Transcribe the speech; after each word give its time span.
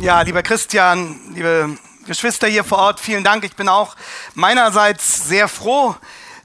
Ja, 0.00 0.20
lieber 0.20 0.44
Christian, 0.44 1.18
liebe 1.34 1.76
Geschwister 2.06 2.46
hier 2.46 2.62
vor 2.62 2.78
Ort, 2.78 3.00
vielen 3.00 3.24
Dank. 3.24 3.42
Ich 3.42 3.56
bin 3.56 3.68
auch 3.68 3.96
meinerseits 4.34 5.26
sehr 5.26 5.48
froh, 5.48 5.96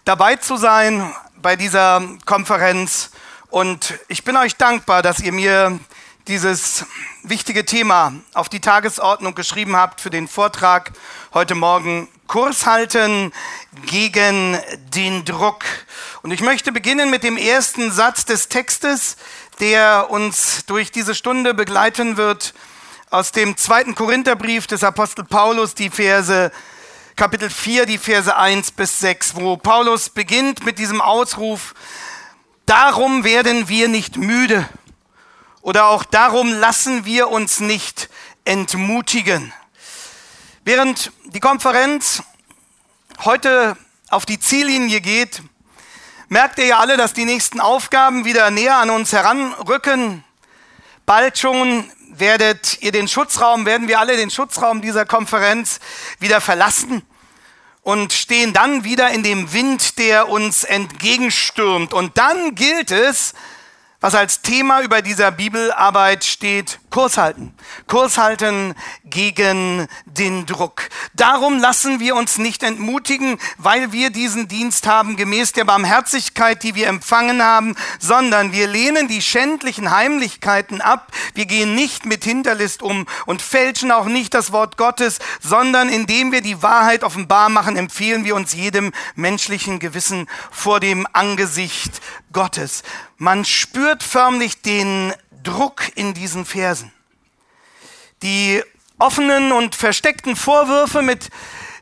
dabei 0.06 0.38
zu 0.38 0.58
sein 0.58 1.14
bei 1.40 1.56
dieser 1.56 2.02
Konferenz. 2.26 3.12
Und 3.52 3.94
ich 4.08 4.24
bin 4.24 4.38
euch 4.38 4.56
dankbar, 4.56 5.04
dass 5.04 5.20
ihr 5.20 5.32
mir 5.32 5.80
dieses 6.28 6.88
wichtige 7.22 7.64
Thema 7.64 8.14
auf 8.34 8.50
die 8.50 8.60
Tagesordnung 8.60 9.36
geschrieben 9.36 9.76
habt 9.76 10.02
für 10.02 10.10
den 10.10 10.28
Vortrag 10.28 10.92
heute 11.36 11.54
Morgen. 11.54 12.08
Kurs 12.26 12.66
halten 12.66 13.32
gegen 13.86 14.58
den 14.96 15.26
Druck. 15.26 15.64
Und 16.24 16.32
ich 16.32 16.42
möchte 16.42 16.72
beginnen 16.72 17.12
mit 17.12 17.24
dem 17.24 17.38
ersten 17.38 17.92
Satz 17.92 18.26
des 18.26 18.50
Textes, 18.50 19.16
der 19.60 20.10
uns 20.10 20.66
durch 20.66 20.92
diese 20.92 21.14
Stunde 21.14 21.54
begleiten 21.54 22.18
wird 22.18 22.56
aus 23.14 23.32
dem 23.32 23.56
zweiten 23.58 23.94
Korintherbrief 23.94 24.66
des 24.66 24.84
Apostel 24.84 25.24
Paulus, 25.24 25.76
die 25.76 25.92
Verse 25.92 26.52
Kapitel 27.16 27.52
4, 27.52 27.86
die 27.86 28.00
Verse 28.00 28.36
1 28.36 28.72
bis 28.72 29.02
6, 29.02 29.36
wo 29.36 29.56
Paulus 29.56 30.10
beginnt 30.10 30.66
mit 30.66 30.80
diesem 30.80 31.00
Ausruf, 31.00 31.76
darum 32.66 33.24
werden 33.24 33.70
wir 33.70 33.88
nicht 33.88 34.18
müde 34.18 34.68
oder 35.62 35.90
auch 35.90 36.06
darum 36.06 36.54
lassen 36.54 37.06
wir 37.06 37.30
uns 37.30 37.60
nicht 37.60 38.10
entmutigen. 38.46 39.54
Während 40.66 41.12
die 41.26 41.40
Konferenz 41.40 42.24
heute 43.26 43.78
auf 44.10 44.26
die 44.26 44.40
Ziellinie 44.40 45.02
geht, 45.02 45.44
merkt 46.30 46.58
ihr 46.58 46.66
ja 46.66 46.80
alle, 46.80 46.98
dass 46.98 47.14
die 47.14 47.26
nächsten 47.26 47.60
Aufgaben 47.60 48.26
wieder 48.26 48.50
näher 48.50 48.78
an 48.78 48.90
uns 48.90 49.14
heranrücken. 49.14 50.24
Bald 51.06 51.38
schon 51.38 51.92
werdet 52.08 52.82
ihr 52.82 52.94
den 52.94 53.10
Schutzraum, 53.10 53.66
werden 53.66 53.90
wir 53.90 54.00
alle 54.00 54.16
den 54.16 54.32
Schutzraum 54.32 54.82
dieser 54.82 55.06
Konferenz 55.06 55.82
wieder 56.20 56.40
verlassen 56.40 57.02
und 57.82 58.14
stehen 58.14 58.54
dann 58.54 58.86
wieder 58.86 59.12
in 59.12 59.22
dem 59.22 59.52
Wind, 59.52 59.98
der 59.98 60.30
uns 60.30 60.64
entgegenstürmt. 60.64 61.94
Und 61.94 62.18
dann 62.18 62.56
gilt 62.56 62.92
es, 62.92 63.34
was 64.04 64.16
als 64.16 64.42
Thema 64.42 64.82
über 64.82 65.02
dieser 65.02 65.32
Bibelarbeit 65.32 66.26
steht, 66.26 66.80
Kurs 66.90 67.18
halten. 67.18 67.54
Kurs 67.88 68.18
halten 68.18 68.76
gegen 69.06 69.88
den 70.06 70.46
Druck. 70.46 70.90
Darum 71.14 71.58
lassen 71.58 72.02
wir 72.02 72.18
uns 72.18 72.38
nicht 72.38 72.64
entmutigen, 72.64 73.40
weil 73.58 73.94
wir 73.94 74.10
diesen 74.10 74.50
Dienst 74.50 74.88
haben, 74.88 75.16
gemäß 75.16 75.54
der 75.54 75.64
Barmherzigkeit, 75.64 76.64
die 76.64 76.76
wir 76.76 76.88
empfangen 76.88 77.42
haben, 77.42 77.78
sondern 77.98 78.52
wir 78.52 78.68
lehnen 78.68 79.08
die 79.08 79.22
schändlichen 79.22 79.90
Heimlichkeiten 79.90 80.82
ab. 80.82 81.14
Wir 81.34 81.46
gehen 81.46 81.74
nicht 81.74 82.06
mit 82.06 82.26
Hinterlist 82.26 82.84
um 82.84 83.06
und 83.26 83.42
fälschen 83.42 83.90
auch 83.90 84.08
nicht 84.08 84.34
das 84.34 84.52
Wort 84.52 84.76
Gottes, 84.76 85.20
sondern 85.40 85.88
indem 85.88 86.34
wir 86.34 86.42
die 86.42 86.62
Wahrheit 86.62 87.06
offenbar 87.06 87.48
machen, 87.48 87.78
empfehlen 87.78 88.26
wir 88.26 88.36
uns 88.36 88.52
jedem 88.54 88.92
menschlichen 89.16 89.80
Gewissen 89.80 90.28
vor 90.52 90.82
dem 90.82 91.08
Angesicht 91.14 92.02
Gottes. 92.34 92.84
Man 93.18 93.46
spürt 93.46 94.04
förmlich 94.04 94.62
den 94.62 95.14
Druck 95.44 95.96
in 95.96 96.14
diesen 96.14 96.46
Versen. 96.46 96.92
Die 98.22 98.64
offenen 99.00 99.52
und 99.52 99.76
versteckten 99.76 100.36
Vorwürfe, 100.36 101.02
mit 101.02 101.30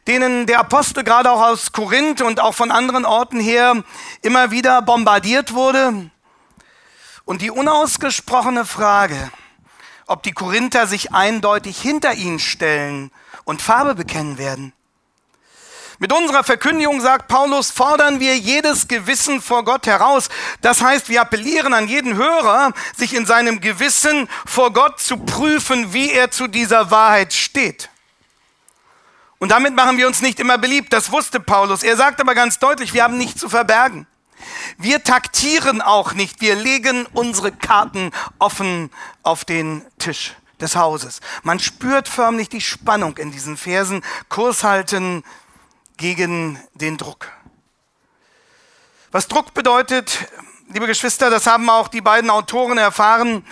denen 0.08 0.48
der 0.48 0.60
Apostel 0.60 1.04
gerade 1.04 1.32
auch 1.32 1.42
aus 1.42 1.72
Korinth 1.72 2.22
und 2.22 2.40
auch 2.40 2.54
von 2.54 2.72
anderen 2.72 3.06
Orten 3.06 3.40
her 3.40 3.84
immer 4.22 4.52
wieder 4.52 4.82
bombardiert 4.82 5.54
wurde. 5.54 6.10
Und 7.26 7.42
die 7.42 7.52
unausgesprochene 7.52 8.66
Frage, 8.66 9.32
ob 10.08 10.24
die 10.24 10.32
Korinther 10.32 10.88
sich 10.88 11.14
eindeutig 11.14 11.80
hinter 11.80 12.14
ihn 12.14 12.40
stellen 12.40 13.12
und 13.46 13.62
Farbe 13.62 13.96
bekennen 13.96 14.38
werden. 14.38 14.74
Mit 16.02 16.12
unserer 16.14 16.44
Verkündigung, 16.44 17.00
sagt 17.00 17.28
Paulus, 17.28 17.70
fordern 17.70 18.20
wir 18.20 18.36
jedes 18.36 18.88
Gewissen 18.88 19.39
vor 19.39 19.64
Gott 19.64 19.86
heraus. 19.86 20.30
Das 20.62 20.82
heißt, 20.82 21.10
wir 21.10 21.22
appellieren 21.22 21.76
an 21.76 21.88
jeden 21.88 22.16
Hörer, 22.16 22.73
sich 22.98 23.14
in 23.14 23.28
seinem 23.28 23.62
Gewissen 23.62 24.28
vor 24.48 24.73
Gott 24.73 25.00
zu 25.00 25.17
prüfen, 25.17 25.94
wie 25.94 26.10
er 26.11 26.32
zu 26.32 26.48
dieser 26.48 26.90
Wahrheit 26.90 27.34
steht. 27.34 27.92
Und 29.38 29.50
damit 29.50 29.76
machen 29.76 30.00
wir 30.00 30.08
uns 30.08 30.23
nicht 30.23 30.40
immer 30.40 30.58
beliebt, 30.58 30.92
das 30.92 31.11
wusste 31.11 31.40
Paulus. 31.40 31.84
Er 31.84 31.95
sagt 31.95 32.20
aber 32.20 32.34
ganz 32.34 32.58
deutlich, 32.58 32.95
wir 32.95 33.04
haben 33.04 33.20
nichts 33.20 33.40
zu 33.40 33.48
verbergen. 33.48 34.08
Wir 34.80 35.04
taktieren 35.04 35.84
auch 35.84 36.14
nicht, 36.14 36.42
wir 36.42 36.56
legen 36.56 37.06
unsere 37.14 37.52
Karten 37.52 38.10
offen 38.40 38.90
auf 39.22 39.45
den 39.45 39.86
Tisch 40.00 40.34
des 40.61 40.76
Hauses. 40.76 41.22
Man 41.44 41.60
spürt 41.60 42.08
förmlich 42.08 42.50
die 42.50 42.61
Spannung 42.61 43.17
in 43.17 43.32
diesen 43.32 43.56
Versen. 43.58 44.04
Kurs 44.30 44.64
halten, 44.64 45.23
gegen 46.02 46.60
den 46.73 46.98
Druck. 46.98 47.28
Was 49.12 49.28
Druck 49.28 49.54
bedeutet, 49.54 50.17
liebe 50.73 50.88
Geschwister, 50.88 51.30
das 51.30 51.45
haben 51.45 51.70
auch 51.70 51.89
die 51.89 52.02
beiden 52.02 52.32
Autoren 52.32 52.80
erfahren, 52.80 53.45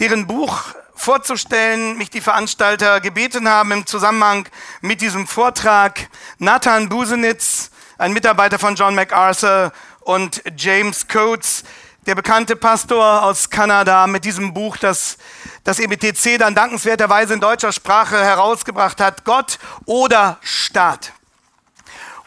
deren 0.00 0.26
Buch 0.26 0.74
vorzustellen, 0.96 1.96
mich 1.96 2.10
die 2.10 2.20
Veranstalter 2.20 3.00
gebeten 3.00 3.48
haben 3.48 3.70
im 3.70 3.86
Zusammenhang 3.86 4.48
mit 4.80 5.02
diesem 5.02 5.28
Vortrag. 5.28 6.08
Nathan 6.38 6.88
Busenitz, 6.88 7.70
ein 7.96 8.12
Mitarbeiter 8.12 8.58
von 8.58 8.74
John 8.74 8.96
MacArthur 8.96 9.72
und 10.00 10.42
James 10.56 11.06
Coates, 11.06 11.62
der 12.06 12.16
bekannte 12.16 12.56
Pastor 12.56 13.22
aus 13.22 13.50
Kanada 13.50 14.08
mit 14.08 14.24
diesem 14.24 14.52
Buch, 14.52 14.78
das 14.78 15.16
das 15.62 15.78
EBTC 15.78 16.38
dann 16.38 16.56
dankenswerterweise 16.56 17.34
in 17.34 17.40
deutscher 17.40 17.70
Sprache 17.70 18.18
herausgebracht 18.18 19.00
hat, 19.00 19.24
Gott 19.24 19.60
oder 19.86 20.38
Staat. 20.42 21.12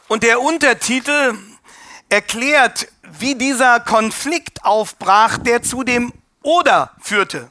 Und 0.07 0.23
der 0.23 0.41
Untertitel 0.41 1.37
erklärt, 2.09 2.87
wie 3.19 3.35
dieser 3.35 3.79
Konflikt 3.81 4.63
aufbrach, 4.63 5.37
der 5.37 5.63
zu 5.63 5.83
dem 5.83 6.13
Oder 6.41 6.91
führte. 7.01 7.49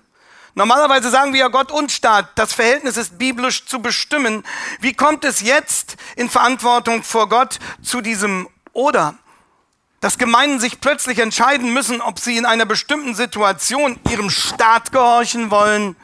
Normalerweise 0.55 1.11
sagen 1.11 1.35
wir 1.35 1.41
ja 1.41 1.49
Gott 1.49 1.71
und 1.71 1.93
Staat, 1.93 2.31
das 2.37 2.55
Verhältnis 2.55 2.97
ist 2.97 3.19
biblisch 3.19 3.67
zu 3.67 3.81
bestimmen. 3.81 4.43
Wie 4.81 4.95
kommt 4.95 5.23
es 5.27 5.43
jetzt 5.43 5.97
in 6.17 6.31
Verantwortung 6.31 7.03
vor 7.03 7.29
Gott 7.29 7.59
zu 7.83 8.01
diesem 8.01 8.49
Oder? 8.73 9.17
Dass 10.01 10.17
Gemeinden 10.17 10.59
sich 10.59 10.81
plötzlich 10.81 11.19
entscheiden 11.19 11.75
müssen, 11.75 12.01
ob 12.01 12.19
sie 12.19 12.39
in 12.39 12.47
einer 12.47 12.65
bestimmten 12.65 13.15
Situation 13.15 14.01
ihrem 14.09 14.31
Staat 14.31 14.93
gehorchen 14.93 15.51
wollen 15.51 15.95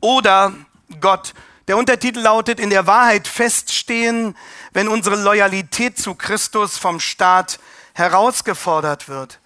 oder 0.00 0.52
Gott. 1.00 1.34
Der 1.66 1.76
Untertitel 1.76 2.20
lautet 2.20 2.60
in 2.60 2.70
der 2.70 2.86
Wahrheit 2.86 3.26
feststehen, 3.26 4.36
wenn 4.76 4.88
unsere 4.88 5.16
Loyalität 5.16 5.98
zu 5.98 6.14
Christus 6.14 6.76
vom 6.76 7.00
Staat 7.00 7.60
herausgefordert 7.94 9.08
wird. 9.08 9.40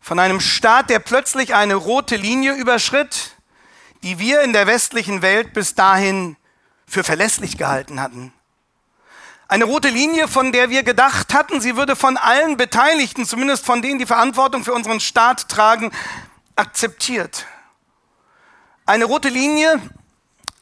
Von 0.00 0.20
einem 0.20 0.38
Staat, 0.38 0.88
der 0.88 1.00
plötzlich 1.00 1.56
eine 1.56 1.74
rote 1.74 2.14
Linie 2.14 2.54
überschritt, 2.54 3.34
die 4.04 4.20
wir 4.20 4.42
in 4.42 4.52
der 4.52 4.68
westlichen 4.68 5.20
Welt 5.20 5.52
bis 5.52 5.74
dahin 5.74 6.36
für 6.86 7.02
verlässlich 7.02 7.58
gehalten 7.58 8.00
hatten. 8.00 8.32
Eine 9.48 9.64
rote 9.64 9.88
Linie, 9.88 10.28
von 10.28 10.52
der 10.52 10.70
wir 10.70 10.84
gedacht 10.84 11.34
hatten, 11.34 11.60
sie 11.60 11.76
würde 11.76 11.96
von 11.96 12.16
allen 12.16 12.56
Beteiligten, 12.56 13.26
zumindest 13.26 13.66
von 13.66 13.82
denen, 13.82 13.98
die 13.98 14.06
Verantwortung 14.06 14.62
für 14.62 14.74
unseren 14.74 15.00
Staat 15.00 15.48
tragen, 15.48 15.90
akzeptiert. 16.54 17.46
Eine 18.84 19.06
rote 19.06 19.28
Linie, 19.28 19.80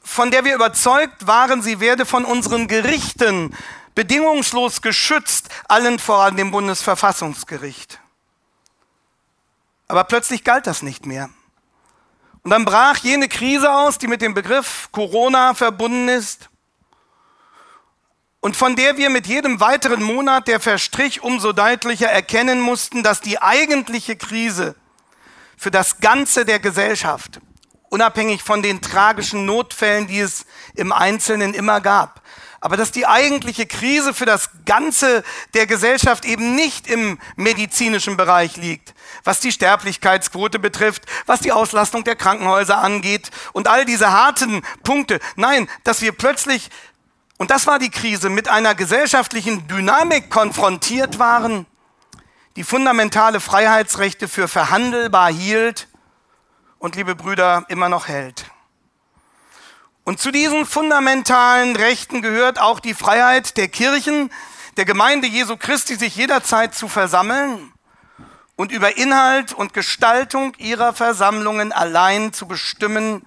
von 0.04 0.31
der 0.31 0.44
wir 0.44 0.54
überzeugt 0.54 1.26
waren, 1.26 1.62
sie 1.62 1.81
werde 1.81 2.06
von 2.06 2.25
unseren 2.25 2.69
Gerichten 2.69 3.56
bedingungslos 3.94 4.82
geschützt, 4.82 5.48
allen 5.66 5.98
voran 5.98 6.37
dem 6.37 6.50
Bundesverfassungsgericht. 6.50 7.98
Aber 9.88 10.04
plötzlich 10.04 10.44
galt 10.44 10.66
das 10.66 10.82
nicht 10.82 11.06
mehr. 11.06 11.31
Und 12.42 12.50
dann 12.50 12.65
brach 12.65 12.98
jene 12.98 13.28
Krise 13.28 13.72
aus, 13.72 13.98
die 13.98 14.06
mit 14.06 14.20
dem 14.20 14.34
Begriff 14.34 14.88
Corona 14.92 15.54
verbunden 15.54 16.09
ist 16.09 16.50
und 18.41 18.57
von 18.57 18.77
der 18.77 18.98
wir 18.98 19.09
mit 19.09 19.27
jedem 19.27 19.59
weiteren 19.60 20.03
Monat, 20.03 20.48
der 20.48 20.60
verstrich, 20.60 21.22
umso 21.22 21.54
deutlicher 21.54 22.10
erkennen 22.10 22.60
mussten, 22.60 23.03
dass 23.03 23.22
die 23.22 23.41
eigentliche 23.41 24.16
Krise 24.16 24.74
für 25.57 25.71
das 25.71 26.00
Ganze 26.00 26.45
der 26.45 26.60
Gesellschaft 26.60 27.41
unabhängig 27.95 28.43
von 28.43 28.61
den 28.61 28.81
tragischen 28.81 29.47
Notfällen, 29.47 30.09
die 30.09 30.19
es 30.19 30.47
im 30.75 30.91
Einzelnen 30.91 31.55
immer 31.55 31.81
gab. 31.81 32.23
Aber 32.61 32.77
dass 32.77 32.91
die 32.91 33.07
eigentliche 33.07 33.67
Krise 33.67 34.13
für 34.13 34.27
das 34.27 34.51
Ganze 34.67 35.23
der 35.55 35.69
Gesellschaft 35.69 36.25
eben 36.25 36.57
nicht 36.57 36.89
im 36.89 37.21
medizinischen 37.37 38.17
Bereich 38.17 38.57
liegt, 38.57 38.95
was 39.23 39.39
die 39.39 39.53
Sterblichkeitsquote 39.53 40.59
betrifft, 40.59 41.05
was 41.27 41.39
die 41.39 41.53
Auslastung 41.53 42.03
der 42.03 42.17
Krankenhäuser 42.17 42.79
angeht 42.79 43.31
und 43.53 43.69
all 43.69 43.85
diese 43.85 44.11
harten 44.11 44.63
Punkte. 44.83 45.21
Nein, 45.37 45.69
dass 45.85 46.01
wir 46.01 46.11
plötzlich, 46.11 46.71
und 47.39 47.53
das 47.53 47.69
war 47.69 47.79
die 47.79 47.91
Krise, 47.91 48.29
mit 48.29 48.49
einer 48.49 48.75
gesellschaftlichen 48.75 49.69
Dynamik 49.69 50.31
konfrontiert 50.31 51.21
waren, 51.21 51.65
die 52.57 52.65
fundamentale 52.65 53.39
Freiheitsrechte 53.39 54.27
für 54.27 54.49
verhandelbar 54.49 55.33
hielt 55.33 55.87
und 56.84 56.97
liebe 56.97 57.15
Brüder, 57.15 57.65
immer 57.69 57.89
noch 57.89 58.09
hält. 58.09 58.45
Und 60.04 60.21
zu 60.21 60.31
diesen 60.31 60.66
fundamentalen 60.66 61.77
Rechten 61.77 62.21
gehört 62.21 62.60
auch 62.60 62.78
die 62.78 62.92
Freiheit 62.92 63.57
der 63.57 63.69
Kirchen, 63.69 64.31
der 64.77 64.84
Gemeinde 64.84 65.27
Jesu 65.27 65.57
Christi, 65.57 65.95
sich 65.95 66.15
jederzeit 66.15 66.75
zu 66.75 66.89
versammeln 66.89 67.72
und 68.57 68.71
über 68.71 68.98
Inhalt 68.98 69.54
und 69.54 69.72
Gestaltung 69.72 70.53
ihrer 70.59 70.92
Versammlungen 70.92 71.72
allein 71.72 72.34
zu 72.34 72.47
bestimmen, 72.47 73.27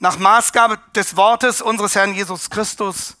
nach 0.00 0.18
Maßgabe 0.18 0.80
des 0.96 1.16
Wortes 1.16 1.62
unseres 1.62 1.94
Herrn 1.94 2.12
Jesus 2.12 2.50
Christus, 2.50 3.18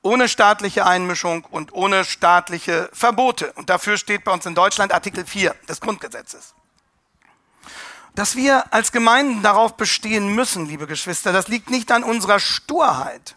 ohne 0.00 0.30
staatliche 0.30 0.86
Einmischung 0.86 1.44
und 1.44 1.74
ohne 1.74 2.06
staatliche 2.06 2.88
Verbote. 2.94 3.52
Und 3.52 3.68
dafür 3.68 3.98
steht 3.98 4.24
bei 4.24 4.32
uns 4.32 4.46
in 4.46 4.54
Deutschland 4.54 4.94
Artikel 4.94 5.26
4 5.26 5.54
des 5.68 5.82
Grundgesetzes. 5.82 6.54
Dass 8.14 8.36
wir 8.36 8.72
als 8.72 8.92
Gemeinden 8.92 9.42
darauf 9.42 9.76
bestehen 9.76 10.34
müssen, 10.34 10.66
liebe 10.66 10.86
Geschwister, 10.86 11.32
das 11.32 11.48
liegt 11.48 11.70
nicht 11.70 11.92
an 11.92 12.02
unserer 12.02 12.40
Sturheit 12.40 13.36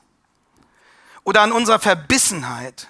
oder 1.23 1.41
an 1.41 1.51
unserer 1.51 1.79
Verbissenheit, 1.79 2.87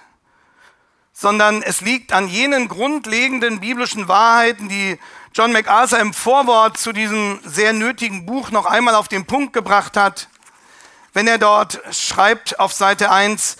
sondern 1.12 1.62
es 1.62 1.80
liegt 1.80 2.12
an 2.12 2.26
jenen 2.26 2.68
grundlegenden 2.68 3.60
biblischen 3.60 4.08
Wahrheiten, 4.08 4.68
die 4.68 4.98
John 5.32 5.52
MacArthur 5.52 5.98
im 5.98 6.14
Vorwort 6.14 6.78
zu 6.78 6.92
diesem 6.92 7.40
sehr 7.44 7.72
nötigen 7.72 8.26
Buch 8.26 8.50
noch 8.50 8.66
einmal 8.66 8.94
auf 8.94 9.08
den 9.08 9.26
Punkt 9.26 9.52
gebracht 9.52 9.96
hat, 9.96 10.28
wenn 11.14 11.26
er 11.28 11.38
dort 11.38 11.80
schreibt 11.92 12.60
auf 12.60 12.72
Seite 12.72 13.10
1, 13.10 13.56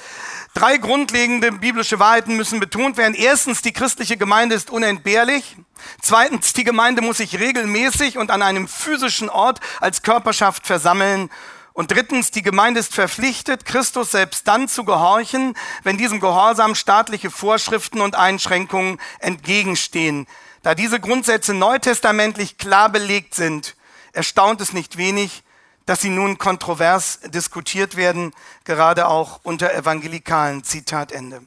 drei 0.55 0.77
grundlegende 0.77 1.53
biblische 1.53 1.99
Wahrheiten 1.99 2.37
müssen 2.37 2.61
betont 2.61 2.97
werden. 2.97 3.15
Erstens, 3.15 3.63
die 3.63 3.73
christliche 3.73 4.17
Gemeinde 4.17 4.55
ist 4.55 4.71
unentbehrlich. 4.71 5.57
Zweitens, 6.03 6.53
die 6.53 6.65
Gemeinde 6.65 7.01
muss 7.01 7.19
sich 7.19 7.39
regelmäßig 7.39 8.19
und 8.19 8.31
an 8.31 8.43
einem 8.43 8.69
physischen 8.69 9.31
Ort 9.31 9.61
als 9.81 10.03
Körperschaft 10.03 10.67
versammeln. 10.67 11.31
Und 11.73 11.91
drittens, 11.91 12.31
die 12.31 12.43
Gemeinde 12.43 12.81
ist 12.81 12.95
verpflichtet, 12.95 13.65
Christus 13.65 14.13
selbst 14.13 14.47
dann 14.47 14.69
zu 14.69 14.85
gehorchen, 14.85 15.57
wenn 15.83 15.99
diesem 15.99 16.21
Gehorsam 16.21 16.75
staatliche 16.75 17.31
Vorschriften 17.31 18.01
und 18.01 18.15
Einschränkungen 18.15 19.01
entgegenstehen. 19.19 20.27
Da 20.63 20.75
diese 20.75 21.01
Grundsätze 21.01 21.53
neutestamentlich 21.53 22.59
klar 22.59 22.91
belegt 22.91 23.35
sind, 23.35 23.77
erstaunt 24.13 24.61
es 24.61 24.73
nicht 24.73 24.97
wenig, 24.97 25.43
dass 25.87 26.01
sie 26.01 26.11
nun 26.11 26.39
kontrovers 26.39 27.21
diskutiert 27.25 27.97
werden, 27.97 28.33
gerade 28.65 29.07
auch 29.07 29.41
unter 29.43 29.73
evangelikalen. 29.75 30.65
Zitat 30.65 31.13
Ende. 31.13 31.43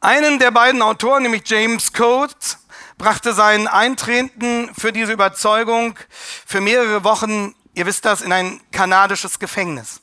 Einen 0.00 0.38
der 0.38 0.50
beiden 0.50 0.82
Autoren, 0.82 1.22
nämlich 1.22 1.42
James 1.46 1.92
Coates, 1.92 2.58
brachte 2.98 3.34
seinen 3.34 3.68
Eintreten 3.68 4.70
für 4.74 4.92
diese 4.92 5.12
Überzeugung 5.12 5.98
für 6.46 6.60
mehrere 6.60 7.04
Wochen 7.04 7.54
ihr 7.74 7.86
wisst 7.86 8.04
das, 8.04 8.22
in 8.22 8.32
ein 8.32 8.60
kanadisches 8.70 9.38
Gefängnis. 9.38 10.00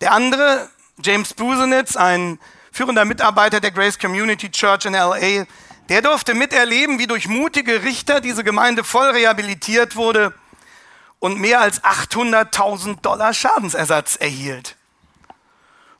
Der 0.00 0.12
andere, 0.12 0.68
James 1.02 1.34
Busenitz, 1.34 1.96
ein 1.96 2.38
führender 2.72 3.04
Mitarbeiter 3.04 3.60
der 3.60 3.70
Grace 3.70 3.98
Community 3.98 4.50
Church 4.50 4.84
in 4.84 4.92
LA, 4.92 5.46
der 5.88 6.02
durfte 6.02 6.34
miterleben, 6.34 6.98
wie 6.98 7.06
durch 7.06 7.28
mutige 7.28 7.82
Richter 7.82 8.20
diese 8.20 8.44
Gemeinde 8.44 8.84
voll 8.84 9.10
rehabilitiert 9.10 9.96
wurde 9.96 10.34
und 11.20 11.38
mehr 11.38 11.60
als 11.60 11.82
800.000 11.82 13.00
Dollar 13.00 13.34
Schadensersatz 13.34 14.16
erhielt. 14.16 14.76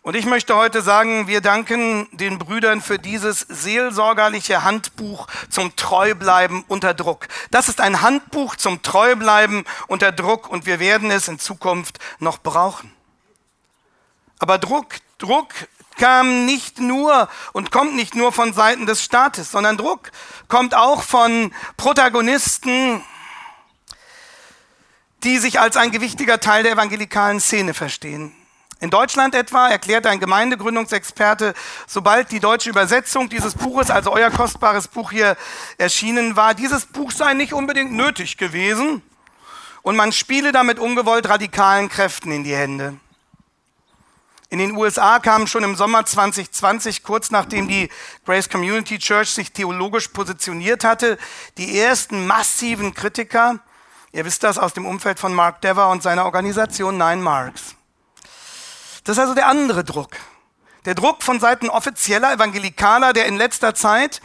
Und 0.03 0.15
ich 0.15 0.25
möchte 0.25 0.57
heute 0.57 0.81
sagen, 0.81 1.27
wir 1.27 1.41
danken 1.43 2.09
den 2.13 2.39
Brüdern 2.39 2.81
für 2.81 2.99
dieses 2.99 3.41
seelsorgerliche 3.41 4.65
Handbuch 4.65 5.27
zum 5.51 5.77
Treubleiben 5.77 6.65
unter 6.69 6.95
Druck. 6.95 7.29
Das 7.51 7.69
ist 7.69 7.81
ein 7.81 8.01
Handbuch 8.01 8.57
zum 8.57 8.81
Treubleiben 8.83 9.65
unter 9.87 10.13
Druck 10.13 10.49
und 10.49 10.65
wir 10.65 10.81
werden 10.81 11.11
es 11.11 11.29
in 11.29 11.39
Zukunft 11.39 11.99
noch 12.21 12.39
brauchen. 12.39 12.91
Aber 14.39 14.57
Druck, 14.57 14.95
Druck 15.19 15.53
kam 15.99 16.47
nicht 16.47 16.79
nur 16.79 17.29
und 17.53 17.71
kommt 17.71 17.95
nicht 17.95 18.15
nur 18.15 18.33
von 18.33 18.55
Seiten 18.55 18.87
des 18.87 19.03
Staates, 19.03 19.51
sondern 19.51 19.77
Druck 19.77 20.11
kommt 20.49 20.75
auch 20.75 21.03
von 21.03 21.53
Protagonisten, 21.77 23.05
die 25.25 25.39
sich 25.39 25.61
als 25.61 25.77
ein 25.77 25.91
gewichtiger 25.91 26.41
Teil 26.41 26.63
der 26.63 26.73
evangelikalen 26.73 27.41
Szene 27.41 27.75
verstehen. 27.75 28.33
In 28.81 28.91
Deutschland 28.91 29.35
etwa 29.35 29.69
erklärt 29.69 30.07
ein 30.07 30.21
Gemeindegründungsexperte, 30.21 31.55
sobald 31.89 32.31
die 32.31 32.39
deutsche 32.39 32.71
Übersetzung 32.71 33.29
dieses 33.29 33.55
Buches, 33.55 33.91
also 33.91 34.13
euer 34.13 34.31
kostbares 34.31 34.87
Buch 34.87 35.11
hier 35.11 35.37
erschienen 35.79 36.37
war, 36.37 36.55
dieses 36.55 36.87
Buch 36.87 37.11
sei 37.11 37.35
nicht 37.35 37.53
unbedingt 37.53 37.93
nötig 37.93 38.37
gewesen 38.37 39.03
und 39.83 39.97
man 39.97 40.13
spiele 40.13 40.53
damit 40.53 40.79
ungewollt 40.79 41.29
radikalen 41.29 41.89
Kräften 41.89 42.31
in 42.31 42.45
die 42.45 42.55
Hände. 42.55 42.95
In 44.51 44.61
den 44.61 44.77
USA 44.77 45.19
kamen 45.19 45.47
schon 45.47 45.65
im 45.65 45.75
Sommer 45.75 46.07
2020, 46.07 47.03
kurz 47.03 47.31
nachdem 47.31 47.69
die 47.69 47.91
Grace 48.25 48.49
Community 48.49 48.99
Church 48.99 49.31
sich 49.31 49.53
theologisch 49.53 50.09
positioniert 50.09 50.85
hatte, 50.85 51.19
die 51.59 51.79
ersten 51.79 52.27
massiven 52.27 52.95
Kritiker, 52.95 53.59
ihr 54.13 54.25
wisst 54.25 54.43
das 54.43 54.59
aus 54.59 54.73
dem 54.73 54.87
Umfeld 54.87 55.19
von 55.19 55.35
Mark 55.35 55.61
Dever 55.61 55.89
und 55.89 56.03
seiner 56.03 56.25
Organisation 56.25 56.99
Nine 56.99 57.23
Marks. 57.23 57.75
Das 59.05 59.17
ist 59.17 59.21
also 59.21 59.35
der 59.35 59.47
andere 59.47 59.85
Druck. 59.85 60.17
Der 60.85 60.95
Druck 60.95 61.23
von 61.23 61.41
Seiten 61.41 61.69
offizieller 61.69 62.33
Evangelikaler, 62.33 63.13
der 63.13 63.27
in 63.27 63.37
letzter 63.37 63.75
Zeit 63.75 64.21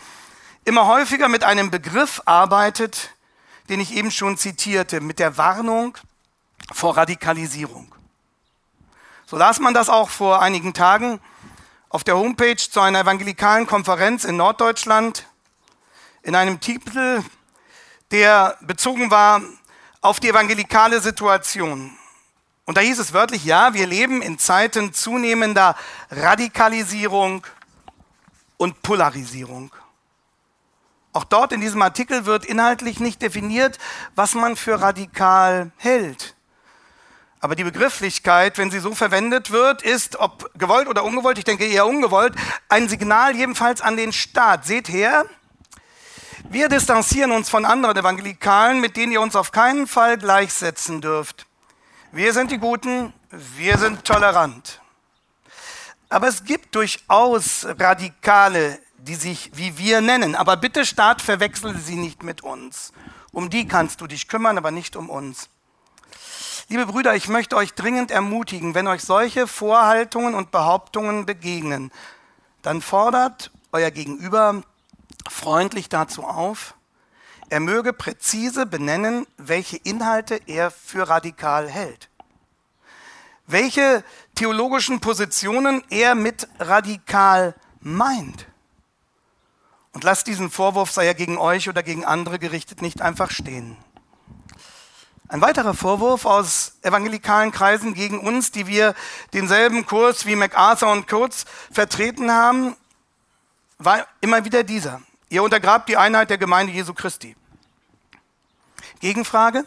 immer 0.65 0.88
häufiger 0.88 1.27
mit 1.27 1.44
einem 1.44 1.71
Begriff 1.71 2.21
arbeitet, 2.25 3.12
den 3.69 3.80
ich 3.80 3.94
eben 3.94 4.12
schon 4.12 4.38
zitierte, 4.38 5.01
mit 5.01 5.19
der 5.19 5.38
Warnung 5.38 5.97
vor 6.71 6.97
Radikalisierung. 6.97 7.94
So 9.25 9.38
las 9.38 9.59
man 9.59 9.74
das 9.74 9.89
auch 9.89 10.09
vor 10.09 10.41
einigen 10.41 10.74
Tagen 10.74 11.19
auf 11.89 12.03
der 12.03 12.18
Homepage 12.18 12.57
zu 12.57 12.79
einer 12.79 13.01
evangelikalen 13.01 13.68
Konferenz 13.68 14.24
in 14.24 14.38
Norddeutschland 14.38 15.25
in 16.21 16.36
einem 16.36 16.59
Titel, 16.59 17.24
der 18.12 18.57
bezogen 18.62 19.12
war 19.12 19.41
auf 20.03 20.19
die 20.19 20.29
evangelikale 20.29 21.00
Situation. 21.00 21.97
Und 22.65 22.77
da 22.77 22.81
hieß 22.81 23.00
es 23.00 23.13
wörtlich, 23.13 23.45
ja, 23.45 23.73
wir 23.73 23.88
leben 23.88 24.21
in 24.21 24.38
Zeiten 24.38 24.94
zunehmender 24.94 25.75
Radikalisierung 26.11 27.45
und 28.57 28.81
Polarisierung. 28.81 29.73
Auch 31.13 31.23
dort 31.23 31.53
in 31.53 31.61
diesem 31.61 31.81
Artikel 31.81 32.25
wird 32.25 32.45
inhaltlich 32.45 33.00
nicht 33.00 33.21
definiert, 33.21 33.77
was 34.15 34.33
man 34.33 34.55
für 34.55 34.81
radikal 34.81 35.71
hält. 35.77 36.35
Aber 37.39 37.55
die 37.55 37.63
Begrifflichkeit, 37.63 38.57
wenn 38.57 38.72
sie 38.72 38.79
so 38.79 38.95
verwendet 38.95 39.51
wird, 39.51 39.81
ist, 39.81 40.17
ob 40.17 40.50
gewollt 40.57 40.88
oder 40.88 41.03
ungewollt, 41.03 41.38
ich 41.38 41.43
denke 41.43 41.65
eher 41.65 41.86
ungewollt, 41.86 42.36
ein 42.67 42.89
Signal 42.89 43.36
jedenfalls 43.36 43.81
an 43.81 43.95
den 43.95 44.12
Staat. 44.12 44.65
Seht 44.65 44.89
her, 44.89 45.25
wir 46.50 46.69
distanzieren 46.69 47.31
uns 47.31 47.50
von 47.50 47.65
anderen 47.65 47.97
Evangelikalen, 47.97 48.79
mit 48.79 48.97
denen 48.97 49.12
ihr 49.12 49.21
uns 49.21 49.35
auf 49.35 49.51
keinen 49.51 49.88
Fall 49.88 50.17
gleichsetzen 50.17 51.01
dürft. 51.01 51.45
Wir 52.12 52.33
sind 52.33 52.51
die 52.51 52.59
Guten, 52.59 53.13
wir 53.31 53.77
sind 53.77 54.03
tolerant. 54.05 54.81
Aber 56.09 56.27
es 56.27 56.43
gibt 56.43 56.75
durchaus 56.75 57.65
Radikale, 57.79 58.79
die 58.97 59.15
sich 59.15 59.51
wie 59.55 59.77
wir 59.77 60.01
nennen. 60.01 60.35
Aber 60.35 60.57
bitte 60.57 60.85
Staat, 60.85 61.21
verwechsel 61.21 61.75
sie 61.77 61.95
nicht 61.95 62.21
mit 62.21 62.41
uns. 62.41 62.93
Um 63.31 63.50
die 63.50 63.67
kannst 63.67 64.00
du 64.00 64.07
dich 64.07 64.27
kümmern, 64.27 64.57
aber 64.57 64.69
nicht 64.69 64.95
um 64.95 65.09
uns. 65.09 65.50
Liebe 66.69 66.85
Brüder, 66.85 67.15
ich 67.15 67.27
möchte 67.27 67.55
euch 67.55 67.73
dringend 67.73 68.12
ermutigen, 68.12 68.75
wenn 68.75 68.88
euch 68.88 69.03
solche 69.03 69.47
Vorhaltungen 69.47 70.35
und 70.35 70.51
Behauptungen 70.51 71.25
begegnen, 71.25 71.91
dann 72.62 72.81
fordert 72.81 73.51
euer 73.71 73.91
Gegenüber 73.91 74.62
freundlich 75.30 75.89
dazu 75.89 76.24
auf, 76.24 76.75
er 77.50 77.60
möge 77.60 77.94
präzise 77.94 78.65
benennen, 78.65 79.27
welche 79.38 79.77
Inhalte 79.77 80.39
er 80.48 80.72
für 80.72 81.08
radikal 81.08 81.70
hält. 81.70 82.10
Welche 83.46 84.03
theologischen 84.36 85.01
Positionen 85.01 85.84
er 85.89 86.15
mit 86.15 86.48
radikal 86.60 87.56
meint. 87.82 88.48
Und 89.92 90.03
lasst 90.03 90.27
diesen 90.27 90.50
Vorwurf, 90.50 90.92
sei 90.92 91.06
er 91.06 91.13
gegen 91.13 91.38
euch 91.38 91.70
oder 91.70 91.84
gegen 91.84 92.06
andere 92.06 92.39
gerichtet, 92.39 92.82
nicht 92.82 93.01
einfach 93.01 93.30
stehen. 93.30 93.77
Ein 95.27 95.42
weiterer 95.42 95.74
Vorwurf 95.74 96.25
aus 96.25 96.74
evangelikalen 96.82 97.51
Kreisen 97.51 97.94
gegen 97.94 98.20
uns, 98.20 98.51
die 98.51 98.68
wir 98.68 98.96
denselben 99.34 99.86
Kurs 99.86 100.25
wie 100.25 100.36
MacArthur 100.36 100.92
und 100.92 101.08
Kurz 101.08 101.46
vertreten 101.72 102.32
haben, 102.32 102.75
war 103.77 104.08
immer 104.22 104.46
wieder 104.46 104.63
dieser. 104.63 105.01
Ihr 105.34 105.42
untergrabt 105.42 105.90
die 105.90 105.98
Einheit 105.98 106.30
der 106.30 106.38
Gemeinde 106.38 106.72
Jesu 106.74 106.94
Christi. 106.94 107.36
Gegenfrage? 109.00 109.66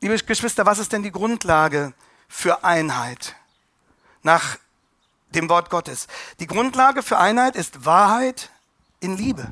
Liebe 0.00 0.16
Geschwister, 0.18 0.64
was 0.64 0.78
ist 0.78 0.92
denn 0.92 1.02
die 1.02 1.10
Grundlage 1.10 1.94
für 2.28 2.62
Einheit 2.62 3.34
nach 4.22 4.56
dem 5.30 5.48
Wort 5.48 5.68
Gottes? 5.68 6.06
Die 6.38 6.46
Grundlage 6.46 7.02
für 7.02 7.18
Einheit 7.18 7.56
ist 7.56 7.84
Wahrheit 7.86 8.50
in 9.00 9.16
Liebe. 9.16 9.50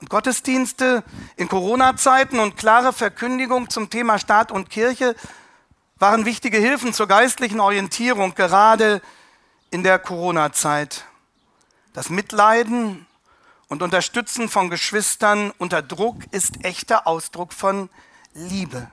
Und 0.00 0.08
Gottesdienste 0.08 1.04
in 1.36 1.46
Corona-Zeiten 1.46 2.38
und 2.38 2.56
klare 2.56 2.94
Verkündigung 2.94 3.68
zum 3.68 3.90
Thema 3.90 4.18
Staat 4.18 4.52
und 4.52 4.70
Kirche 4.70 5.14
waren 5.98 6.24
wichtige 6.24 6.56
Hilfen 6.56 6.94
zur 6.94 7.08
geistlichen 7.08 7.60
Orientierung, 7.60 8.34
gerade 8.34 9.02
in 9.70 9.82
der 9.82 9.98
Corona-Zeit. 9.98 11.04
Das 11.92 12.08
Mitleiden 12.08 13.06
und 13.74 13.82
Unterstützen 13.82 14.48
von 14.48 14.70
Geschwistern 14.70 15.50
unter 15.58 15.82
Druck 15.82 16.18
ist 16.30 16.64
echter 16.64 17.08
Ausdruck 17.08 17.52
von 17.52 17.90
Liebe. 18.32 18.88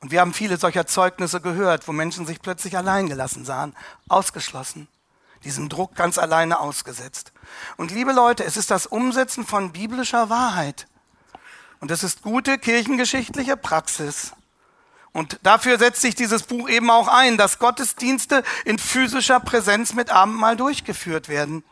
Und 0.00 0.10
wir 0.10 0.20
haben 0.20 0.34
viele 0.34 0.58
solcher 0.58 0.86
Zeugnisse 0.86 1.40
gehört, 1.40 1.88
wo 1.88 1.92
Menschen 1.92 2.26
sich 2.26 2.42
plötzlich 2.42 2.76
alleingelassen 2.76 3.46
sahen, 3.46 3.74
ausgeschlossen, 4.06 4.86
diesem 5.44 5.70
Druck 5.70 5.94
ganz 5.94 6.18
alleine 6.18 6.60
ausgesetzt. 6.60 7.32
Und 7.78 7.90
liebe 7.90 8.12
Leute, 8.12 8.44
es 8.44 8.58
ist 8.58 8.70
das 8.70 8.84
Umsetzen 8.84 9.46
von 9.46 9.72
biblischer 9.72 10.28
Wahrheit. 10.28 10.86
Und 11.80 11.90
es 11.90 12.04
ist 12.04 12.20
gute 12.20 12.58
kirchengeschichtliche 12.58 13.56
Praxis. 13.56 14.32
Und 15.12 15.38
dafür 15.42 15.78
setzt 15.78 16.02
sich 16.02 16.14
dieses 16.14 16.42
Buch 16.42 16.68
eben 16.68 16.90
auch 16.90 17.08
ein, 17.08 17.38
dass 17.38 17.58
Gottesdienste 17.58 18.42
in 18.66 18.78
physischer 18.78 19.40
Präsenz 19.40 19.94
mit 19.94 20.10
Abendmahl 20.10 20.54
durchgeführt 20.54 21.30
werden. 21.30 21.64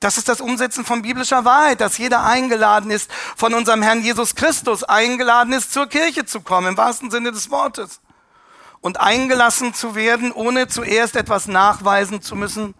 Das 0.00 0.16
ist 0.16 0.28
das 0.28 0.40
Umsetzen 0.40 0.84
von 0.84 1.02
biblischer 1.02 1.44
Wahrheit, 1.44 1.80
dass 1.80 1.98
jeder 1.98 2.24
eingeladen 2.24 2.90
ist, 2.90 3.10
von 3.36 3.52
unserem 3.52 3.82
Herrn 3.82 4.02
Jesus 4.02 4.36
Christus 4.36 4.84
eingeladen 4.84 5.52
ist, 5.52 5.72
zur 5.72 5.88
Kirche 5.88 6.24
zu 6.24 6.40
kommen, 6.40 6.68
im 6.68 6.76
wahrsten 6.76 7.10
Sinne 7.10 7.32
des 7.32 7.50
Wortes. 7.50 8.00
Und 8.80 9.00
eingelassen 9.00 9.74
zu 9.74 9.96
werden, 9.96 10.30
ohne 10.30 10.68
zuerst 10.68 11.16
etwas 11.16 11.48
nachweisen 11.48 12.22
zu 12.22 12.36
müssen, 12.36 12.74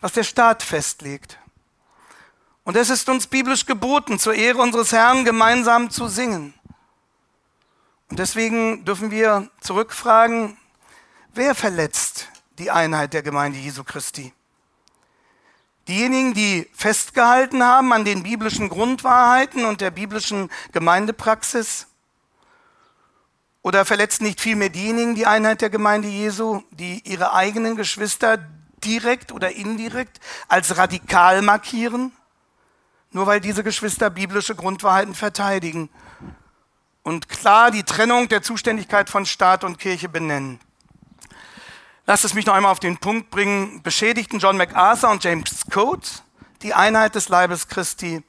was 0.00 0.12
der 0.12 0.24
Staat 0.24 0.62
festlegt. 0.62 1.38
Und 2.64 2.74
es 2.76 2.88
ist 2.88 3.08
uns 3.10 3.26
biblisch 3.26 3.66
geboten, 3.66 4.18
zur 4.18 4.34
Ehre 4.34 4.58
unseres 4.58 4.92
Herrn 4.92 5.26
gemeinsam 5.26 5.90
zu 5.90 6.08
singen. 6.08 6.54
Und 8.08 8.18
deswegen 8.18 8.84
dürfen 8.84 9.10
wir 9.10 9.50
zurückfragen, 9.60 10.56
wer 11.34 11.54
verletzt 11.54 12.28
die 12.58 12.70
Einheit 12.70 13.12
der 13.12 13.22
Gemeinde 13.22 13.58
Jesu 13.58 13.84
Christi? 13.84 14.32
Diejenigen, 15.88 16.34
die 16.34 16.68
festgehalten 16.72 17.62
haben 17.62 17.92
an 17.92 18.04
den 18.04 18.24
biblischen 18.24 18.68
Grundwahrheiten 18.68 19.64
und 19.64 19.80
der 19.80 19.90
biblischen 19.90 20.50
Gemeindepraxis? 20.72 21.86
Oder 23.62 23.84
verletzen 23.84 24.24
nicht 24.24 24.40
vielmehr 24.40 24.68
diejenigen 24.68 25.14
die 25.14 25.26
Einheit 25.26 25.60
der 25.60 25.70
Gemeinde 25.70 26.08
Jesu, 26.08 26.62
die 26.70 27.02
ihre 27.04 27.34
eigenen 27.34 27.76
Geschwister 27.76 28.38
direkt 28.84 29.32
oder 29.32 29.52
indirekt 29.52 30.20
als 30.48 30.76
radikal 30.76 31.42
markieren? 31.42 32.12
Nur 33.12 33.26
weil 33.26 33.40
diese 33.40 33.62
Geschwister 33.64 34.10
biblische 34.10 34.54
Grundwahrheiten 34.54 35.14
verteidigen 35.14 35.88
und 37.02 37.28
klar 37.28 37.70
die 37.70 37.84
Trennung 37.84 38.28
der 38.28 38.42
Zuständigkeit 38.42 39.08
von 39.08 39.26
Staat 39.26 39.62
und 39.62 39.78
Kirche 39.78 40.08
benennen. 40.08 40.58
Lass 42.08 42.22
es 42.22 42.34
mich 42.34 42.46
noch 42.46 42.54
einmal 42.54 42.70
auf 42.70 42.78
den 42.78 42.98
Punkt 42.98 43.30
bringen. 43.30 43.82
Beschädigten 43.82 44.38
John 44.38 44.56
MacArthur 44.56 45.10
und 45.10 45.24
James 45.24 45.64
Coates 45.72 46.22
die 46.62 46.72
Einheit 46.72 47.16
des 47.16 47.28
Leibes 47.28 47.66
Christi 47.66 48.22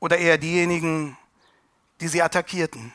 oder 0.00 0.16
eher 0.16 0.38
diejenigen, 0.38 1.18
die 2.00 2.08
sie 2.08 2.22
attackierten? 2.22 2.90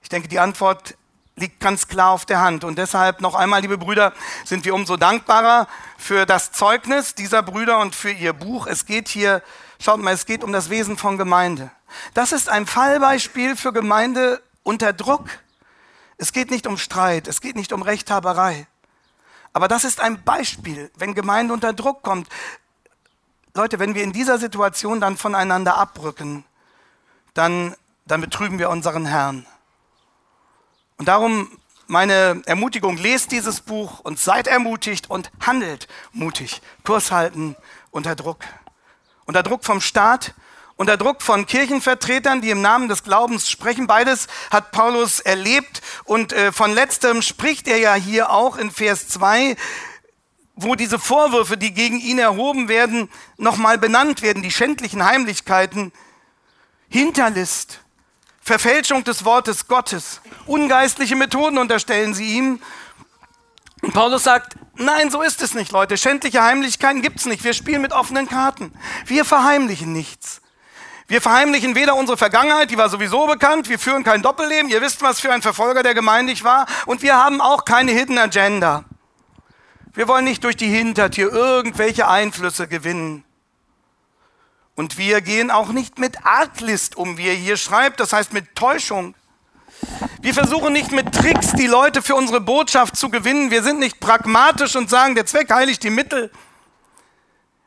Ich 0.00 0.08
denke, 0.08 0.28
die 0.28 0.38
Antwort 0.38 0.96
liegt 1.34 1.58
ganz 1.58 1.88
klar 1.88 2.12
auf 2.12 2.24
der 2.24 2.40
Hand. 2.40 2.62
Und 2.62 2.78
deshalb 2.78 3.20
noch 3.20 3.34
einmal, 3.34 3.62
liebe 3.62 3.78
Brüder, 3.78 4.12
sind 4.44 4.64
wir 4.64 4.76
umso 4.76 4.96
dankbarer 4.96 5.66
für 5.98 6.24
das 6.24 6.52
Zeugnis 6.52 7.16
dieser 7.16 7.42
Brüder 7.42 7.80
und 7.80 7.96
für 7.96 8.12
ihr 8.12 8.32
Buch. 8.32 8.68
Es 8.68 8.86
geht 8.86 9.08
hier, 9.08 9.42
schaut 9.80 10.00
mal, 10.00 10.14
es 10.14 10.26
geht 10.26 10.44
um 10.44 10.52
das 10.52 10.70
Wesen 10.70 10.96
von 10.96 11.18
Gemeinde. 11.18 11.72
Das 12.14 12.30
ist 12.30 12.48
ein 12.48 12.64
Fallbeispiel 12.64 13.56
für 13.56 13.72
Gemeinde 13.72 14.40
unter 14.62 14.92
Druck. 14.92 15.28
Es 16.16 16.32
geht 16.32 16.52
nicht 16.52 16.68
um 16.68 16.78
Streit, 16.78 17.26
es 17.26 17.40
geht 17.40 17.56
nicht 17.56 17.72
um 17.72 17.82
Rechthaberei. 17.82 18.68
Aber 19.56 19.68
das 19.68 19.84
ist 19.84 20.00
ein 20.00 20.22
Beispiel, 20.22 20.90
wenn 20.98 21.14
Gemeinde 21.14 21.54
unter 21.54 21.72
Druck 21.72 22.02
kommt. 22.02 22.28
Leute, 23.54 23.78
wenn 23.78 23.94
wir 23.94 24.02
in 24.02 24.12
dieser 24.12 24.36
Situation 24.36 25.00
dann 25.00 25.16
voneinander 25.16 25.78
abrücken, 25.78 26.44
dann, 27.32 27.74
dann 28.04 28.20
betrüben 28.20 28.58
wir 28.58 28.68
unseren 28.68 29.06
Herrn. 29.06 29.46
Und 30.98 31.08
darum 31.08 31.48
meine 31.86 32.42
Ermutigung, 32.44 32.98
lest 32.98 33.32
dieses 33.32 33.62
Buch 33.62 34.00
und 34.00 34.18
seid 34.18 34.46
ermutigt 34.46 35.08
und 35.08 35.30
handelt 35.40 35.88
mutig. 36.12 36.60
Kurs 36.84 37.10
halten 37.10 37.56
unter 37.90 38.14
Druck. 38.14 38.40
Unter 39.24 39.42
Druck 39.42 39.64
vom 39.64 39.80
Staat, 39.80 40.34
unter 40.76 40.96
Druck 40.96 41.22
von 41.22 41.46
Kirchenvertretern, 41.46 42.42
die 42.42 42.50
im 42.50 42.60
Namen 42.60 42.88
des 42.88 43.02
Glaubens 43.02 43.50
sprechen. 43.50 43.86
Beides 43.86 44.28
hat 44.50 44.72
Paulus 44.72 45.20
erlebt 45.20 45.82
und 46.04 46.32
äh, 46.32 46.52
von 46.52 46.72
letztem 46.72 47.22
spricht 47.22 47.66
er 47.66 47.78
ja 47.78 47.94
hier 47.94 48.30
auch 48.30 48.56
in 48.56 48.70
Vers 48.70 49.08
2, 49.08 49.56
wo 50.54 50.74
diese 50.74 50.98
Vorwürfe, 50.98 51.56
die 51.56 51.72
gegen 51.72 51.98
ihn 51.98 52.18
erhoben 52.18 52.68
werden, 52.68 53.10
nochmal 53.36 53.78
benannt 53.78 54.22
werden, 54.22 54.42
die 54.42 54.50
schändlichen 54.50 55.04
Heimlichkeiten, 55.04 55.92
Hinterlist, 56.88 57.80
Verfälschung 58.40 59.02
des 59.04 59.24
Wortes 59.24 59.68
Gottes, 59.68 60.20
ungeistliche 60.46 61.16
Methoden 61.16 61.58
unterstellen 61.58 62.14
sie 62.14 62.36
ihm. 62.36 62.60
Und 63.82 63.92
Paulus 63.92 64.24
sagt, 64.24 64.56
nein, 64.76 65.10
so 65.10 65.20
ist 65.20 65.42
es 65.42 65.54
nicht, 65.54 65.72
Leute. 65.72 65.98
Schändliche 65.98 66.42
Heimlichkeiten 66.42 67.02
gibt 67.02 67.18
es 67.18 67.26
nicht. 67.26 67.44
Wir 67.44 67.52
spielen 67.52 67.82
mit 67.82 67.92
offenen 67.92 68.28
Karten. 68.28 68.72
Wir 69.04 69.24
verheimlichen 69.24 69.92
nichts. 69.92 70.40
Wir 71.08 71.20
verheimlichen 71.20 71.76
weder 71.76 71.94
unsere 71.94 72.18
Vergangenheit, 72.18 72.70
die 72.70 72.78
war 72.78 72.88
sowieso 72.88 73.26
bekannt, 73.26 73.68
wir 73.68 73.78
führen 73.78 74.02
kein 74.02 74.22
Doppelleben, 74.22 74.68
ihr 74.70 74.82
wisst, 74.82 75.02
was 75.02 75.20
für 75.20 75.32
ein 75.32 75.40
Verfolger 75.40 75.84
der 75.84 75.94
Gemeinde 75.94 76.32
ich 76.32 76.42
war, 76.42 76.66
und 76.86 77.02
wir 77.02 77.16
haben 77.16 77.40
auch 77.40 77.64
keine 77.64 77.92
Hidden 77.92 78.18
Agenda. 78.18 78.84
Wir 79.94 80.08
wollen 80.08 80.24
nicht 80.24 80.42
durch 80.42 80.56
die 80.56 80.66
Hintertür 80.66 81.32
irgendwelche 81.32 82.08
Einflüsse 82.08 82.66
gewinnen. 82.66 83.24
Und 84.74 84.98
wir 84.98 85.20
gehen 85.20 85.50
auch 85.50 85.68
nicht 85.68 85.98
mit 85.98 86.26
Arglist 86.26 86.96
um, 86.96 87.16
wie 87.16 87.28
er 87.28 87.34
hier 87.34 87.56
schreibt, 87.56 88.00
das 88.00 88.12
heißt 88.12 88.32
mit 88.32 88.56
Täuschung. 88.56 89.14
Wir 90.20 90.34
versuchen 90.34 90.72
nicht 90.72 90.90
mit 90.90 91.14
Tricks 91.14 91.52
die 91.52 91.66
Leute 91.66 92.02
für 92.02 92.14
unsere 92.14 92.40
Botschaft 92.40 92.96
zu 92.96 93.10
gewinnen. 93.10 93.50
Wir 93.50 93.62
sind 93.62 93.78
nicht 93.78 94.00
pragmatisch 94.00 94.74
und 94.74 94.90
sagen, 94.90 95.14
der 95.14 95.24
Zweck 95.24 95.50
heiligt 95.50 95.82
die 95.82 95.90
Mittel. 95.90 96.30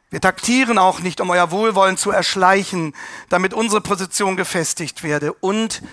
Wir 0.09 0.21
taktieren 0.21 0.79
auch 0.79 0.99
nicht, 0.99 1.21
um 1.21 1.29
euer 1.29 1.51
Wohlwollen 1.51 1.97
zu 1.97 2.09
erschleichen, 2.09 2.95
damit 3.29 3.53
unsere 3.53 3.81
Position 3.81 4.35
gefestigt 4.35 5.03
werde. 5.03 5.33
Und 5.33 5.83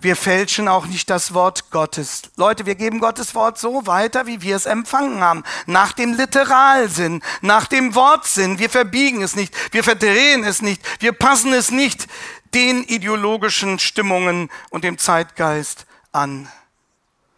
wir 0.00 0.14
fälschen 0.14 0.68
auch 0.68 0.86
nicht 0.86 1.10
das 1.10 1.34
Wort 1.34 1.70
Gottes. 1.70 2.22
Leute, 2.36 2.66
wir 2.66 2.74
geben 2.74 3.00
Gottes 3.00 3.34
Wort 3.34 3.58
so 3.58 3.86
weiter, 3.86 4.26
wie 4.26 4.42
wir 4.42 4.54
es 4.54 4.66
empfangen 4.66 5.20
haben. 5.20 5.42
Nach 5.66 5.92
dem 5.92 6.14
Literalsinn, 6.14 7.22
nach 7.40 7.66
dem 7.66 7.94
Wortsinn. 7.94 8.58
Wir 8.58 8.70
verbiegen 8.70 9.22
es 9.22 9.34
nicht, 9.34 9.54
wir 9.72 9.82
verdrehen 9.82 10.44
es 10.44 10.62
nicht, 10.62 10.82
wir 11.02 11.12
passen 11.12 11.52
es 11.52 11.70
nicht 11.70 12.06
den 12.54 12.84
ideologischen 12.84 13.78
Stimmungen 13.78 14.50
und 14.70 14.84
dem 14.84 14.98
Zeitgeist 14.98 15.86
an. 16.12 16.48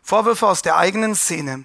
Vorwürfe 0.02 0.47
aus 0.47 0.62
der 0.62 0.76
eigenen 0.76 1.14
Szene. 1.14 1.64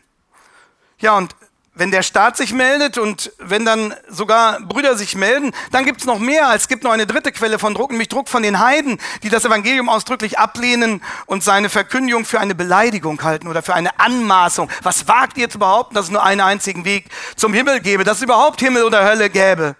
Ja, 0.99 1.17
und 1.17 1.35
wenn 1.75 1.89
der 1.89 2.03
Staat 2.03 2.37
sich 2.37 2.53
meldet 2.53 2.99
und 2.99 3.31
wenn 3.39 3.65
dann 3.65 3.95
sogar 4.07 4.59
Brüder 4.61 4.95
sich 4.95 5.15
melden, 5.15 5.51
dann 5.71 5.85
gibt 5.85 6.01
es 6.01 6.05
noch 6.05 6.19
mehr. 6.19 6.51
Es 6.53 6.67
gibt 6.67 6.83
noch 6.83 6.91
eine 6.91 7.07
dritte 7.07 7.31
Quelle 7.31 7.57
von 7.57 7.73
Druck, 7.73 7.89
nämlich 7.89 8.09
Druck 8.09 8.29
von 8.29 8.43
den 8.43 8.59
Heiden, 8.59 8.99
die 9.23 9.29
das 9.29 9.43
Evangelium 9.43 9.89
ausdrücklich 9.89 10.37
ablehnen 10.37 11.01
und 11.25 11.43
seine 11.43 11.69
Verkündigung 11.69 12.25
für 12.25 12.39
eine 12.39 12.53
Beleidigung 12.53 13.23
halten 13.23 13.47
oder 13.47 13.63
für 13.63 13.73
eine 13.73 13.99
Anmaßung. 13.99 14.69
Was 14.83 15.07
wagt 15.07 15.37
ihr 15.37 15.49
zu 15.49 15.57
behaupten, 15.57 15.95
dass 15.95 16.05
es 16.05 16.11
nur 16.11 16.23
einen 16.23 16.41
einzigen 16.41 16.85
Weg 16.85 17.05
zum 17.35 17.53
Himmel 17.53 17.79
gäbe, 17.79 18.03
dass 18.03 18.17
es 18.17 18.23
überhaupt 18.23 18.59
Himmel 18.59 18.83
oder 18.83 19.03
Hölle 19.03 19.31
gäbe? 19.31 19.75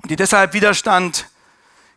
Und 0.00 0.10
die 0.10 0.16
deshalb 0.16 0.52
Widerstand 0.52 1.26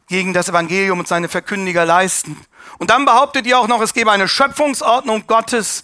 gegen 0.08 0.34
das 0.34 0.50
Evangelium 0.50 1.00
und 1.00 1.08
seine 1.08 1.30
Verkündiger 1.30 1.86
leisten. 1.86 2.40
Und 2.80 2.90
dann 2.90 3.06
behauptet 3.06 3.46
ihr 3.46 3.60
auch 3.60 3.68
noch, 3.68 3.82
es 3.82 3.94
gebe 3.94 4.12
eine 4.12 4.28
Schöpfungsordnung 4.28 5.28
Gottes, 5.28 5.84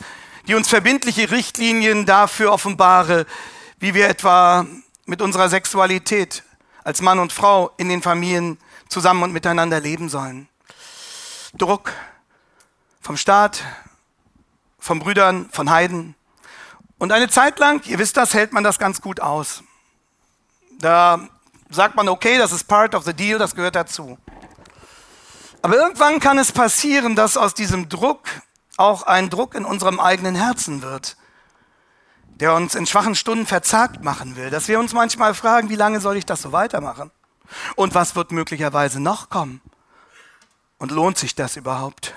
die 0.51 0.55
uns 0.55 0.67
verbindliche 0.67 1.31
Richtlinien 1.31 2.05
dafür 2.05 2.51
offenbare, 2.51 3.25
wie 3.79 3.93
wir 3.93 4.10
etwa 4.10 4.65
mit 5.05 5.22
unserer 5.22 5.48
Sexualität 5.48 6.43
als 6.84 7.01
Mann 7.01 7.20
und 7.20 7.31
Frau 7.31 7.72
in 7.77 7.88
den 7.88 8.01
Familien 8.01 8.58
zusammen 8.89 9.24
und 9.24 9.31
miteinander 9.31 9.79
leben 9.79 10.10
sollen. 10.10 10.50
Druck 11.58 11.93
vom 13.00 13.15
Staat, 13.15 13.63
von 14.77 15.00
Brüdern, 15.00 15.48
von 15.53 15.70
Heiden. 15.70 16.15
Und 16.98 17.13
eine 17.13 17.29
Zeit 17.29 17.58
lang, 17.58 17.81
ihr 17.86 17.98
wisst 17.98 18.17
das, 18.17 18.34
hält 18.34 18.51
man 18.51 18.65
das 18.65 18.77
ganz 18.77 19.00
gut 19.00 19.22
aus. 19.22 19.63
Da 20.79 21.29
sagt 21.70 21.96
man, 21.96 22.10
okay, 22.10 22.38
das 22.38 22.51
ist 22.51 22.65
part 22.65 22.93
of 22.93 23.05
the 23.05 23.13
deal, 23.13 23.39
das 23.39 23.55
gehört 23.55 23.77
dazu. 23.77 24.17
Aber 25.62 25.77
irgendwann 25.77 26.20
kann 26.20 26.38
es 26.38 26.51
passieren, 26.51 27.15
dass 27.15 27.38
aus 27.38 27.53
diesem 27.53 27.88
Druck 27.88 28.27
auch 28.77 29.03
ein 29.03 29.29
Druck 29.29 29.55
in 29.55 29.65
unserem 29.65 29.99
eigenen 29.99 30.35
Herzen 30.35 30.81
wird, 30.81 31.17
der 32.27 32.55
uns 32.55 32.75
in 32.75 32.85
schwachen 32.85 33.15
Stunden 33.15 33.45
verzagt 33.45 34.03
machen 34.03 34.35
will, 34.35 34.49
dass 34.49 34.67
wir 34.67 34.79
uns 34.79 34.93
manchmal 34.93 35.33
fragen, 35.33 35.69
wie 35.69 35.75
lange 35.75 35.99
soll 35.99 36.17
ich 36.17 36.25
das 36.25 36.41
so 36.41 36.51
weitermachen? 36.51 37.11
Und 37.75 37.93
was 37.93 38.15
wird 38.15 38.31
möglicherweise 38.31 38.99
noch 38.99 39.29
kommen? 39.29 39.61
Und 40.77 40.91
lohnt 40.91 41.17
sich 41.17 41.35
das 41.35 41.57
überhaupt? 41.57 42.13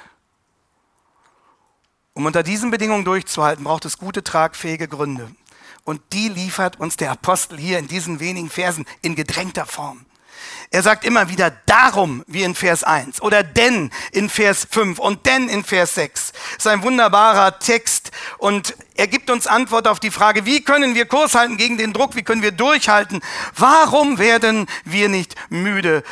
Um 2.14 2.24
unter 2.26 2.42
diesen 2.42 2.70
Bedingungen 2.70 3.04
durchzuhalten, 3.04 3.64
braucht 3.64 3.84
es 3.84 3.98
gute, 3.98 4.22
tragfähige 4.22 4.88
Gründe. 4.88 5.30
Und 5.84 6.00
die 6.12 6.28
liefert 6.28 6.80
uns 6.80 6.96
der 6.96 7.10
Apostel 7.10 7.58
hier 7.58 7.78
in 7.78 7.88
diesen 7.88 8.20
wenigen 8.20 8.48
Versen 8.48 8.86
in 9.02 9.16
gedrängter 9.16 9.66
Form. 9.66 10.06
Er 10.70 10.82
sagt 10.82 11.04
immer 11.04 11.28
wieder 11.28 11.52
darum, 11.66 12.24
wie 12.26 12.42
in 12.42 12.54
Vers 12.54 12.82
1 12.82 13.22
oder 13.22 13.42
denn 13.42 13.90
in 14.12 14.28
Vers 14.28 14.66
5 14.70 14.98
und 14.98 15.24
denn 15.26 15.48
in 15.48 15.62
Vers 15.62 15.94
6. 15.94 16.32
Das 16.32 16.42
ist 16.58 16.66
ein 16.66 16.82
wunderbarer 16.82 17.58
Text 17.58 18.10
und 18.38 18.74
er 18.96 19.06
gibt 19.06 19.30
uns 19.30 19.46
Antwort 19.46 19.86
auf 19.86 20.00
die 20.00 20.10
Frage, 20.10 20.46
wie 20.46 20.62
können 20.62 20.94
wir 20.94 21.06
Kurs 21.06 21.34
halten 21.34 21.56
gegen 21.56 21.78
den 21.78 21.92
Druck, 21.92 22.16
wie 22.16 22.22
können 22.22 22.42
wir 22.42 22.52
durchhalten, 22.52 23.22
warum 23.56 24.18
werden 24.18 24.66
wir 24.84 25.08
nicht 25.08 25.36
müde. 25.48 26.02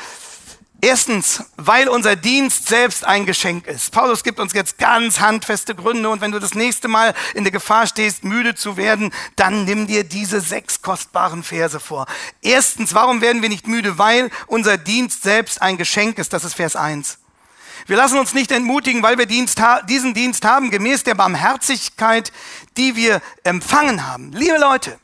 Erstens, 0.85 1.45
weil 1.57 1.89
unser 1.89 2.17
Dienst 2.17 2.67
selbst 2.67 3.07
ein 3.07 3.25
Geschenk 3.25 3.69
ist. 3.69 3.93
Paulus 3.93 4.25
gibt 4.25 4.41
uns 4.41 4.53
jetzt 4.53 4.79
ganz 4.79 5.21
handfeste 5.21 5.77
Gründe 5.77 6.09
und 6.11 6.21
wenn 6.21 6.33
du 6.33 6.41
das 6.41 6.57
nächste 6.57 6.89
Mal 6.89 7.15
in 7.35 7.45
der 7.45 7.53
Gefahr 7.53 7.87
stehst, 7.87 8.25
müde 8.25 8.57
zu 8.57 8.77
werden, 8.77 9.15
dann 9.37 9.65
nimm 9.65 9.87
dir 9.87 10.03
diese 10.03 10.41
sechs 10.41 10.83
kostbaren 10.83 11.45
Verse 11.45 11.79
vor. 11.79 12.07
Erstens, 12.43 12.95
warum 12.95 13.21
werden 13.21 13.43
wir 13.43 13.49
nicht 13.49 13.69
müde? 13.69 13.97
Weil 13.97 14.29
unser 14.49 14.77
Dienst 14.77 15.23
selbst 15.23 15.63
ein 15.63 15.77
Geschenk 15.77 16.19
ist. 16.19 16.33
Das 16.33 16.43
ist 16.43 16.55
Vers 16.55 16.75
1. 16.75 17.19
Wir 17.87 17.97
lassen 17.97 18.19
uns 18.19 18.35
nicht 18.35 18.51
entmutigen, 18.51 19.05
weil 19.05 19.19
wir 19.19 19.27
Dienst 19.27 19.63
diesen 19.89 20.15
Dienst 20.15 20.45
haben, 20.45 20.73
gemäß 20.73 21.05
der 21.05 21.15
Barmherzigkeit, 21.15 22.33
die 22.77 22.97
wir 22.97 23.23
empfangen 23.45 24.09
haben. 24.09 24.33
Liebe 24.33 24.59
Leute, 24.59 24.99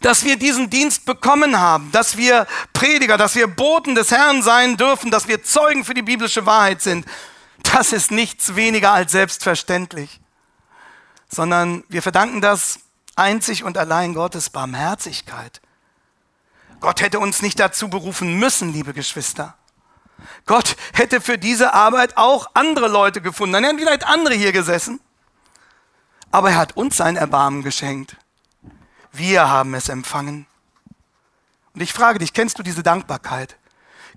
dass 0.00 0.24
wir 0.24 0.36
diesen 0.36 0.70
Dienst 0.70 1.04
bekommen 1.06 1.58
haben, 1.58 1.90
dass 1.92 2.16
wir 2.16 2.46
Prediger, 2.72 3.16
dass 3.16 3.34
wir 3.34 3.46
Boten 3.46 3.94
des 3.94 4.10
Herrn 4.10 4.42
sein 4.42 4.76
dürfen, 4.76 5.10
dass 5.10 5.28
wir 5.28 5.42
Zeugen 5.42 5.84
für 5.84 5.94
die 5.94 6.02
biblische 6.02 6.46
Wahrheit 6.46 6.82
sind, 6.82 7.06
das 7.62 7.92
ist 7.92 8.10
nichts 8.10 8.56
weniger 8.56 8.92
als 8.92 9.12
selbstverständlich, 9.12 10.20
sondern 11.28 11.84
wir 11.88 12.02
verdanken 12.02 12.40
das 12.40 12.80
einzig 13.16 13.64
und 13.64 13.78
allein 13.78 14.14
Gottes 14.14 14.50
Barmherzigkeit. 14.50 15.60
Gott 16.80 17.00
hätte 17.00 17.18
uns 17.18 17.40
nicht 17.40 17.58
dazu 17.58 17.88
berufen 17.88 18.38
müssen, 18.38 18.72
liebe 18.72 18.92
Geschwister. 18.92 19.56
Gott 20.46 20.76
hätte 20.92 21.20
für 21.20 21.38
diese 21.38 21.72
Arbeit 21.72 22.16
auch 22.16 22.50
andere 22.54 22.88
Leute 22.88 23.20
gefunden. 23.20 23.54
Dann 23.54 23.64
hätten 23.64 23.78
vielleicht 23.78 24.06
andere 24.06 24.34
hier 24.34 24.52
gesessen. 24.52 25.00
Aber 26.30 26.50
er 26.50 26.56
hat 26.56 26.76
uns 26.76 26.96
sein 26.96 27.16
Erbarmen 27.16 27.62
geschenkt. 27.62 28.16
Wir 29.14 29.48
haben 29.48 29.74
es 29.74 29.88
empfangen. 29.88 30.46
Und 31.72 31.80
ich 31.80 31.92
frage 31.92 32.18
dich, 32.18 32.32
kennst 32.32 32.58
du 32.58 32.64
diese 32.64 32.82
Dankbarkeit? 32.82 33.56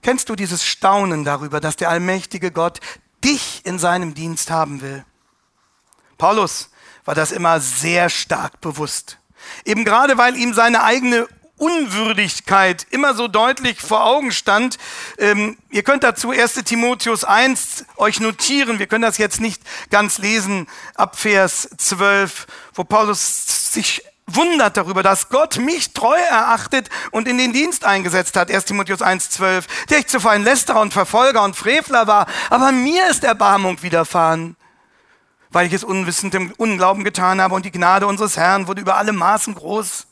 Kennst 0.01 0.29
du 0.29 0.35
dieses 0.35 0.65
Staunen 0.65 1.23
darüber, 1.23 1.59
dass 1.59 1.75
der 1.75 1.89
allmächtige 1.89 2.51
Gott 2.51 2.79
dich 3.23 3.63
in 3.63 3.77
seinem 3.77 4.15
Dienst 4.15 4.49
haben 4.49 4.81
will? 4.81 5.05
Paulus 6.17 6.71
war 7.05 7.13
das 7.13 7.31
immer 7.31 7.59
sehr 7.59 8.09
stark 8.09 8.59
bewusst. 8.59 9.19
Eben 9.65 9.85
gerade 9.85 10.17
weil 10.17 10.35
ihm 10.35 10.53
seine 10.53 10.83
eigene 10.83 11.27
Unwürdigkeit 11.57 12.85
immer 12.89 13.13
so 13.13 13.27
deutlich 13.27 13.81
vor 13.81 14.03
Augen 14.03 14.31
stand. 14.31 14.77
Ähm, 15.19 15.57
ihr 15.69 15.83
könnt 15.83 16.03
dazu 16.03 16.31
1 16.31 16.55
Timotheus 16.65 17.23
1 17.23 17.85
euch 17.97 18.19
notieren. 18.19 18.79
Wir 18.79 18.87
können 18.87 19.03
das 19.03 19.19
jetzt 19.19 19.41
nicht 19.41 19.61
ganz 19.91 20.17
lesen 20.17 20.67
ab 20.95 21.17
Vers 21.17 21.69
12, 21.77 22.47
wo 22.73 22.83
Paulus 22.83 23.73
sich 23.73 24.03
wundert 24.27 24.75
darüber, 24.75 25.03
dass 25.03 25.29
Gott 25.29 25.57
mich 25.57 25.93
treu 25.93 26.17
erachtet 26.17 26.89
und 27.11 27.27
in 27.27 27.37
den 27.37 27.53
Dienst 27.53 27.85
eingesetzt 27.85 28.35
hat. 28.35 28.51
1 28.51 28.65
Timotheus 28.65 29.01
1,12, 29.01 29.63
der 29.89 29.99
ich 29.99 30.07
zuvor 30.07 30.31
ein 30.31 30.43
Lästerer 30.43 30.81
und 30.81 30.93
Verfolger 30.93 31.43
und 31.43 31.55
Frevler 31.55 32.07
war, 32.07 32.27
aber 32.49 32.71
mir 32.71 33.09
ist 33.09 33.23
Erbarmung 33.23 33.81
widerfahren, 33.81 34.57
weil 35.49 35.67
ich 35.67 35.73
es 35.73 35.83
unwissend 35.83 36.35
im 36.35 36.51
Unglauben 36.57 37.05
getan 37.05 37.41
habe 37.41 37.55
und 37.55 37.65
die 37.65 37.71
Gnade 37.71 38.05
unseres 38.05 38.35
Herrn 38.35 38.67
wurde 38.67 38.81
über 38.81 38.97
alle 38.97 39.13
Maßen 39.13 39.55
groß, 39.55 40.07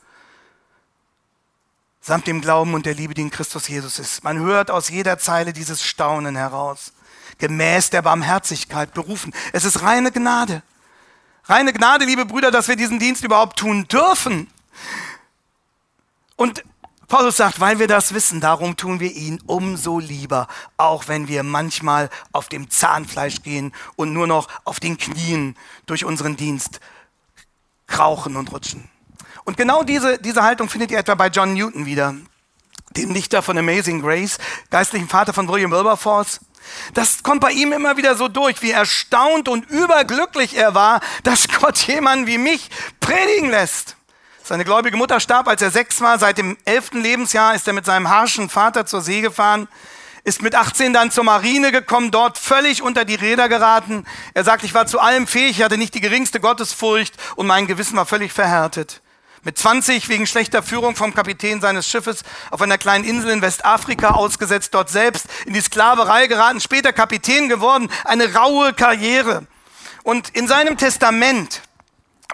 samt 2.00 2.26
dem 2.26 2.40
Glauben 2.40 2.72
und 2.72 2.86
der 2.86 2.94
Liebe, 2.94 3.12
die 3.12 3.22
in 3.22 3.30
Christus 3.30 3.68
Jesus 3.68 3.98
ist. 3.98 4.24
Man 4.24 4.38
hört 4.38 4.70
aus 4.70 4.88
jeder 4.88 5.18
Zeile 5.18 5.52
dieses 5.52 5.84
Staunen 5.84 6.36
heraus, 6.36 6.92
gemäß 7.38 7.90
der 7.90 8.00
Barmherzigkeit 8.00 8.94
berufen. 8.94 9.34
Es 9.52 9.64
ist 9.64 9.82
reine 9.82 10.10
Gnade. 10.10 10.62
Reine 11.48 11.72
Gnade, 11.72 12.04
liebe 12.04 12.26
Brüder, 12.26 12.50
dass 12.50 12.66
wir 12.66 12.74
diesen 12.74 12.98
Dienst 12.98 13.22
überhaupt 13.22 13.58
tun 13.58 13.86
dürfen. 13.86 14.50
Und 16.34 16.64
Paulus 17.06 17.36
sagt, 17.36 17.60
weil 17.60 17.78
wir 17.78 17.86
das 17.86 18.14
wissen, 18.14 18.40
darum 18.40 18.76
tun 18.76 18.98
wir 18.98 19.12
ihn 19.12 19.40
umso 19.46 20.00
lieber, 20.00 20.48
auch 20.76 21.06
wenn 21.06 21.28
wir 21.28 21.44
manchmal 21.44 22.10
auf 22.32 22.48
dem 22.48 22.68
Zahnfleisch 22.68 23.42
gehen 23.42 23.72
und 23.94 24.12
nur 24.12 24.26
noch 24.26 24.48
auf 24.64 24.80
den 24.80 24.98
Knien 24.98 25.56
durch 25.86 26.04
unseren 26.04 26.36
Dienst 26.36 26.80
krauchen 27.86 28.36
und 28.36 28.50
rutschen. 28.50 28.88
Und 29.44 29.56
genau 29.56 29.84
diese, 29.84 30.18
diese 30.18 30.42
Haltung 30.42 30.68
findet 30.68 30.90
ihr 30.90 30.98
etwa 30.98 31.14
bei 31.14 31.28
John 31.28 31.54
Newton 31.54 31.86
wieder, 31.86 32.16
dem 32.96 33.14
Dichter 33.14 33.40
von 33.40 33.56
Amazing 33.56 34.02
Grace, 34.02 34.38
geistlichen 34.70 35.08
Vater 35.08 35.32
von 35.32 35.46
William 35.46 35.70
Wilberforce. 35.70 36.40
Das 36.94 37.22
kommt 37.22 37.40
bei 37.40 37.52
ihm 37.52 37.72
immer 37.72 37.96
wieder 37.96 38.14
so 38.14 38.28
durch, 38.28 38.62
wie 38.62 38.70
erstaunt 38.70 39.48
und 39.48 39.68
überglücklich 39.70 40.56
er 40.56 40.74
war, 40.74 41.00
dass 41.22 41.48
Gott 41.60 41.78
jemanden 41.86 42.26
wie 42.26 42.38
mich 42.38 42.70
predigen 43.00 43.50
lässt. 43.50 43.96
Seine 44.42 44.64
gläubige 44.64 44.96
Mutter 44.96 45.18
starb, 45.18 45.48
als 45.48 45.60
er 45.60 45.72
sechs 45.72 46.00
war. 46.00 46.20
Seit 46.20 46.38
dem 46.38 46.56
elften 46.64 47.02
Lebensjahr 47.02 47.54
ist 47.54 47.66
er 47.66 47.72
mit 47.72 47.84
seinem 47.84 48.08
harschen 48.08 48.48
Vater 48.48 48.86
zur 48.86 49.00
See 49.00 49.20
gefahren, 49.20 49.66
ist 50.22 50.40
mit 50.40 50.54
18 50.54 50.92
dann 50.92 51.10
zur 51.10 51.24
Marine 51.24 51.72
gekommen, 51.72 52.12
dort 52.12 52.38
völlig 52.38 52.80
unter 52.80 53.04
die 53.04 53.16
Räder 53.16 53.48
geraten. 53.48 54.06
Er 54.34 54.44
sagt, 54.44 54.62
ich 54.62 54.72
war 54.72 54.86
zu 54.86 55.00
allem 55.00 55.26
fähig, 55.26 55.58
ich 55.58 55.62
hatte 55.64 55.78
nicht 55.78 55.94
die 55.94 56.00
geringste 56.00 56.38
Gottesfurcht 56.38 57.14
und 57.34 57.48
mein 57.48 57.66
Gewissen 57.66 57.96
war 57.96 58.06
völlig 58.06 58.32
verhärtet. 58.32 59.02
Mit 59.46 59.56
20 59.56 60.08
wegen 60.08 60.26
schlechter 60.26 60.60
Führung 60.60 60.96
vom 60.96 61.14
Kapitän 61.14 61.60
seines 61.60 61.88
Schiffes 61.88 62.24
auf 62.50 62.60
einer 62.62 62.78
kleinen 62.78 63.04
Insel 63.04 63.30
in 63.30 63.42
Westafrika 63.42 64.10
ausgesetzt, 64.10 64.74
dort 64.74 64.90
selbst 64.90 65.26
in 65.44 65.54
die 65.54 65.60
Sklaverei 65.60 66.26
geraten, 66.26 66.60
später 66.60 66.92
Kapitän 66.92 67.48
geworden, 67.48 67.88
eine 68.02 68.34
raue 68.34 68.72
Karriere. 68.72 69.46
Und 70.02 70.30
in 70.30 70.48
seinem 70.48 70.76
Testament 70.76 71.62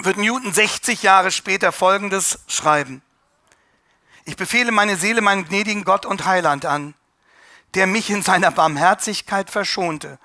wird 0.01 0.17
Newton 0.17 0.55
60 0.55 1.03
Jahre 1.03 1.31
später 1.33 1.71
Folgendes 1.71 2.39
schreiben. 2.47 3.03
Ich 4.25 4.37
befehle 4.37 4.73
meine 4.73 4.97
Seele 4.97 5.21
meinem 5.21 5.47
gnädigen 5.47 5.85
Gott 5.85 6.07
und 6.07 6.25
Heiland 6.25 6.65
an, 6.65 6.95
der 7.75 7.87
mich 7.87 8.09
in 8.09 8.23
seiner 8.23 8.53
Barmherzigkeit 8.53 9.51
verschonte 9.51 10.19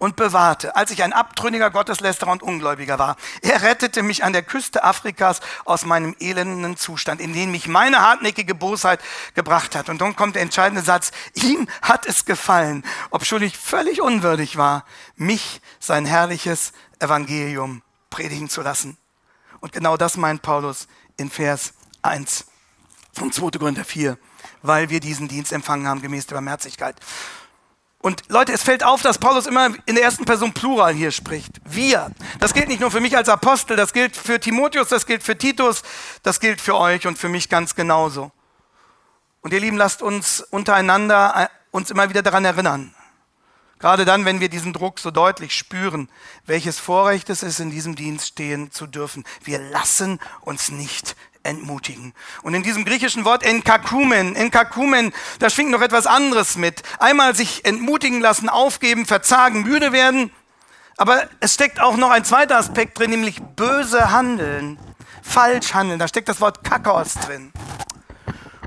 und 0.00 0.16
bewahrte, 0.16 0.74
als 0.76 0.90
ich 0.90 1.02
ein 1.02 1.12
abtrünniger 1.12 1.70
Gotteslästerer 1.70 2.32
und 2.32 2.42
Ungläubiger 2.42 2.98
war. 2.98 3.16
Er 3.42 3.60
rettete 3.60 4.02
mich 4.02 4.24
an 4.24 4.32
der 4.32 4.42
Küste 4.42 4.82
Afrikas 4.82 5.40
aus 5.66 5.84
meinem 5.84 6.16
elenden 6.18 6.78
Zustand, 6.78 7.20
in 7.20 7.34
den 7.34 7.50
mich 7.50 7.68
meine 7.68 8.00
hartnäckige 8.00 8.54
Bosheit 8.54 9.00
gebracht 9.34 9.76
hat. 9.76 9.90
Und 9.90 10.00
dann 10.00 10.16
kommt 10.16 10.36
der 10.36 10.42
entscheidende 10.42 10.82
Satz, 10.82 11.12
ihm 11.34 11.68
hat 11.82 12.06
es 12.06 12.24
gefallen, 12.24 12.82
obschon 13.10 13.42
ich 13.42 13.58
völlig 13.58 14.00
unwürdig 14.00 14.56
war, 14.56 14.86
mich 15.16 15.60
sein 15.80 16.06
herrliches 16.06 16.72
Evangelium 16.98 17.82
predigen 18.08 18.48
zu 18.48 18.62
lassen. 18.62 18.96
Und 19.60 19.72
genau 19.72 19.98
das 19.98 20.16
meint 20.16 20.40
Paulus 20.40 20.88
in 21.18 21.28
Vers 21.28 21.74
1 22.00 22.46
vom 23.12 23.30
2. 23.30 23.58
Korinther 23.58 23.84
4, 23.84 24.16
weil 24.62 24.88
wir 24.88 25.00
diesen 25.00 25.28
Dienst 25.28 25.52
empfangen 25.52 25.86
haben 25.86 26.00
gemäß 26.00 26.26
der 26.26 26.36
Barmherzigkeit. 26.36 26.96
Und 28.02 28.22
Leute, 28.28 28.52
es 28.52 28.62
fällt 28.62 28.82
auf, 28.82 29.02
dass 29.02 29.18
Paulus 29.18 29.46
immer 29.46 29.70
in 29.84 29.94
der 29.94 30.04
ersten 30.04 30.24
Person 30.24 30.54
Plural 30.54 30.94
hier 30.94 31.10
spricht. 31.10 31.60
Wir. 31.64 32.10
Das 32.38 32.54
gilt 32.54 32.68
nicht 32.68 32.80
nur 32.80 32.90
für 32.90 33.00
mich 33.00 33.14
als 33.14 33.28
Apostel, 33.28 33.76
das 33.76 33.92
gilt 33.92 34.16
für 34.16 34.40
Timotheus, 34.40 34.88
das 34.88 35.04
gilt 35.04 35.22
für 35.22 35.36
Titus, 35.36 35.82
das 36.22 36.40
gilt 36.40 36.62
für 36.62 36.76
euch 36.76 37.06
und 37.06 37.18
für 37.18 37.28
mich 37.28 37.50
ganz 37.50 37.74
genauso. 37.74 38.32
Und 39.42 39.52
ihr 39.52 39.60
Lieben, 39.60 39.76
lasst 39.76 40.00
uns 40.00 40.40
untereinander 40.40 41.34
äh, 41.36 41.48
uns 41.70 41.90
immer 41.90 42.08
wieder 42.08 42.22
daran 42.22 42.44
erinnern. 42.44 42.94
Gerade 43.78 44.04
dann, 44.04 44.24
wenn 44.24 44.40
wir 44.40 44.50
diesen 44.50 44.72
Druck 44.72 44.98
so 44.98 45.10
deutlich 45.10 45.54
spüren, 45.54 46.10
welches 46.44 46.78
Vorrecht 46.78 47.30
es 47.30 47.42
ist, 47.42 47.60
in 47.60 47.70
diesem 47.70 47.96
Dienst 47.96 48.28
stehen 48.28 48.70
zu 48.70 48.86
dürfen. 48.86 49.24
Wir 49.42 49.58
lassen 49.58 50.20
uns 50.42 50.70
nicht 50.70 51.16
entmutigen. 51.42 52.14
Und 52.42 52.54
in 52.54 52.62
diesem 52.62 52.84
griechischen 52.84 53.24
Wort 53.24 53.42
enkakumen, 53.42 54.36
enkakumen, 54.36 55.12
da 55.38 55.50
schwingt 55.50 55.70
noch 55.70 55.82
etwas 55.82 56.06
anderes 56.06 56.56
mit. 56.56 56.82
Einmal 56.98 57.34
sich 57.34 57.64
entmutigen 57.64 58.20
lassen, 58.20 58.48
aufgeben, 58.48 59.06
verzagen, 59.06 59.62
müde 59.62 59.92
werden. 59.92 60.30
Aber 60.96 61.28
es 61.40 61.54
steckt 61.54 61.80
auch 61.80 61.96
noch 61.96 62.10
ein 62.10 62.24
zweiter 62.24 62.58
Aspekt 62.58 62.98
drin, 62.98 63.10
nämlich 63.10 63.40
böse 63.40 64.10
Handeln, 64.10 64.78
falsch 65.22 65.72
handeln. 65.72 65.98
Da 65.98 66.08
steckt 66.08 66.28
das 66.28 66.40
Wort 66.40 66.62
Kakos 66.62 67.14
drin. 67.14 67.52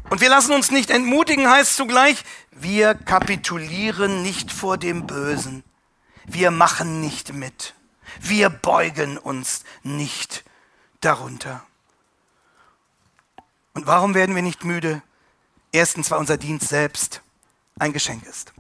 Und 0.10 0.22
wir 0.22 0.30
lassen 0.30 0.54
uns 0.54 0.72
nicht 0.72 0.90
entmutigen, 0.90 1.50
heißt 1.50 1.76
zugleich, 1.76 2.24
wir 2.52 2.96
kapitulieren 2.96 4.22
nicht 4.22 4.52
vor 4.52 4.78
dem 4.78 5.08
Bösen. 5.08 5.64
Wir 6.26 6.52
machen 6.52 7.02
nicht 7.02 7.34
mit. 7.34 7.74
Wir 8.20 8.50
beugen 8.50 9.18
uns 9.18 9.64
nicht 9.84 10.44
darunter. 11.02 11.64
Und 13.74 13.88
warum 13.88 14.14
werden 14.14 14.36
wir 14.36 14.44
nicht 14.44 14.64
müde? 14.64 15.02
erstens, 15.74 16.10
weil 16.10 16.20
unser 16.20 16.38
Dienst 16.38 16.70
selbst 16.70 17.22
ein 17.78 17.92
Geschenk 17.92 18.26
ist. 18.26 18.54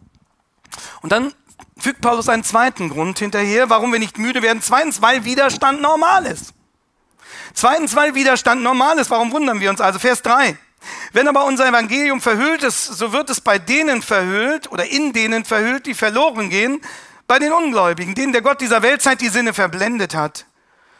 Und 1.01 1.11
dann 1.11 1.33
fügt 1.77 2.01
Paulus 2.01 2.27
einen 2.27 2.43
zweiten 2.43 2.89
Grund 2.89 3.19
hinterher, 3.19 3.69
warum 3.69 3.93
wir 3.93 3.99
nicht 3.99 4.17
müde 4.17 4.41
werden. 4.41 4.61
Zweitens, 4.61 5.01
weil 5.01 5.23
Widerstand 5.23 5.81
normal 5.81 6.25
ist. 6.25 6.53
Zweitens, 7.53 7.95
weil 7.95 8.15
Widerstand 8.15 8.63
normal 8.63 8.97
ist. 8.97 9.11
Warum 9.11 9.31
wundern 9.31 9.59
wir 9.59 9.69
uns? 9.69 9.79
Also 9.79 9.99
Vers 9.99 10.23
3. 10.23 10.57
Wenn 11.13 11.27
aber 11.27 11.45
unser 11.45 11.67
Evangelium 11.67 12.19
verhüllt 12.19 12.63
ist, 12.63 12.85
so 12.85 13.13
wird 13.13 13.29
es 13.29 13.39
bei 13.39 13.59
denen 13.59 14.01
verhüllt 14.01 14.69
oder 14.71 14.85
in 14.85 15.13
denen 15.13 15.45
verhüllt, 15.45 15.85
die 15.85 15.93
verloren 15.93 16.49
gehen, 16.49 16.81
bei 17.27 17.39
den 17.39 17.53
Ungläubigen, 17.53 18.15
denen 18.15 18.33
der 18.33 18.41
Gott 18.41 18.59
dieser 18.59 18.81
Weltzeit 18.81 19.21
die 19.21 19.29
Sinne 19.29 19.53
verblendet 19.53 20.13
hat, 20.13 20.45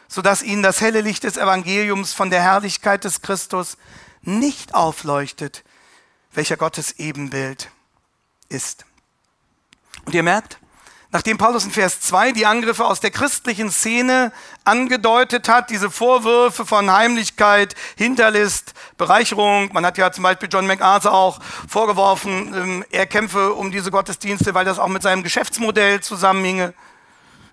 sodass 0.08 0.42
ihnen 0.42 0.62
das 0.62 0.80
helle 0.80 1.02
Licht 1.02 1.24
des 1.24 1.36
Evangeliums 1.36 2.14
von 2.14 2.30
der 2.30 2.40
Herrlichkeit 2.40 3.04
des 3.04 3.20
Christus 3.20 3.76
nicht 4.26 4.74
aufleuchtet, 4.74 5.64
welcher 6.32 6.56
Gottes 6.56 6.98
Ebenbild 6.98 7.70
ist. 8.48 8.84
Und 10.04 10.14
ihr 10.14 10.22
merkt, 10.22 10.58
nachdem 11.10 11.38
Paulus 11.38 11.64
in 11.64 11.70
Vers 11.70 12.00
2 12.00 12.32
die 12.32 12.46
Angriffe 12.46 12.84
aus 12.84 13.00
der 13.00 13.10
christlichen 13.10 13.70
Szene 13.70 14.32
angedeutet 14.64 15.48
hat, 15.48 15.70
diese 15.70 15.90
Vorwürfe 15.90 16.66
von 16.66 16.90
Heimlichkeit, 16.90 17.74
Hinterlist, 17.96 18.74
Bereicherung, 18.96 19.70
man 19.72 19.86
hat 19.86 19.96
ja 19.96 20.12
zum 20.12 20.24
Beispiel 20.24 20.48
John 20.50 20.66
MacArthur 20.66 21.12
auch 21.12 21.40
vorgeworfen, 21.68 22.54
ähm, 22.54 22.84
er 22.90 23.06
kämpfe 23.06 23.54
um 23.54 23.70
diese 23.70 23.90
Gottesdienste, 23.90 24.54
weil 24.54 24.64
das 24.64 24.78
auch 24.78 24.88
mit 24.88 25.02
seinem 25.02 25.22
Geschäftsmodell 25.22 26.00
zusammenhinge, 26.00 26.74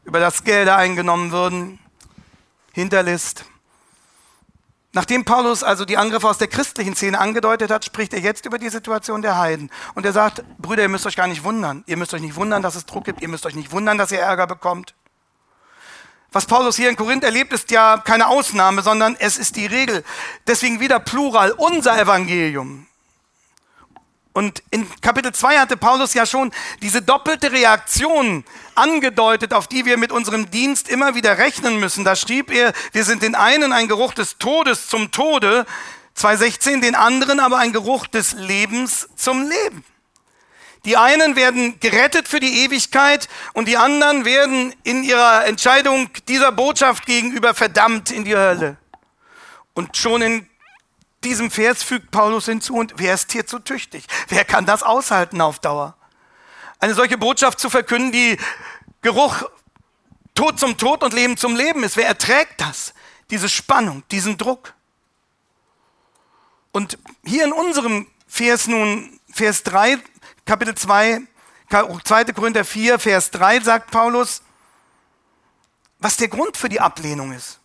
über 0.04 0.20
das 0.20 0.44
Gelder 0.44 0.78
eingenommen 0.78 1.32
würden. 1.32 1.80
Hinterlist. 2.74 3.46
Nachdem 4.94 5.24
Paulus 5.24 5.64
also 5.64 5.86
die 5.86 5.96
Angriffe 5.96 6.28
aus 6.28 6.38
der 6.38 6.48
christlichen 6.48 6.96
Szene 6.96 7.20
angedeutet 7.20 7.72
hat, 7.72 7.86
spricht 7.86 8.14
er 8.14 8.20
jetzt 8.20 8.46
über 8.46 8.58
die 8.58 8.70
Situation 8.70 9.22
der 9.22 9.38
Heiden. 9.38 9.72
Und 9.96 10.06
er 10.06 10.12
sagt, 10.12 10.44
Brüder, 10.58 10.84
ihr 10.84 10.90
müsst 10.90 11.06
euch 11.06 11.16
gar 11.16 11.28
nicht 11.28 11.46
wundern. 11.46 11.84
Ihr 11.88 11.96
müsst 11.96 12.14
euch 12.14 12.22
nicht 12.22 12.36
wundern, 12.36 12.62
dass 12.62 12.76
es 12.76 12.86
Druck 12.86 13.06
gibt. 13.06 13.22
Ihr 13.22 13.30
müsst 13.30 13.46
euch 13.46 13.56
nicht 13.56 13.72
wundern, 13.72 13.98
dass 13.98 14.12
ihr 14.12 14.20
Ärger 14.20 14.48
bekommt. 14.48 14.94
Was 16.34 16.46
Paulus 16.46 16.76
hier 16.76 16.90
in 16.90 16.96
Korinth 16.96 17.24
erlebt, 17.24 17.54
ist 17.54 17.72
ja 17.72 17.98
keine 17.98 18.28
Ausnahme, 18.28 18.82
sondern 18.82 19.16
es 19.20 19.38
ist 19.38 19.56
die 19.56 19.66
Regel. 19.66 20.04
Deswegen 20.48 20.80
wieder 20.80 21.00
Plural, 21.00 21.52
unser 21.52 22.00
Evangelium. 22.00 22.88
Und 24.34 24.64
in 24.72 24.88
Kapitel 25.02 25.34
2 25.34 25.58
hatte 25.60 25.76
Paulus 25.76 26.14
ja 26.14 26.26
schon 26.26 26.52
diese 26.82 27.02
doppelte 27.02 27.52
Reaktion 27.52 28.46
angedeutet, 28.76 29.54
auf 29.54 29.68
die 29.68 29.86
wir 29.86 29.98
mit 29.98 30.12
unserem 30.12 30.50
Dienst 30.50 30.88
immer 30.88 31.16
wieder 31.16 31.38
rechnen 31.38 31.80
müssen. 31.80 32.06
Da 32.06 32.16
schrieb 32.16 32.50
er, 32.50 32.72
wir 32.94 33.04
sind 33.04 33.24
den 33.24 33.36
einen 33.36 33.74
ein 33.74 33.90
Geruch 33.90 34.14
des 34.14 34.38
Todes 34.38 34.88
zum 34.88 35.12
Tode, 35.12 35.66
2.16, 36.18 36.82
den 36.82 36.96
anderen 36.96 37.40
aber 37.40 37.58
ein 37.58 37.74
Geruch 37.74 38.08
des 38.08 38.34
Lebens 38.34 39.10
zum 39.16 39.50
Leben. 39.50 39.84
Die 40.86 40.98
einen 40.98 41.36
werden 41.36 41.80
gerettet 41.80 42.28
für 42.28 42.40
die 42.40 42.64
Ewigkeit 42.64 43.28
und 43.54 43.68
die 43.68 43.78
anderen 43.78 44.26
werden 44.26 44.74
in 44.84 45.04
ihrer 45.04 45.46
Entscheidung 45.46 46.10
dieser 46.28 46.52
Botschaft 46.52 47.06
gegenüber 47.06 47.54
verdammt 47.54 48.12
in 48.12 48.24
die 48.24 48.36
Hölle. 48.36 48.78
Und 49.74 49.96
schon 49.96 50.22
in 50.22 50.48
diesem 51.24 51.52
Vers 51.52 51.84
fügt 51.84 52.12
Paulus 52.12 52.46
hinzu, 52.46 52.76
und 52.76 52.94
wer 52.98 53.14
ist 53.14 53.32
hier 53.32 53.46
zu 53.46 53.60
tüchtig? 53.60 54.06
Wer 54.28 54.46
kann 54.46 54.66
das 54.66 54.84
aushalten 54.84 55.42
auf 55.42 55.60
Dauer? 55.60 55.96
Eine 56.80 56.94
solche 56.96 57.18
Botschaft 57.18 57.60
zu 57.60 57.70
verkünden, 57.70 58.12
die 58.12 58.38
Geruch 59.02 59.44
Tod 60.34 60.60
zum 60.60 60.78
Tod 60.78 61.04
und 61.04 61.14
Leben 61.14 61.38
zum 61.38 61.56
Leben 61.56 61.84
ist. 61.84 61.98
Wer 61.98 62.08
erträgt 62.08 62.62
das? 62.62 62.94
Diese 63.30 63.50
Spannung, 63.50 64.04
diesen 64.12 64.38
Druck. 64.38 64.74
Und 66.72 66.98
hier 67.24 67.44
in 67.44 67.52
unserem 67.52 68.08
Vers 68.28 68.68
nun, 68.68 69.20
Vers 69.32 69.64
3, 69.64 70.00
Kapitel 70.46 70.76
2, 70.76 71.22
2. 71.70 72.24
Korinther 72.26 72.66
4, 72.66 73.00
Vers 73.00 73.32
3 73.32 73.60
sagt 73.62 73.92
Paulus, 73.92 74.42
was 76.00 76.18
der 76.18 76.28
Grund 76.28 76.58
für 76.58 76.70
die 76.70 76.82
Ablehnung 76.82 77.32
ist. 77.32 77.61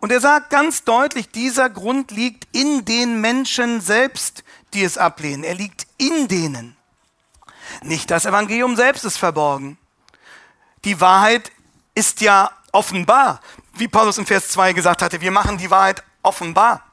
Und 0.00 0.12
er 0.12 0.20
sagt 0.20 0.50
ganz 0.50 0.84
deutlich, 0.84 1.30
dieser 1.30 1.70
Grund 1.70 2.10
liegt 2.10 2.46
in 2.52 2.84
den 2.84 3.20
Menschen 3.20 3.80
selbst, 3.80 4.44
die 4.74 4.84
es 4.84 4.96
ablehnen. 4.96 5.44
Er 5.44 5.54
liegt 5.54 5.86
in 5.96 6.28
denen. 6.28 6.76
Nicht 7.82 8.10
das 8.10 8.26
Evangelium 8.26 8.76
selbst 8.76 9.04
ist 9.04 9.18
verborgen. 9.18 9.76
Die 10.84 11.00
Wahrheit 11.00 11.50
ist 11.94 12.20
ja 12.20 12.50
offenbar. 12.72 13.40
Wie 13.74 13.88
Paulus 13.88 14.18
im 14.18 14.26
Vers 14.26 14.48
2 14.50 14.72
gesagt 14.72 15.02
hatte, 15.02 15.20
wir 15.20 15.30
machen 15.30 15.58
die 15.58 15.70
Wahrheit 15.70 16.02
offenbar. 16.22 16.87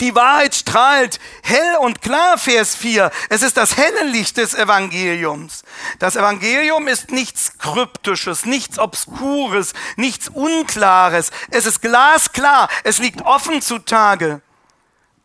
Die 0.00 0.14
Wahrheit 0.16 0.54
strahlt 0.54 1.20
hell 1.42 1.76
und 1.80 2.02
klar, 2.02 2.38
Vers 2.38 2.74
4. 2.74 3.10
Es 3.28 3.42
ist 3.42 3.56
das 3.56 3.76
helle 3.76 4.04
Licht 4.04 4.36
des 4.36 4.54
Evangeliums. 4.54 5.62
Das 6.00 6.16
Evangelium 6.16 6.88
ist 6.88 7.12
nichts 7.12 7.56
Kryptisches, 7.58 8.46
nichts 8.46 8.78
Obskures, 8.78 9.72
nichts 9.96 10.28
Unklares. 10.28 11.30
Es 11.50 11.66
ist 11.66 11.82
glasklar, 11.82 12.68
es 12.82 12.98
liegt 12.98 13.22
offen 13.22 13.62
zutage. 13.62 14.40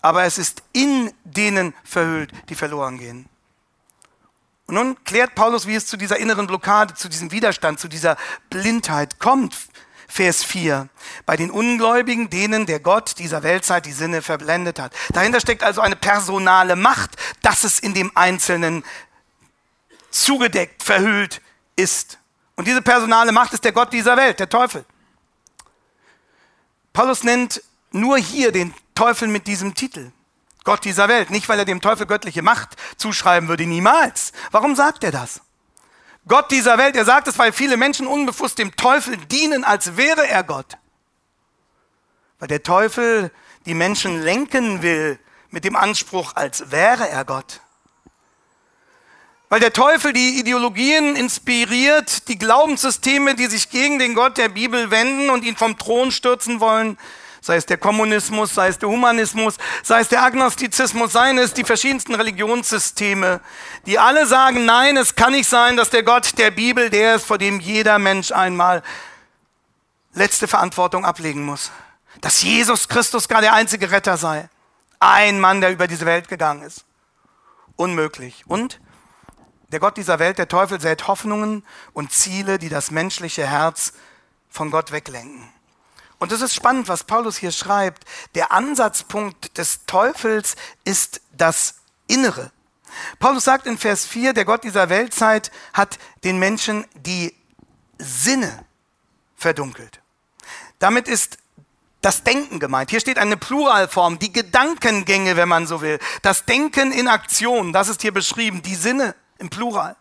Aber 0.02 0.26
es 0.26 0.38
ist 0.38 0.62
in 0.74 1.12
denen 1.24 1.74
verhüllt, 1.84 2.32
die 2.50 2.56
verloren 2.56 3.00
gehen. 3.00 3.28
Und 4.68 4.76
nun 4.76 5.04
klärt 5.04 5.34
Paulus, 5.34 5.66
wie 5.66 5.76
es 5.76 5.88
zu 5.88 5.98
dieser 5.98 6.18
inneren 6.18 6.46
Blockade, 6.46 6.94
zu 6.94 7.10
diesem 7.10 7.32
Widerstand, 7.32 7.80
zu 7.80 7.88
dieser 7.88 8.18
Blindheit 8.50 9.20
kommt. 9.20 9.56
Vers 10.16 10.46
4. 10.46 10.88
Bei 11.26 11.36
den 11.36 11.52
Ungläubigen, 11.52 12.30
denen 12.30 12.66
der 12.66 12.80
Gott 12.80 13.20
dieser 13.20 13.44
Weltzeit 13.44 13.86
die 13.86 13.92
Sinne 13.92 14.22
verblendet 14.22 14.80
hat. 14.80 14.94
Dahinter 15.10 15.42
steckt 15.42 15.62
also 15.62 15.82
eine 15.82 15.98
personale 15.98 16.78
Macht, 16.78 17.18
dass 17.42 17.66
es 17.66 17.80
in 17.80 17.94
dem 17.94 18.16
Einzelnen 18.16 18.86
zugedeckt, 20.12 20.84
verhüllt 20.84 21.42
ist. 21.76 22.18
Und 22.56 22.66
diese 22.66 22.82
personale 22.82 23.34
Macht 23.34 23.52
ist 23.52 23.66
der 23.66 23.74
Gott 23.74 23.92
dieser 23.92 24.16
Welt, 24.16 24.40
der 24.40 24.48
Teufel. 24.48 24.86
Paulus 26.94 27.26
nennt 27.26 27.62
nur 27.92 28.18
hier 28.18 28.54
den 28.54 28.74
Teufel 28.94 29.28
mit 29.28 29.48
diesem 29.48 29.76
Titel. 29.76 30.14
Gott 30.64 30.86
dieser 30.86 31.10
Welt. 31.10 31.30
Nicht, 31.30 31.50
weil 31.50 31.60
er 31.60 31.66
dem 31.66 31.82
Teufel 31.82 32.06
göttliche 32.06 32.42
Macht 32.42 32.78
zuschreiben 32.96 33.50
würde, 33.50 33.66
niemals. 33.66 34.32
Warum 34.52 34.78
sagt 34.78 35.04
er 35.04 35.12
das? 35.12 35.42
Gott 36.28 36.52
dieser 36.52 36.78
Welt. 36.78 36.96
Er 36.96 37.06
sagt 37.06 37.28
es, 37.28 37.38
weil 37.38 37.54
viele 37.54 37.78
Menschen 37.78 38.08
unbewusst 38.08 38.58
dem 38.58 38.76
Teufel 38.76 39.18
dienen, 39.18 39.64
als 39.64 39.98
wäre 39.98 40.28
er 40.28 40.44
Gott. 40.44 40.78
Weil 42.40 42.48
der 42.48 42.64
Teufel 42.64 43.32
die 43.66 43.74
Menschen 43.74 44.22
lenken 44.22 44.82
will 44.82 45.20
mit 45.50 45.64
dem 45.64 45.76
Anspruch, 45.76 46.36
als 46.36 46.72
wäre 46.72 47.08
er 47.08 47.26
Gott. 47.26 47.62
Weil 49.50 49.60
der 49.60 49.74
Teufel 49.74 50.12
die 50.12 50.40
Ideologien 50.40 51.16
inspiriert, 51.16 52.28
die 52.28 52.38
Glaubenssysteme, 52.38 53.36
die 53.36 53.46
sich 53.46 53.70
gegen 53.70 54.00
den 54.00 54.16
Gott 54.16 54.38
der 54.38 54.50
Bibel 54.50 54.90
wenden 54.90 55.30
und 55.30 55.44
ihn 55.44 55.56
vom 55.56 55.78
Thron 55.78 56.12
stürzen 56.12 56.60
wollen, 56.60 56.98
sei 57.46 57.58
es 57.58 57.68
der 57.68 57.78
Kommunismus, 57.78 58.56
sei 58.56 58.70
es 58.70 58.80
der 58.80 58.90
Humanismus, 58.90 59.58
sei 59.84 60.00
es 60.00 60.08
der 60.08 60.24
Agnostizismus, 60.24 61.14
seien 61.14 61.38
es 61.38 61.54
die 61.54 61.64
verschiedensten 61.64 62.16
Religionssysteme, 62.16 63.40
die 63.86 64.00
alle 64.00 64.26
sagen, 64.26 64.66
nein, 64.66 64.98
es 64.98 65.14
kann 65.14 65.32
nicht 65.32 65.48
sein, 65.48 65.78
dass 65.78 65.92
der 65.92 66.02
Gott 66.02 66.40
der 66.40 66.50
Bibel 66.50 66.90
der 66.90 67.16
ist, 67.16 67.26
vor 67.28 67.38
dem 67.38 67.60
jeder 67.60 68.00
Mensch 68.00 68.32
einmal 68.32 68.82
letzte 70.14 70.48
Verantwortung 70.48 71.06
ablegen 71.06 71.46
muss. 71.46 71.70
Dass 72.20 72.42
Jesus 72.42 72.88
Christus 72.88 73.28
gar 73.28 73.42
der 73.42 73.54
einzige 73.54 73.92
Retter 73.92 74.18
sei. 74.18 74.50
Ein 75.00 75.40
Mann, 75.40 75.62
der 75.62 75.72
über 75.72 75.86
diese 75.86 76.08
Welt 76.08 76.28
gegangen 76.28 76.64
ist. 76.64 76.84
Unmöglich. 77.76 78.44
Und 78.48 78.80
der 79.68 79.80
Gott 79.80 79.98
dieser 79.98 80.18
Welt, 80.18 80.40
der 80.40 80.48
Teufel, 80.48 80.82
sät 80.82 81.08
Hoffnungen 81.08 81.64
und 81.94 82.12
Ziele, 82.12 82.58
die 82.58 82.70
das 82.70 82.90
menschliche 82.90 83.46
Herz 83.46 83.94
von 84.50 84.72
Gott 84.72 84.92
weglenken. 84.92 85.55
Und 86.20 86.32
es 86.32 86.42
ist 86.42 86.56
spannend, 86.56 86.88
was 86.88 87.04
Paulus 87.04 87.38
hier 87.38 87.52
schreibt. 87.52 88.06
Der 88.36 88.52
Ansatzpunkt 88.52 89.58
des 89.58 89.86
Teufels 89.86 90.56
ist 90.84 91.22
das 91.34 91.76
Innere. 92.08 92.52
Paulus 93.20 93.44
sagt 93.44 93.68
in 93.68 93.78
Vers 93.78 94.06
4, 94.06 94.34
der 94.34 94.46
Gott 94.46 94.64
dieser 94.64 94.90
Weltzeit 94.90 95.52
hat 95.74 95.98
den 96.24 96.40
Menschen 96.40 96.86
die 96.96 97.36
Sinne 97.98 98.66
verdunkelt. 99.36 100.02
Damit 100.80 101.08
ist 101.08 101.38
das 102.02 102.24
Denken 102.24 102.60
gemeint. 102.60 102.92
Hier 102.92 103.00
steht 103.00 103.18
eine 103.18 103.36
Pluralform, 103.36 104.20
die 104.20 104.32
Gedankengänge, 104.32 105.36
wenn 105.36 105.50
man 105.50 105.66
so 105.66 105.82
will. 105.82 106.00
Das 106.22 106.46
Denken 106.46 106.92
in 106.92 107.08
Aktion, 107.08 107.74
das 107.74 107.90
ist 107.90 108.02
hier 108.02 108.14
beschrieben, 108.14 108.62
die 108.62 108.76
Sinne 108.76 109.16
im 109.40 109.50
Plural. 109.50 109.96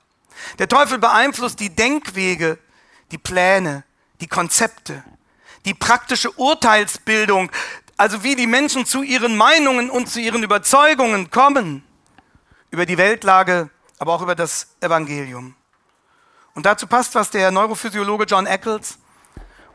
Der 0.59 0.69
Teufel 0.69 0.99
beeinflusst 0.99 1.61
die 1.61 1.71
Denkwege, 1.71 2.59
die 3.11 3.19
Pläne, 3.19 3.85
die 4.21 4.27
Konzepte, 4.27 5.03
die 5.65 5.75
praktische 5.75 6.31
Urteilsbildung, 6.33 7.51
also 7.97 8.23
wie 8.23 8.37
die 8.37 8.47
Menschen 8.47 8.87
zu 8.87 9.03
ihren 9.03 9.37
Meinungen 9.37 9.91
und 9.91 10.09
zu 10.09 10.21
ihren 10.21 10.43
Überzeugungen 10.43 11.31
kommen, 11.31 11.85
über 12.71 12.87
die 12.87 12.99
Weltlage, 12.99 13.71
aber 13.99 14.15
auch 14.15 14.23
über 14.23 14.35
das 14.35 14.77
Evangelium. 14.81 15.55
Und 16.55 16.67
dazu 16.67 16.87
passt, 16.87 17.15
was 17.15 17.31
der 17.31 17.51
Neurophysiologe 17.51 18.25
John 18.25 18.47
Eccles 18.47 18.99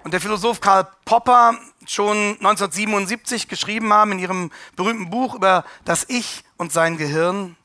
und 0.04 0.14
der 0.14 0.22
Philosoph 0.22 0.62
Karl 0.62 0.88
Popper 1.06 1.58
schon 1.86 2.38
1977 2.40 3.48
geschrieben 3.48 3.92
haben 3.92 4.14
in 4.14 4.20
ihrem 4.20 4.52
berühmten 4.76 5.10
Buch 5.10 5.36
über 5.36 5.66
das 5.86 6.06
Ich 6.08 6.44
und 6.58 6.72
sein 6.72 6.98
Gehirn. 6.98 7.56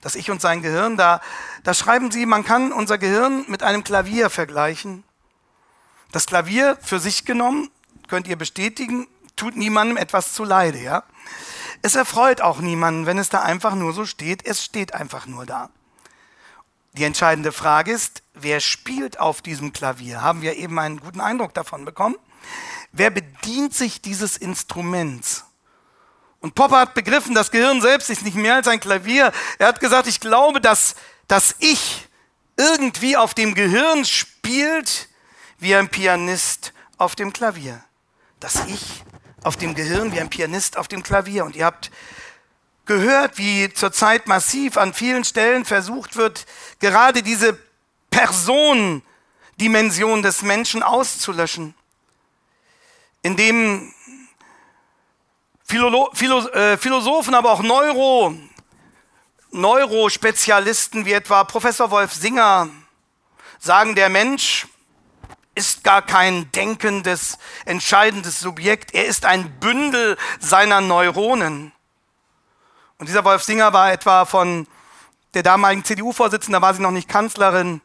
Das 0.00 0.14
Ich 0.14 0.30
und 0.30 0.40
sein 0.40 0.62
Gehirn, 0.62 0.96
da, 0.96 1.20
da 1.62 1.74
schreiben 1.74 2.10
sie, 2.10 2.24
man 2.24 2.44
kann 2.44 2.72
unser 2.72 2.98
Gehirn 2.98 3.44
mit 3.48 3.62
einem 3.62 3.84
Klavier 3.84 4.30
vergleichen. 4.30 5.04
Das 6.12 6.26
Klavier 6.26 6.76
für 6.82 6.98
sich 6.98 7.24
genommen, 7.24 7.70
könnt 8.08 8.26
ihr 8.26 8.36
bestätigen, 8.36 9.06
tut 9.36 9.56
niemandem 9.56 9.96
etwas 9.96 10.32
zu 10.32 10.44
Leide, 10.44 10.78
ja? 10.78 11.04
Es 11.82 11.94
erfreut 11.94 12.40
auch 12.42 12.58
niemanden, 12.58 13.06
wenn 13.06 13.18
es 13.18 13.30
da 13.30 13.40
einfach 13.40 13.74
nur 13.74 13.92
so 13.92 14.04
steht. 14.04 14.44
Es 14.44 14.62
steht 14.62 14.92
einfach 14.94 15.26
nur 15.26 15.46
da. 15.46 15.70
Die 16.92 17.04
entscheidende 17.04 17.52
Frage 17.52 17.92
ist, 17.92 18.22
wer 18.34 18.60
spielt 18.60 19.18
auf 19.20 19.40
diesem 19.40 19.72
Klavier? 19.72 20.20
Haben 20.20 20.42
wir 20.42 20.56
eben 20.56 20.78
einen 20.78 21.00
guten 21.00 21.20
Eindruck 21.20 21.54
davon 21.54 21.84
bekommen? 21.84 22.16
Wer 22.92 23.10
bedient 23.10 23.74
sich 23.74 24.02
dieses 24.02 24.36
Instruments? 24.36 25.44
Und 26.40 26.54
Popper 26.54 26.80
hat 26.80 26.94
begriffen, 26.94 27.34
das 27.34 27.50
Gehirn 27.50 27.80
selbst 27.80 28.10
ist 28.10 28.22
nicht 28.22 28.36
mehr 28.36 28.56
als 28.56 28.68
ein 28.68 28.80
Klavier. 28.80 29.32
Er 29.58 29.68
hat 29.68 29.80
gesagt, 29.80 30.06
ich 30.06 30.20
glaube, 30.20 30.60
dass 30.60 30.96
das 31.28 31.54
Ich 31.60 32.08
irgendwie 32.56 33.16
auf 33.16 33.34
dem 33.34 33.54
Gehirn 33.54 34.04
spielt, 34.04 35.08
wie 35.60 35.76
ein 35.76 35.88
Pianist 35.88 36.72
auf 36.98 37.14
dem 37.14 37.32
Klavier. 37.32 37.82
Das 38.40 38.66
Ich 38.66 39.04
auf 39.42 39.56
dem 39.56 39.74
Gehirn, 39.74 40.12
wie 40.12 40.20
ein 40.20 40.30
Pianist 40.30 40.76
auf 40.76 40.88
dem 40.88 41.02
Klavier. 41.02 41.44
Und 41.44 41.56
ihr 41.56 41.64
habt 41.64 41.90
gehört, 42.86 43.38
wie 43.38 43.72
zurzeit 43.72 44.26
massiv 44.26 44.76
an 44.76 44.92
vielen 44.92 45.24
Stellen 45.24 45.64
versucht 45.64 46.16
wird, 46.16 46.46
gerade 46.80 47.22
diese 47.22 47.56
Personendimension 48.10 50.22
des 50.22 50.42
Menschen 50.42 50.82
auszulöschen, 50.82 51.74
indem 53.22 53.94
Philo 55.64 56.10
Philo 56.14 56.48
äh, 56.48 56.76
Philosophen, 56.76 57.34
aber 57.34 57.52
auch 57.52 57.62
Neuro, 57.62 58.34
Neurospezialisten 59.52 61.06
wie 61.06 61.12
etwa 61.12 61.44
Professor 61.44 61.92
Wolf 61.92 62.12
Singer 62.12 62.68
sagen, 63.60 63.94
der 63.94 64.08
Mensch 64.08 64.66
ist 65.54 65.84
gar 65.84 66.02
kein 66.02 66.50
denkendes, 66.52 67.38
entscheidendes 67.64 68.40
Subjekt, 68.40 68.94
er 68.94 69.06
ist 69.06 69.24
ein 69.24 69.58
Bündel 69.60 70.16
seiner 70.38 70.80
Neuronen. 70.80 71.72
Und 72.98 73.08
dieser 73.08 73.24
Wolf 73.24 73.42
Singer 73.42 73.72
war 73.72 73.92
etwa 73.92 74.24
von 74.24 74.66
der 75.34 75.42
damaligen 75.42 75.84
CDU-Vorsitzenden, 75.84 76.60
da 76.60 76.62
war 76.66 76.74
sie 76.74 76.82
noch 76.82 76.90
nicht 76.90 77.08
Kanzlerin, 77.08 77.80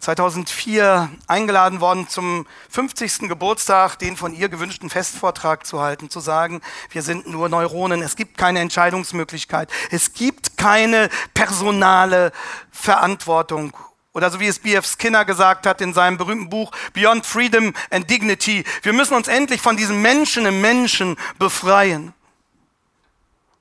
2004 0.00 1.10
eingeladen 1.26 1.80
worden 1.80 2.08
zum 2.08 2.46
50. 2.70 3.28
Geburtstag, 3.28 3.98
den 3.98 4.16
von 4.16 4.32
ihr 4.32 4.48
gewünschten 4.48 4.90
Festvortrag 4.90 5.66
zu 5.66 5.80
halten, 5.80 6.08
zu 6.08 6.20
sagen, 6.20 6.60
wir 6.90 7.02
sind 7.02 7.26
nur 7.26 7.48
Neuronen, 7.48 8.00
es 8.02 8.14
gibt 8.14 8.38
keine 8.38 8.60
Entscheidungsmöglichkeit, 8.60 9.70
es 9.90 10.12
gibt 10.12 10.56
keine 10.56 11.08
personale 11.34 12.32
Verantwortung. 12.70 13.76
Oder 14.18 14.32
so 14.32 14.40
wie 14.40 14.48
es 14.48 14.58
B.F. 14.58 14.84
Skinner 14.84 15.24
gesagt 15.24 15.64
hat 15.64 15.80
in 15.80 15.94
seinem 15.94 16.18
berühmten 16.18 16.50
Buch 16.50 16.72
Beyond 16.92 17.24
Freedom 17.24 17.72
and 17.88 18.10
Dignity, 18.10 18.64
wir 18.82 18.92
müssen 18.92 19.14
uns 19.14 19.28
endlich 19.28 19.60
von 19.60 19.76
diesem 19.76 20.02
Menschen 20.02 20.44
im 20.44 20.60
Menschen 20.60 21.16
befreien. 21.38 22.12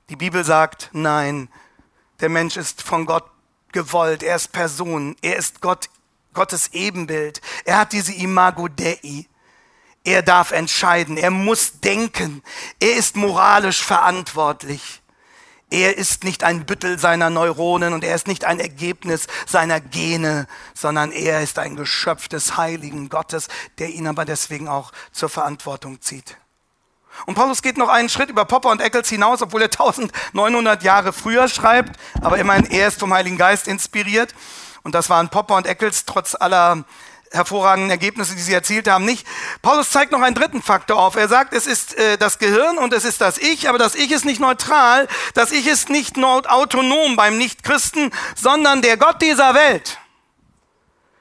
Die 0.10 0.16
Bibel 0.16 0.44
sagt, 0.44 0.90
nein, 0.94 1.48
der 2.22 2.30
Mensch 2.30 2.58
ist 2.58 2.82
von 2.82 3.06
Gott 3.06 3.30
gewollt, 3.72 4.24
er 4.24 4.36
ist 4.36 4.52
Person, 4.52 5.16
er 5.22 5.36
ist 5.36 5.62
Gott 5.62 5.92
Gottes 6.34 6.74
Ebenbild. 6.74 7.40
Er 7.64 7.78
hat 7.78 7.94
diese 7.94 8.16
Imago 8.16 8.68
Dei. 8.68 9.28
Er 10.04 10.24
darf 10.24 10.50
entscheiden, 10.50 11.18
er 11.18 11.30
muss 11.30 11.82
denken, 11.82 12.42
er 12.80 12.96
ist 12.96 13.16
moralisch 13.16 13.84
verantwortlich. 13.84 15.04
Er 15.70 15.98
ist 15.98 16.24
nicht 16.24 16.44
ein 16.46 16.66
Büttel 16.66 16.98
seiner 16.98 17.30
Neuronen 17.30 17.94
und 17.94 18.04
er 18.04 18.16
ist 18.16 18.28
nicht 18.28 18.46
ein 18.46 18.60
Ergebnis 18.60 19.28
seiner 19.46 19.82
Gene, 19.82 20.48
sondern 20.74 21.12
er 21.12 21.42
ist 21.42 21.60
ein 21.60 21.76
Geschöpf 21.76 22.30
des 22.30 22.56
heiligen 22.56 23.10
Gottes, 23.10 23.50
der 23.78 23.90
ihn 23.90 24.08
aber 24.08 24.24
deswegen 24.24 24.70
auch 24.70 24.94
zur 25.12 25.28
Verantwortung 25.28 26.02
zieht. 26.02 26.38
Und 27.26 27.36
Paulus 27.36 27.62
geht 27.62 27.78
noch 27.78 27.90
einen 27.90 28.10
Schritt 28.10 28.30
über 28.30 28.46
Popper 28.46 28.70
und 28.70 28.80
Eccles 28.80 29.10
hinaus, 29.10 29.42
obwohl 29.42 29.62
er 29.62 29.70
1900 29.72 30.84
Jahre 30.84 31.12
früher 31.12 31.50
schreibt, 31.50 32.00
aber 32.22 32.38
immerhin 32.38 32.66
er 32.66 32.88
ist 32.88 33.00
vom 33.00 33.14
Heiligen 33.14 33.38
Geist 33.38 33.68
inspiriert. 33.68 34.34
Und 34.84 34.96
das 34.96 35.10
waren 35.10 35.28
Popper 35.28 35.56
und 35.56 35.68
Eccles 35.68 36.06
trotz 36.06 36.36
aller 36.36 36.86
hervorragenden 37.32 37.92
Ergebnisse, 37.92 38.36
die 38.36 38.42
sie 38.42 38.54
erzielt 38.54 38.88
haben, 38.88 39.06
nicht. 39.06 39.28
Paulus 39.62 39.90
zeigt 39.90 40.12
noch 40.12 40.22
einen 40.22 40.36
dritten 40.36 40.62
Faktor 40.62 40.98
auf. 40.98 41.16
Er 41.16 41.28
sagt, 41.28 41.54
es 41.54 41.68
ist 41.68 41.96
äh, 41.96 42.18
das 42.18 42.40
Gehirn 42.40 42.78
und 42.78 42.94
es 42.94 43.06
ist 43.06 43.22
das 43.22 43.38
Ich, 43.38 43.70
aber 43.70 43.78
das 43.78 43.96
Ich 43.96 44.12
ist 44.12 44.26
nicht 44.26 44.40
neutral, 44.40 45.08
das 45.34 45.52
Ich 45.52 45.68
ist 45.68 45.90
nicht 45.90 46.18
autonom 46.18 47.16
beim 47.16 47.38
Nichtchristen, 47.38 48.12
sondern 48.36 48.82
der 48.82 48.98
Gott 48.98 49.22
dieser 49.22 49.54
Welt 49.54 50.00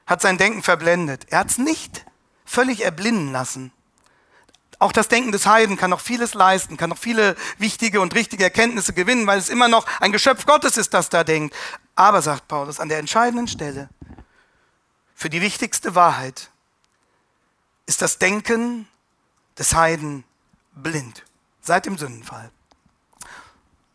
hat 0.05 0.21
sein 0.21 0.37
Denken 0.37 0.63
verblendet. 0.63 1.25
Er 1.29 1.39
hat 1.39 1.49
es 1.49 1.57
nicht 1.57 2.05
völlig 2.45 2.83
erblinden 2.83 3.31
lassen. 3.31 3.71
Auch 4.79 4.91
das 4.91 5.07
Denken 5.07 5.31
des 5.31 5.47
Heiden 5.47 5.75
kann 5.75 5.89
noch 5.89 5.99
vieles 5.99 6.33
leisten, 6.33 6.77
kann 6.77 6.91
noch 6.91 6.99
viele 6.99 7.35
wichtige 7.57 7.99
und 7.99 8.13
richtige 8.13 8.43
Erkenntnisse 8.43 8.93
gewinnen, 8.93 9.25
weil 9.25 9.39
es 9.39 9.49
immer 9.49 9.67
noch 9.67 9.85
ein 9.99 10.11
Geschöpf 10.11 10.45
Gottes 10.45 10.77
ist, 10.77 10.93
das 10.93 11.09
da 11.09 11.23
denkt. 11.23 11.55
Aber, 11.95 12.21
sagt 12.21 12.47
Paulus, 12.47 12.79
an 12.79 12.89
der 12.89 12.99
entscheidenden 12.99 13.47
Stelle, 13.47 13.89
für 15.17 15.31
die 15.31 15.41
wichtigste 15.41 15.95
Wahrheit, 15.95 16.51
ist 17.87 18.03
das 18.03 18.19
Denken 18.19 18.87
des 19.57 19.73
Heiden 19.73 20.23
blind 20.75 21.25
seit 21.59 21.87
dem 21.87 21.97
Sündenfall. 21.97 22.51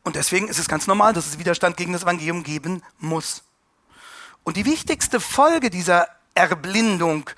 Und 0.03 0.17
deswegen 0.17 0.49
ist 0.49 0.59
es 0.59 0.67
ganz 0.67 0.89
normal, 0.89 1.13
dass 1.13 1.29
es 1.29 1.39
Widerstand 1.39 1.77
gegen 1.77 1.93
das 1.93 2.03
Evangelium 2.03 2.43
geben 2.43 2.83
muss. 2.99 3.45
Und 4.43 4.57
die 4.57 4.65
wichtigste 4.65 5.21
Folge 5.21 5.71
dieser 5.71 6.09
Erblindung, 6.35 7.31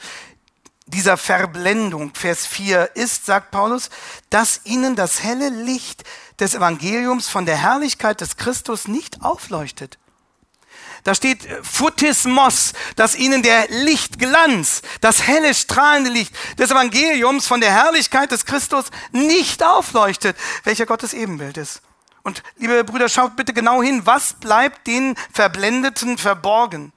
dieser 0.86 1.18
Verblendung, 1.18 2.14
Vers 2.14 2.46
4, 2.46 2.96
ist, 2.96 3.26
sagt 3.26 3.50
Paulus, 3.50 3.90
dass 4.30 4.62
ihnen 4.64 4.96
das 4.96 5.22
helle 5.22 5.50
Licht 5.50 6.04
des 6.40 6.54
Evangeliums 6.54 7.28
von 7.28 7.44
der 7.44 7.58
Herrlichkeit 7.58 8.22
des 8.22 8.38
Christus 8.38 8.88
nicht 8.88 9.20
aufleuchtet. 9.20 9.98
Da 11.04 11.14
steht 11.14 11.44
äh, 11.44 11.62
Phutismos, 11.62 12.72
dass 12.96 13.14
ihnen 13.14 13.42
der 13.42 13.68
Lichtglanz, 13.68 14.82
das 15.00 15.26
helle 15.26 15.54
strahlende 15.54 16.10
Licht 16.10 16.34
des 16.58 16.70
Evangeliums 16.70 17.46
von 17.46 17.60
der 17.60 17.70
Herrlichkeit 17.70 18.32
des 18.32 18.46
Christus 18.46 18.86
nicht 19.12 19.62
aufleuchtet, 19.62 20.36
welcher 20.64 20.86
Gottes 20.86 21.12
Ebenbild 21.12 21.58
ist. 21.58 21.82
Und 22.22 22.42
liebe 22.56 22.82
Brüder, 22.84 23.10
schaut 23.10 23.36
bitte 23.36 23.52
genau 23.52 23.82
hin, 23.82 24.06
was 24.06 24.32
bleibt 24.32 24.86
den 24.86 25.14
Verblendeten 25.32 26.16
verborgen? 26.16 26.92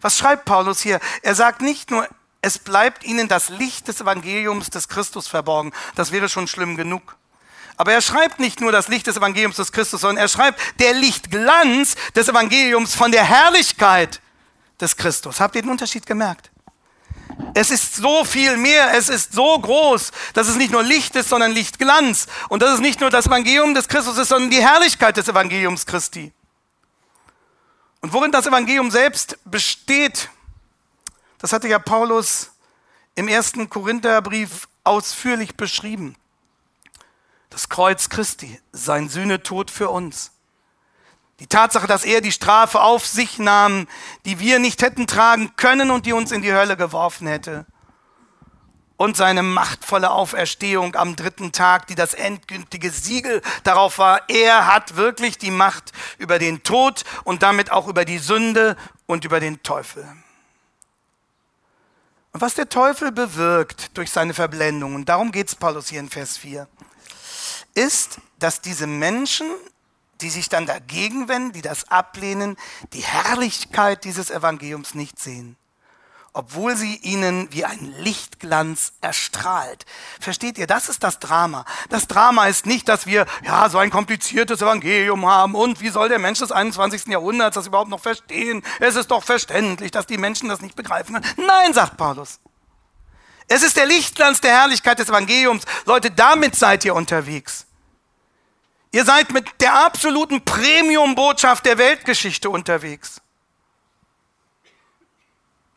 Was 0.00 0.18
schreibt 0.18 0.46
Paulus 0.46 0.80
hier? 0.80 1.00
Er 1.22 1.34
sagt 1.34 1.60
nicht 1.60 1.90
nur, 1.90 2.08
es 2.40 2.58
bleibt 2.58 3.04
ihnen 3.04 3.28
das 3.28 3.50
Licht 3.50 3.88
des 3.88 4.00
Evangeliums 4.00 4.70
des 4.70 4.88
Christus 4.88 5.28
verborgen. 5.28 5.72
Das 5.96 6.12
wäre 6.12 6.28
schon 6.30 6.48
schlimm 6.48 6.76
genug. 6.76 7.16
Aber 7.76 7.92
er 7.92 8.00
schreibt 8.00 8.38
nicht 8.38 8.60
nur 8.60 8.72
das 8.72 8.88
Licht 8.88 9.06
des 9.06 9.16
Evangeliums 9.16 9.56
des 9.56 9.72
Christus, 9.72 10.02
sondern 10.02 10.22
er 10.22 10.28
schreibt 10.28 10.60
der 10.80 10.94
Lichtglanz 10.94 11.96
des 12.14 12.28
Evangeliums 12.28 12.94
von 12.94 13.10
der 13.10 13.24
Herrlichkeit 13.24 14.20
des 14.80 14.96
Christus. 14.96 15.40
Habt 15.40 15.56
ihr 15.56 15.62
den 15.62 15.70
Unterschied 15.70 16.06
gemerkt? 16.06 16.50
Es 17.54 17.70
ist 17.70 17.96
so 17.96 18.24
viel 18.24 18.56
mehr, 18.56 18.94
es 18.94 19.08
ist 19.08 19.32
so 19.32 19.58
groß, 19.58 20.12
dass 20.34 20.48
es 20.48 20.56
nicht 20.56 20.70
nur 20.70 20.82
Licht 20.82 21.16
ist, 21.16 21.28
sondern 21.28 21.52
Lichtglanz. 21.52 22.26
Und 22.48 22.62
dass 22.62 22.74
es 22.74 22.80
nicht 22.80 23.00
nur 23.00 23.10
das 23.10 23.26
Evangelium 23.26 23.74
des 23.74 23.88
Christus 23.88 24.18
ist, 24.18 24.28
sondern 24.28 24.50
die 24.50 24.62
Herrlichkeit 24.62 25.16
des 25.16 25.28
Evangeliums 25.28 25.86
Christi. 25.86 26.32
Und 28.00 28.12
worin 28.12 28.30
das 28.30 28.46
Evangelium 28.46 28.90
selbst 28.90 29.38
besteht, 29.44 30.28
das 31.38 31.52
hatte 31.52 31.68
ja 31.68 31.78
Paulus 31.78 32.50
im 33.14 33.28
ersten 33.28 33.68
Korintherbrief 33.68 34.68
ausführlich 34.84 35.56
beschrieben. 35.56 36.16
Das 37.54 37.68
Kreuz 37.68 38.08
Christi, 38.08 38.60
sein 38.72 39.08
Sühnetod 39.08 39.70
für 39.70 39.88
uns. 39.88 40.32
Die 41.38 41.46
Tatsache, 41.46 41.86
dass 41.86 42.04
er 42.04 42.20
die 42.20 42.32
Strafe 42.32 42.80
auf 42.80 43.06
sich 43.06 43.38
nahm, 43.38 43.86
die 44.24 44.40
wir 44.40 44.58
nicht 44.58 44.82
hätten 44.82 45.06
tragen 45.06 45.54
können 45.54 45.92
und 45.92 46.04
die 46.04 46.14
uns 46.14 46.32
in 46.32 46.42
die 46.42 46.52
Hölle 46.52 46.76
geworfen 46.76 47.28
hätte. 47.28 47.64
Und 48.96 49.16
seine 49.16 49.44
machtvolle 49.44 50.10
Auferstehung 50.10 50.96
am 50.96 51.14
dritten 51.14 51.52
Tag, 51.52 51.86
die 51.86 51.94
das 51.94 52.14
endgültige 52.14 52.90
Siegel 52.90 53.40
darauf 53.62 53.98
war, 53.98 54.28
er 54.28 54.66
hat 54.66 54.96
wirklich 54.96 55.38
die 55.38 55.52
Macht 55.52 55.92
über 56.18 56.40
den 56.40 56.64
Tod 56.64 57.04
und 57.22 57.44
damit 57.44 57.70
auch 57.70 57.86
über 57.86 58.04
die 58.04 58.18
Sünde 58.18 58.76
und 59.06 59.24
über 59.24 59.38
den 59.38 59.62
Teufel. 59.62 60.04
Und 62.32 62.40
was 62.40 62.54
der 62.54 62.68
Teufel 62.68 63.12
bewirkt 63.12 63.96
durch 63.96 64.10
seine 64.10 64.34
Verblendung, 64.34 64.96
und 64.96 65.08
darum 65.08 65.30
geht 65.30 65.46
es 65.46 65.54
Paulus 65.54 65.90
hier 65.90 66.00
in 66.00 66.08
Vers 66.08 66.36
4, 66.36 66.66
ist, 67.74 68.18
dass 68.38 68.60
diese 68.60 68.86
Menschen, 68.86 69.46
die 70.20 70.30
sich 70.30 70.48
dann 70.48 70.66
dagegen 70.66 71.28
wenden, 71.28 71.52
die 71.52 71.62
das 71.62 71.90
ablehnen, 71.90 72.56
die 72.92 73.02
Herrlichkeit 73.02 74.04
dieses 74.04 74.30
Evangeliums 74.30 74.94
nicht 74.94 75.18
sehen. 75.18 75.56
obwohl 76.36 76.76
sie 76.76 76.96
ihnen 76.96 77.48
wie 77.52 77.64
ein 77.64 77.94
Lichtglanz 78.00 78.92
erstrahlt. 79.00 79.86
Versteht 80.20 80.58
ihr, 80.58 80.66
das 80.66 80.88
ist 80.88 81.04
das 81.04 81.20
Drama. 81.20 81.64
Das 81.90 82.08
Drama 82.08 82.48
ist 82.48 82.66
nicht, 82.66 82.88
dass 82.88 83.06
wir 83.06 83.24
ja 83.44 83.70
so 83.70 83.78
ein 83.78 83.90
kompliziertes 83.90 84.60
Evangelium 84.60 85.26
haben 85.26 85.54
und 85.54 85.80
wie 85.80 85.90
soll 85.90 86.08
der 86.08 86.18
Mensch 86.18 86.40
des 86.40 86.50
21. 86.50 87.06
Jahrhunderts 87.06 87.54
das 87.54 87.68
überhaupt 87.68 87.88
noch 87.88 88.00
verstehen? 88.00 88.64
Es 88.80 88.96
ist 88.96 89.12
doch 89.12 89.22
verständlich, 89.22 89.92
dass 89.92 90.06
die 90.06 90.18
Menschen 90.18 90.48
das 90.48 90.60
nicht 90.60 90.74
begreifen. 90.74 91.24
Nein, 91.36 91.72
sagt 91.72 91.96
Paulus. 91.96 92.40
Es 93.46 93.62
ist 93.62 93.76
der 93.76 93.86
Lichtglanz 93.86 94.40
der 94.40 94.52
Herrlichkeit 94.52 94.98
des 94.98 95.08
Evangeliums. 95.08 95.64
Leute, 95.84 96.10
damit 96.10 96.56
seid 96.56 96.84
ihr 96.84 96.94
unterwegs. 96.94 97.66
Ihr 98.90 99.04
seid 99.04 99.32
mit 99.32 99.60
der 99.60 99.74
absoluten 99.86 100.44
Premium-Botschaft 100.44 101.66
der 101.66 101.78
Weltgeschichte 101.78 102.48
unterwegs. 102.48 103.20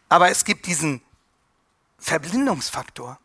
Aber 0.08 0.30
es 0.30 0.46
gibt 0.46 0.66
diesen 0.68 1.02
Verblindungsfaktor. 2.00 3.20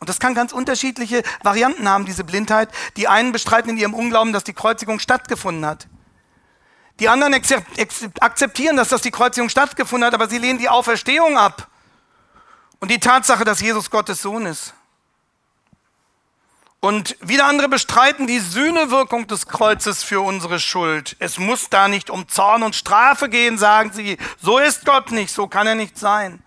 Und 0.00 0.08
das 0.08 0.20
kann 0.20 0.34
ganz 0.34 0.52
unterschiedliche 0.52 1.22
Varianten 1.42 1.88
haben, 1.88 2.04
diese 2.04 2.24
Blindheit. 2.24 2.68
Die 2.96 3.08
einen 3.08 3.32
bestreiten 3.32 3.70
in 3.70 3.76
ihrem 3.78 3.94
Unglauben, 3.94 4.32
dass 4.32 4.44
die 4.44 4.52
Kreuzigung 4.52 4.98
stattgefunden 4.98 5.64
hat. 5.64 5.88
Die 7.00 7.08
anderen 7.08 7.32
akzeptieren, 7.32 8.76
dass 8.76 8.88
das 8.88 9.02
die 9.02 9.10
Kreuzigung 9.10 9.48
stattgefunden 9.48 10.06
hat, 10.06 10.14
aber 10.14 10.28
sie 10.28 10.38
lehnen 10.38 10.58
die 10.58 10.68
Auferstehung 10.68 11.38
ab. 11.38 11.68
Und 12.80 12.90
die 12.90 13.00
Tatsache, 13.00 13.44
dass 13.44 13.60
Jesus 13.60 13.90
Gottes 13.90 14.22
Sohn 14.22 14.46
ist. 14.46 14.74
Und 16.80 17.16
wieder 17.20 17.46
andere 17.46 17.68
bestreiten 17.68 18.28
die 18.28 18.38
Sühnewirkung 18.38 19.26
des 19.26 19.48
Kreuzes 19.48 20.04
für 20.04 20.20
unsere 20.20 20.60
Schuld. 20.60 21.16
Es 21.18 21.38
muss 21.38 21.70
da 21.70 21.88
nicht 21.88 22.08
um 22.08 22.28
Zorn 22.28 22.62
und 22.62 22.76
Strafe 22.76 23.28
gehen, 23.28 23.58
sagen 23.58 23.90
sie. 23.92 24.16
So 24.40 24.58
ist 24.58 24.84
Gott 24.84 25.10
nicht, 25.10 25.32
so 25.32 25.48
kann 25.48 25.66
er 25.66 25.74
nicht 25.74 25.98
sein. 25.98 26.40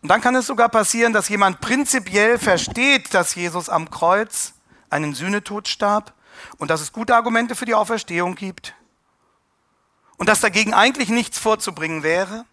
Und 0.00 0.08
dann 0.08 0.22
kann 0.22 0.34
es 0.34 0.46
sogar 0.46 0.70
passieren, 0.70 1.12
dass 1.12 1.28
jemand 1.28 1.60
prinzipiell 1.60 2.38
versteht, 2.38 3.12
dass 3.12 3.34
Jesus 3.34 3.68
am 3.68 3.90
Kreuz 3.90 4.54
einen 4.88 5.14
Sühnetod 5.14 5.68
starb 5.68 6.14
und 6.58 6.70
dass 6.70 6.80
es 6.80 6.92
gute 6.92 7.14
Argumente 7.14 7.54
für 7.54 7.64
die 7.66 7.74
Auferstehung 7.74 8.34
gibt 8.34 8.74
und 10.16 10.28
dass 10.28 10.40
dagegen 10.40 10.72
eigentlich 10.72 11.08
nichts 11.08 11.38
vorzubringen 11.38 12.02
wäre. 12.02 12.46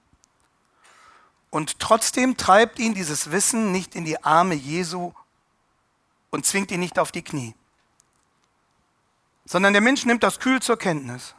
Und 1.51 1.79
trotzdem 1.79 2.37
treibt 2.37 2.79
ihn 2.79 2.95
dieses 2.95 3.29
Wissen 3.29 3.71
nicht 3.71 3.93
in 3.93 4.05
die 4.05 4.23
Arme 4.23 4.55
Jesu 4.55 5.13
und 6.31 6.45
zwingt 6.45 6.71
ihn 6.71 6.79
nicht 6.79 6.97
auf 6.97 7.11
die 7.11 7.23
Knie, 7.23 7.53
sondern 9.45 9.73
der 9.73 9.81
Mensch 9.81 10.05
nimmt 10.05 10.23
das 10.23 10.39
kühl 10.39 10.61
zur 10.61 10.77
Kenntnis. 10.77 11.35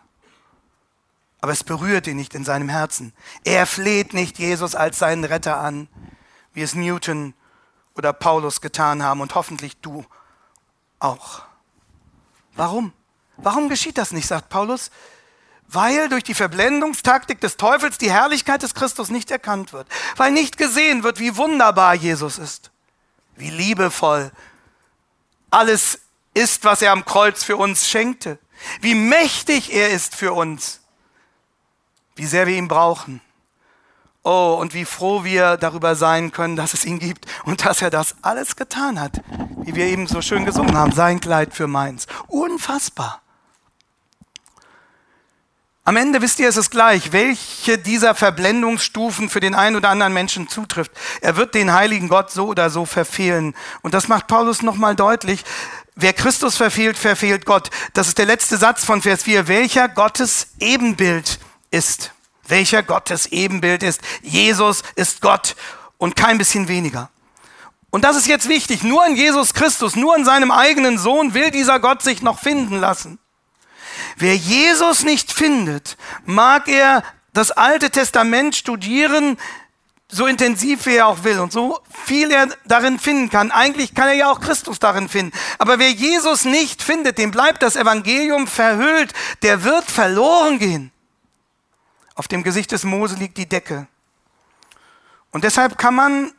Aber 1.40 1.51
es 1.51 1.64
berührt 1.64 2.07
ihn 2.07 2.16
nicht 2.16 2.35
in 2.35 2.44
seinem 2.44 2.68
Herzen. 2.68 3.12
Er 3.42 3.66
fleht 3.66 4.12
nicht 4.12 4.38
Jesus 4.38 4.77
als 4.77 4.98
seinen 4.98 5.25
Retter 5.25 5.59
an, 5.59 5.88
wie 6.53 6.62
es 6.62 6.75
Newton 6.75 7.35
oder 7.96 8.12
Paulus 8.12 8.61
getan 8.61 9.03
haben 9.03 9.22
und 9.22 9.35
hoffentlich 9.35 9.79
du 9.79 10.05
auch. 11.01 11.42
Warum? 12.55 12.92
Warum 13.38 13.70
geschieht 13.70 13.98
das 13.98 14.12
nicht, 14.12 14.29
sagt 14.29 14.51
Paulus? 14.51 14.90
Weil 15.72 16.08
durch 16.08 16.24
die 16.24 16.35
Verblendungstaktik 16.35 17.40
des 17.40 17.56
Teufels 17.56 17.98
die 17.98 18.11
Herrlichkeit 18.11 18.62
des 18.62 18.74
Christus 18.74 19.11
nicht 19.11 19.30
erkannt 19.30 19.72
wird. 19.72 19.88
Weil 20.16 20.30
nicht 20.30 20.58
gesehen 20.58 21.02
wird, 21.02 21.18
wie 21.18 21.37
wunderbar 21.37 21.94
Jesus 21.94 22.38
ist. 22.38 22.70
Wie 23.37 23.50
liebevoll 23.50 24.30
alles 25.52 26.00
ist, 26.35 26.64
was 26.64 26.82
er 26.82 26.92
am 26.92 27.04
Kreuz 27.04 27.44
für 27.44 27.56
uns 27.56 27.88
schenkte. 27.88 28.38
Wie 28.80 28.94
mächtig 28.94 29.72
er 29.72 29.90
ist 29.90 30.16
für 30.16 30.32
uns. 30.32 30.80
Wie 32.16 32.26
sehr 32.26 32.46
wir 32.46 32.56
ihn 32.56 32.68
brauchen. 32.68 33.20
Oh, 34.24 34.56
und 34.61 34.72
wie 34.72 34.85
froh 34.85 35.24
wir 35.24 35.56
darüber 35.56 35.96
sein 35.96 36.30
können, 36.30 36.56
dass 36.56 36.74
es 36.74 36.85
ihn 36.85 36.98
gibt 36.98 37.26
und 37.44 37.64
dass 37.64 37.82
er 37.82 37.90
das 37.90 38.14
alles 38.22 38.56
getan 38.56 39.00
hat. 39.00 39.20
Wie 39.64 39.74
wir 39.74 39.87
eben 39.87 40.06
so 40.06 40.22
schön 40.22 40.44
gesungen 40.44 40.76
haben, 40.76 40.92
sein 40.92 41.20
Kleid 41.20 41.54
für 41.54 41.66
meins. 41.66 42.06
Unfassbar. 42.28 43.21
Am 45.85 45.97
Ende 45.97 46.23
wisst 46.23 46.38
ihr, 46.38 46.49
es 46.49 46.57
ist 46.57 46.71
gleich, 46.71 47.11
welche 47.11 47.77
dieser 47.77 48.14
Verblendungsstufen 48.14 49.29
für 49.29 49.40
den 49.40 49.57
einen 49.57 49.75
oder 49.75 49.88
anderen 49.88 50.12
Menschen 50.12 50.49
zutrifft. 50.49 50.92
Er 51.21 51.37
wird 51.37 51.57
den 51.57 51.73
heiligen 51.73 52.09
Gott 52.09 52.31
so 52.31 52.47
oder 52.47 52.71
so 52.71 52.87
verfehlen. 52.87 53.55
Und 53.83 53.92
das 53.92 54.07
macht 54.07 54.29
Paulus 54.29 54.62
nochmal 54.62 54.95
deutlich. 54.95 55.45
Wer 55.97 56.12
Christus 56.12 56.57
verfehlt, 56.57 56.97
verfehlt 56.97 57.47
Gott. 57.47 57.71
Das 57.95 58.07
ist 58.07 58.18
der 58.18 58.27
letzte 58.27 58.59
Satz 58.59 58.85
von 58.85 59.03
Vers 59.03 59.25
4. 59.25 59.49
Welcher 59.49 59.88
Gottes 59.88 60.53
Ebenbild 60.61 61.40
ist. 61.73 62.12
Welcher 62.47 62.85
Gottes 62.85 63.27
Ebenbild 63.27 63.83
ist. 63.83 64.01
Jesus 64.23 64.85
ist 64.95 65.21
Gott 65.21 65.57
und 65.99 66.14
kein 66.14 66.38
bisschen 66.38 66.68
weniger. 66.68 67.11
Und 67.90 68.05
das 68.05 68.16
ist 68.16 68.29
jetzt 68.29 68.49
wichtig. 68.49 68.85
Nur 68.85 69.05
in 69.07 69.16
Jesus 69.16 69.53
Christus, 69.53 69.97
nur 69.97 70.16
in 70.16 70.25
seinem 70.25 70.53
eigenen 70.53 70.97
Sohn 70.97 71.35
will 71.35 71.51
dieser 71.51 71.81
Gott 71.81 72.03
sich 72.03 72.23
noch 72.23 72.38
finden 72.38 72.79
lassen. 72.79 73.18
Wer 74.16 74.37
Jesus 74.37 75.05
nicht 75.05 75.33
findet, 75.33 75.96
mag 76.25 76.68
er 76.68 77.03
das 77.33 77.51
Alte 77.51 77.90
Testament 77.90 78.55
studieren, 78.55 79.38
so 80.09 80.27
intensiv 80.27 80.85
wie 80.85 80.96
er 80.96 81.07
auch 81.07 81.25
will 81.25 81.38
und 81.38 81.53
so 81.53 81.81
viel 82.05 82.31
er 82.31 82.48
darin 82.66 82.98
finden 82.98 83.31
kann. 83.31 83.51
Eigentlich 83.51 83.94
kann 83.94 84.09
er 84.09 84.14
ja 84.14 84.31
auch 84.31 84.40
Christus 84.40 84.79
darin 84.79 85.09
finden. 85.09 85.37
Aber 85.59 85.79
wer 85.79 85.90
Jesus 85.90 86.44
nicht 86.44 86.83
findet, 86.83 87.16
dem 87.16 87.31
bleibt 87.31 87.62
das 87.62 87.77
Evangelium 87.77 88.46
verhüllt, 88.46 89.14
der 89.40 89.64
wird 89.64 89.90
verloren 89.90 90.59
gehen. 90.59 90.92
Auf 92.14 92.29
dem 92.29 92.42
Gesicht 92.42 92.72
des 92.72 92.85
Mose 92.85 93.16
liegt 93.16 93.38
die 93.38 93.48
Decke. 93.48 93.87
Und 95.31 95.44
deshalb 95.44 95.79
kann 95.79 95.94
man 95.94 96.33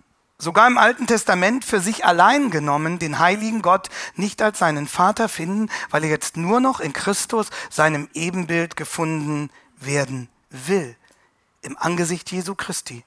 sogar 0.43 0.67
im 0.67 0.77
Alten 0.77 1.07
Testament 1.07 1.65
für 1.65 1.79
sich 1.79 2.05
allein 2.05 2.51
genommen 2.51 2.99
den 2.99 3.17
heiligen 3.19 3.61
Gott 3.61 3.89
nicht 4.15 4.41
als 4.41 4.59
seinen 4.59 4.87
Vater 4.87 5.29
finden, 5.29 5.69
weil 5.89 6.03
er 6.03 6.09
jetzt 6.09 6.37
nur 6.37 6.59
noch 6.59 6.79
in 6.79 6.93
Christus 6.93 7.47
seinem 7.69 8.09
Ebenbild 8.13 8.75
gefunden 8.75 9.49
werden 9.77 10.29
will, 10.49 10.95
im 11.61 11.77
Angesicht 11.77 12.31
Jesu 12.31 12.53
Christi. 12.53 13.03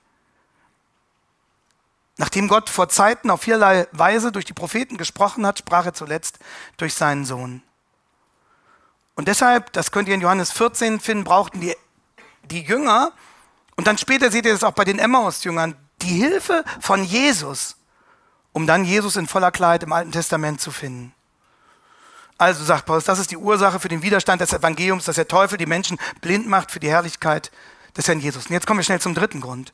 Nachdem 2.17 2.49
Gott 2.49 2.71
vor 2.71 2.89
Zeiten 2.89 3.31
auf 3.31 3.43
vielerlei 3.43 3.87
Weise 3.93 4.33
durch 4.33 4.47
die 4.47 4.55
Propheten 4.55 4.97
gesprochen 4.97 5.47
hat, 5.47 5.59
sprach 5.59 5.85
er 5.85 5.93
zuletzt 5.93 6.39
durch 6.79 6.95
seinen 6.95 7.27
Sohn. 7.27 7.63
Und 9.15 9.29
deshalb, 9.29 9.73
das 9.75 9.91
könnt 9.91 10.09
ihr 10.09 10.15
in 10.15 10.21
Johannes 10.21 10.51
14 10.53 10.99
finden, 11.01 11.25
brauchten 11.25 11.61
die, 11.61 11.77
die 12.45 12.63
Jünger, 12.63 13.13
und 13.77 13.87
dann 13.87 13.99
später 13.99 14.31
seht 14.31 14.47
ihr 14.47 14.53
das 14.53 14.65
auch 14.65 14.73
bei 14.73 14.85
den 14.85 14.99
Emmaus-Jüngern, 14.99 15.77
die 16.03 16.09
Hilfe 16.21 16.65
von 16.81 17.05
Jesus, 17.05 17.77
um 18.53 18.67
dann 18.67 18.85
Jesus 18.85 19.17
in 19.17 19.27
voller 19.27 19.51
Kleid 19.51 19.83
im 19.83 19.93
Alten 19.93 20.13
Testament 20.13 20.61
zu 20.61 20.71
finden. 20.71 21.13
Also 22.39 22.65
sagt 22.65 22.85
Paulus, 22.85 23.05
das 23.05 23.19
ist 23.19 23.31
die 23.31 23.37
Ursache 23.37 23.81
für 23.81 23.89
den 23.89 24.03
Widerstand 24.03 24.43
des 24.43 24.53
Evangeliums, 24.53 25.07
dass 25.07 25.17
der 25.17 25.29
Teufel 25.29 25.57
die 25.57 25.67
Menschen 25.67 25.99
blind 26.21 26.47
macht 26.47 26.71
für 26.71 26.81
die 26.81 26.91
Herrlichkeit 26.91 27.51
des 27.97 28.09
Herrn 28.09 28.21
Jesus. 28.21 28.47
Und 28.47 28.53
jetzt 28.53 28.67
kommen 28.67 28.79
wir 28.79 28.85
schnell 28.85 29.01
zum 29.01 29.15
dritten 29.15 29.41
Grund. 29.41 29.73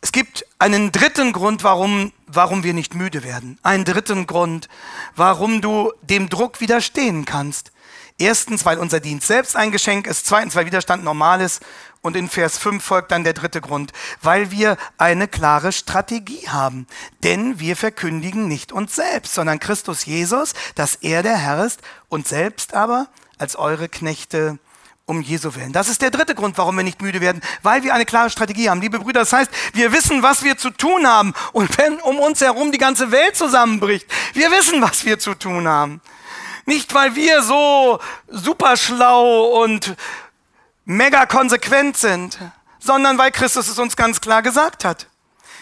Es 0.00 0.12
gibt 0.12 0.46
einen 0.58 0.92
dritten 0.92 1.32
Grund, 1.32 1.62
warum, 1.62 2.12
warum 2.26 2.62
wir 2.62 2.72
nicht 2.72 2.94
müde 2.94 3.22
werden. 3.22 3.58
Einen 3.62 3.84
dritten 3.84 4.26
Grund, 4.26 4.68
warum 5.14 5.60
du 5.60 5.92
dem 6.00 6.30
Druck 6.30 6.62
widerstehen 6.62 7.26
kannst. 7.26 7.72
Erstens, 8.20 8.66
weil 8.66 8.78
unser 8.78 9.00
Dienst 9.00 9.26
selbst 9.26 9.56
ein 9.56 9.72
Geschenk 9.72 10.06
ist. 10.06 10.26
Zweitens, 10.26 10.54
weil 10.54 10.66
Widerstand 10.66 11.02
normal 11.02 11.40
ist. 11.40 11.62
Und 12.02 12.16
in 12.16 12.28
Vers 12.28 12.58
5 12.58 12.84
folgt 12.84 13.12
dann 13.12 13.24
der 13.24 13.32
dritte 13.32 13.62
Grund, 13.62 13.92
weil 14.20 14.50
wir 14.50 14.76
eine 14.98 15.26
klare 15.26 15.72
Strategie 15.72 16.46
haben. 16.48 16.86
Denn 17.24 17.60
wir 17.60 17.76
verkündigen 17.76 18.46
nicht 18.46 18.72
uns 18.72 18.94
selbst, 18.94 19.34
sondern 19.34 19.58
Christus 19.58 20.04
Jesus, 20.04 20.52
dass 20.74 20.96
er 20.96 21.22
der 21.22 21.36
Herr 21.36 21.64
ist, 21.64 21.80
und 22.08 22.28
selbst 22.28 22.74
aber 22.74 23.08
als 23.38 23.56
eure 23.56 23.88
Knechte 23.88 24.58
um 25.06 25.22
Jesu 25.22 25.54
willen. 25.54 25.72
Das 25.72 25.88
ist 25.88 26.02
der 26.02 26.10
dritte 26.10 26.34
Grund, 26.34 26.58
warum 26.58 26.76
wir 26.76 26.84
nicht 26.84 27.00
müde 27.00 27.22
werden, 27.22 27.40
weil 27.62 27.82
wir 27.82 27.94
eine 27.94 28.04
klare 28.04 28.30
Strategie 28.30 28.68
haben. 28.68 28.82
Liebe 28.82 28.98
Brüder, 28.98 29.20
das 29.20 29.32
heißt, 29.32 29.50
wir 29.72 29.92
wissen, 29.92 30.22
was 30.22 30.44
wir 30.44 30.58
zu 30.58 30.70
tun 30.70 31.06
haben. 31.06 31.32
Und 31.52 31.76
wenn 31.78 31.98
um 32.00 32.18
uns 32.18 32.40
herum 32.42 32.70
die 32.70 32.78
ganze 32.78 33.12
Welt 33.12 33.36
zusammenbricht, 33.36 34.06
wir 34.34 34.50
wissen, 34.50 34.80
was 34.82 35.04
wir 35.06 35.18
zu 35.18 35.34
tun 35.34 35.66
haben. 35.66 36.00
Nicht, 36.66 36.94
weil 36.94 37.14
wir 37.14 37.42
so 37.42 38.00
super 38.28 38.76
schlau 38.76 39.62
und 39.62 39.96
mega 40.84 41.26
konsequent 41.26 41.96
sind, 41.96 42.38
sondern 42.78 43.18
weil 43.18 43.30
Christus 43.30 43.68
es 43.68 43.78
uns 43.78 43.96
ganz 43.96 44.20
klar 44.20 44.42
gesagt 44.42 44.84
hat. 44.84 45.06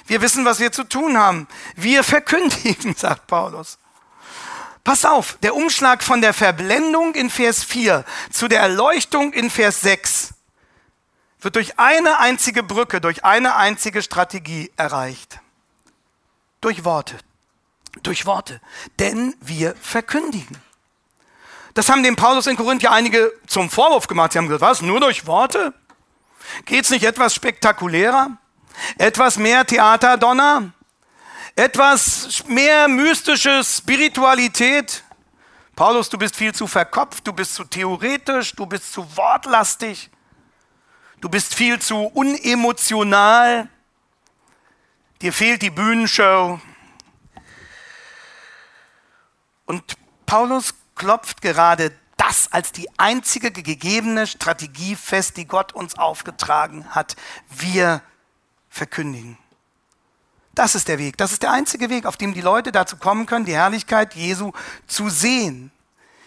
Wir 0.06 0.22
wissen, 0.22 0.44
was 0.44 0.58
wir 0.58 0.72
zu 0.72 0.84
tun 0.84 1.18
haben. 1.18 1.48
Wir 1.76 2.02
verkündigen, 2.02 2.94
sagt 2.96 3.26
Paulus. 3.26 3.78
Pass 4.84 5.04
auf, 5.04 5.36
der 5.42 5.54
Umschlag 5.54 6.02
von 6.02 6.22
der 6.22 6.32
Verblendung 6.32 7.14
in 7.14 7.28
Vers 7.28 7.62
4 7.62 8.04
zu 8.30 8.48
der 8.48 8.60
Erleuchtung 8.60 9.32
in 9.34 9.50
Vers 9.50 9.82
6 9.82 10.34
wird 11.40 11.56
durch 11.56 11.78
eine 11.78 12.18
einzige 12.18 12.62
Brücke, 12.62 13.00
durch 13.00 13.24
eine 13.24 13.54
einzige 13.54 14.02
Strategie 14.02 14.72
erreicht. 14.76 15.40
Durch 16.60 16.84
Worte. 16.84 17.16
Durch 18.02 18.26
Worte. 18.26 18.60
Denn 18.98 19.34
wir 19.40 19.76
verkündigen. 19.76 20.56
Das 21.78 21.88
haben 21.88 22.02
dem 22.02 22.16
Paulus 22.16 22.48
in 22.48 22.56
Korinth 22.56 22.82
ja 22.82 22.90
einige 22.90 23.32
zum 23.46 23.70
Vorwurf 23.70 24.08
gemacht. 24.08 24.32
Sie 24.32 24.38
haben 24.38 24.48
gesagt, 24.48 24.62
was, 24.62 24.82
nur 24.82 24.98
durch 24.98 25.28
Worte? 25.28 25.72
Geht 26.64 26.82
es 26.82 26.90
nicht 26.90 27.04
etwas 27.04 27.32
spektakulärer? 27.36 28.36
Etwas 28.98 29.38
mehr 29.38 29.64
Theaterdonner? 29.64 30.72
Etwas 31.54 32.42
mehr 32.48 32.88
mystische 32.88 33.62
Spiritualität? 33.62 35.04
Paulus, 35.76 36.08
du 36.08 36.18
bist 36.18 36.34
viel 36.34 36.52
zu 36.52 36.66
verkopft, 36.66 37.24
du 37.24 37.32
bist 37.32 37.54
zu 37.54 37.62
theoretisch, 37.62 38.56
du 38.56 38.66
bist 38.66 38.92
zu 38.92 39.06
wortlastig, 39.16 40.10
du 41.20 41.28
bist 41.28 41.54
viel 41.54 41.78
zu 41.78 42.06
unemotional, 42.06 43.68
dir 45.22 45.32
fehlt 45.32 45.62
die 45.62 45.70
Bühnenshow. 45.70 46.60
Und 49.66 49.84
Paulus 50.26 50.74
klopft 50.98 51.40
gerade 51.40 51.92
das 52.18 52.52
als 52.52 52.72
die 52.72 52.88
einzige 52.98 53.50
gegebene 53.50 54.26
Strategie 54.26 54.96
fest, 54.96 55.36
die 55.36 55.46
Gott 55.46 55.72
uns 55.72 55.96
aufgetragen 55.96 56.84
hat. 56.90 57.16
Wir 57.48 58.02
verkündigen. 58.68 59.38
Das 60.54 60.74
ist 60.74 60.88
der 60.88 60.98
Weg. 60.98 61.16
Das 61.16 61.30
ist 61.30 61.44
der 61.44 61.52
einzige 61.52 61.88
Weg, 61.88 62.04
auf 62.04 62.16
dem 62.16 62.34
die 62.34 62.40
Leute 62.40 62.72
dazu 62.72 62.96
kommen 62.96 63.26
können, 63.26 63.44
die 63.44 63.54
Herrlichkeit 63.54 64.14
Jesu 64.14 64.52
zu 64.88 65.08
sehen. 65.08 65.70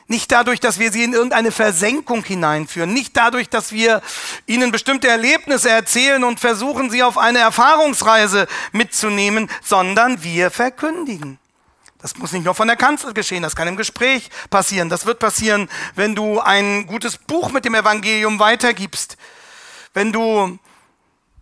Nicht 0.08 0.32
dadurch, 0.32 0.62
dass 0.62 0.80
wir 0.80 0.92
sie 0.92 1.04
in 1.04 1.14
irgendeine 1.14 1.52
Versenkung 1.52 2.24
hineinführen, 2.24 2.94
nicht 2.94 3.16
dadurch, 3.16 3.50
dass 3.50 3.72
wir 3.72 4.02
ihnen 4.46 4.72
bestimmte 4.72 5.10
Erlebnisse 5.10 5.70
erzählen 5.70 6.24
und 6.24 6.40
versuchen, 6.40 6.90
sie 6.90 7.04
auf 7.04 7.18
eine 7.18 7.40
Erfahrungsreise 7.40 8.48
mitzunehmen, 8.72 9.50
sondern 9.62 10.24
wir 10.24 10.50
verkündigen. 10.50 11.41
Das 12.02 12.18
muss 12.18 12.32
nicht 12.32 12.44
nur 12.44 12.56
von 12.56 12.68
der 12.68 12.78
Kanzel 12.78 13.14
geschehen, 13.14 13.44
das 13.44 13.56
kann 13.56 13.68
im 13.68 13.78
Gespräch 13.78 14.30
passieren. 14.50 14.90
Das 14.90 15.06
wird 15.06 15.20
passieren, 15.20 15.70
wenn 15.96 16.16
du 16.16 16.40
ein 16.40 16.88
gutes 16.88 17.18
Buch 17.18 17.52
mit 17.52 17.64
dem 17.64 17.76
Evangelium 17.76 18.40
weitergibst. 18.40 19.18
Wenn 19.94 20.12
du 20.12 20.58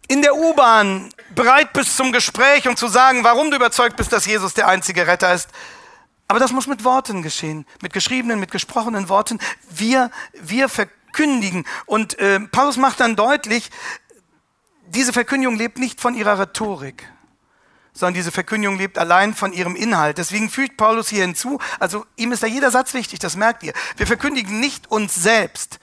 in 0.10 0.22
der 0.22 0.36
U-Bahn 0.36 1.14
bereit 1.34 1.72
bist 1.72 1.96
zum 1.96 2.12
Gespräch 2.12 2.68
und 2.68 2.78
zu 2.78 2.88
sagen, 2.88 3.24
warum 3.24 3.52
du 3.52 3.58
überzeugt 3.58 3.96
bist, 3.96 4.12
dass 4.12 4.26
Jesus 4.26 4.54
der 4.54 4.68
einzige 4.68 5.08
Retter 5.08 5.34
ist. 5.34 5.50
Aber 6.28 6.40
das 6.40 6.52
muss 6.52 6.68
mit 6.68 6.84
Worten 6.84 7.22
geschehen, 7.22 7.66
mit 7.82 7.94
geschriebenen, 7.94 8.40
mit 8.40 8.52
gesprochenen 8.52 9.08
Worten. 9.08 9.40
Wir, 9.70 10.12
wir 10.34 10.68
verkündigen. 10.68 11.66
Und 11.86 12.20
äh, 12.20 12.40
Paulus 12.40 12.78
macht 12.78 13.00
dann 13.00 13.16
deutlich, 13.16 13.70
diese 14.88 15.14
Verkündigung 15.14 15.56
lebt 15.56 15.78
nicht 15.78 16.02
von 16.02 16.16
ihrer 16.16 16.38
Rhetorik 16.38 17.08
sondern 17.94 18.14
diese 18.14 18.32
Verkündigung 18.32 18.78
lebt 18.78 18.98
allein 18.98 19.34
von 19.34 19.54
ihrem 19.54 19.76
Inhalt. 19.76 20.18
Deswegen 20.18 20.50
fügt 20.50 20.78
Paulus 20.78 21.10
hier 21.10 21.22
hinzu, 21.22 21.60
also 21.80 22.06
ihm 22.16 22.32
ist 22.32 22.44
da 22.44 22.48
jeder 22.48 22.72
Satz 22.72 22.94
wichtig, 22.94 23.20
das 23.20 23.36
merkt 23.36 23.64
ihr. 23.64 23.74
Wir 23.98 24.08
verkündigen 24.08 24.60
nicht 24.60 24.90
uns 24.92 25.16
selbst. 25.16 25.80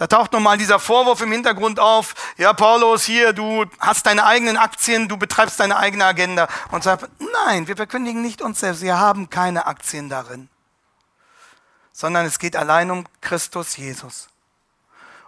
Da 0.00 0.06
taucht 0.06 0.32
nochmal 0.32 0.56
dieser 0.56 0.78
Vorwurf 0.78 1.20
im 1.20 1.30
Hintergrund 1.30 1.78
auf, 1.78 2.14
ja 2.38 2.54
Paulus, 2.54 3.04
hier, 3.04 3.34
du 3.34 3.66
hast 3.80 4.06
deine 4.06 4.24
eigenen 4.24 4.56
Aktien, 4.56 5.08
du 5.08 5.18
betreibst 5.18 5.60
deine 5.60 5.76
eigene 5.76 6.06
Agenda. 6.06 6.48
Und 6.70 6.82
sagt, 6.82 7.06
nein, 7.44 7.68
wir 7.68 7.76
verkündigen 7.76 8.22
nicht 8.22 8.40
uns 8.40 8.60
selbst, 8.60 8.80
wir 8.80 8.98
haben 8.98 9.28
keine 9.28 9.66
Aktien 9.66 10.08
darin. 10.08 10.48
Sondern 11.92 12.24
es 12.24 12.38
geht 12.38 12.56
allein 12.56 12.90
um 12.90 13.04
Christus 13.20 13.76
Jesus. 13.76 14.28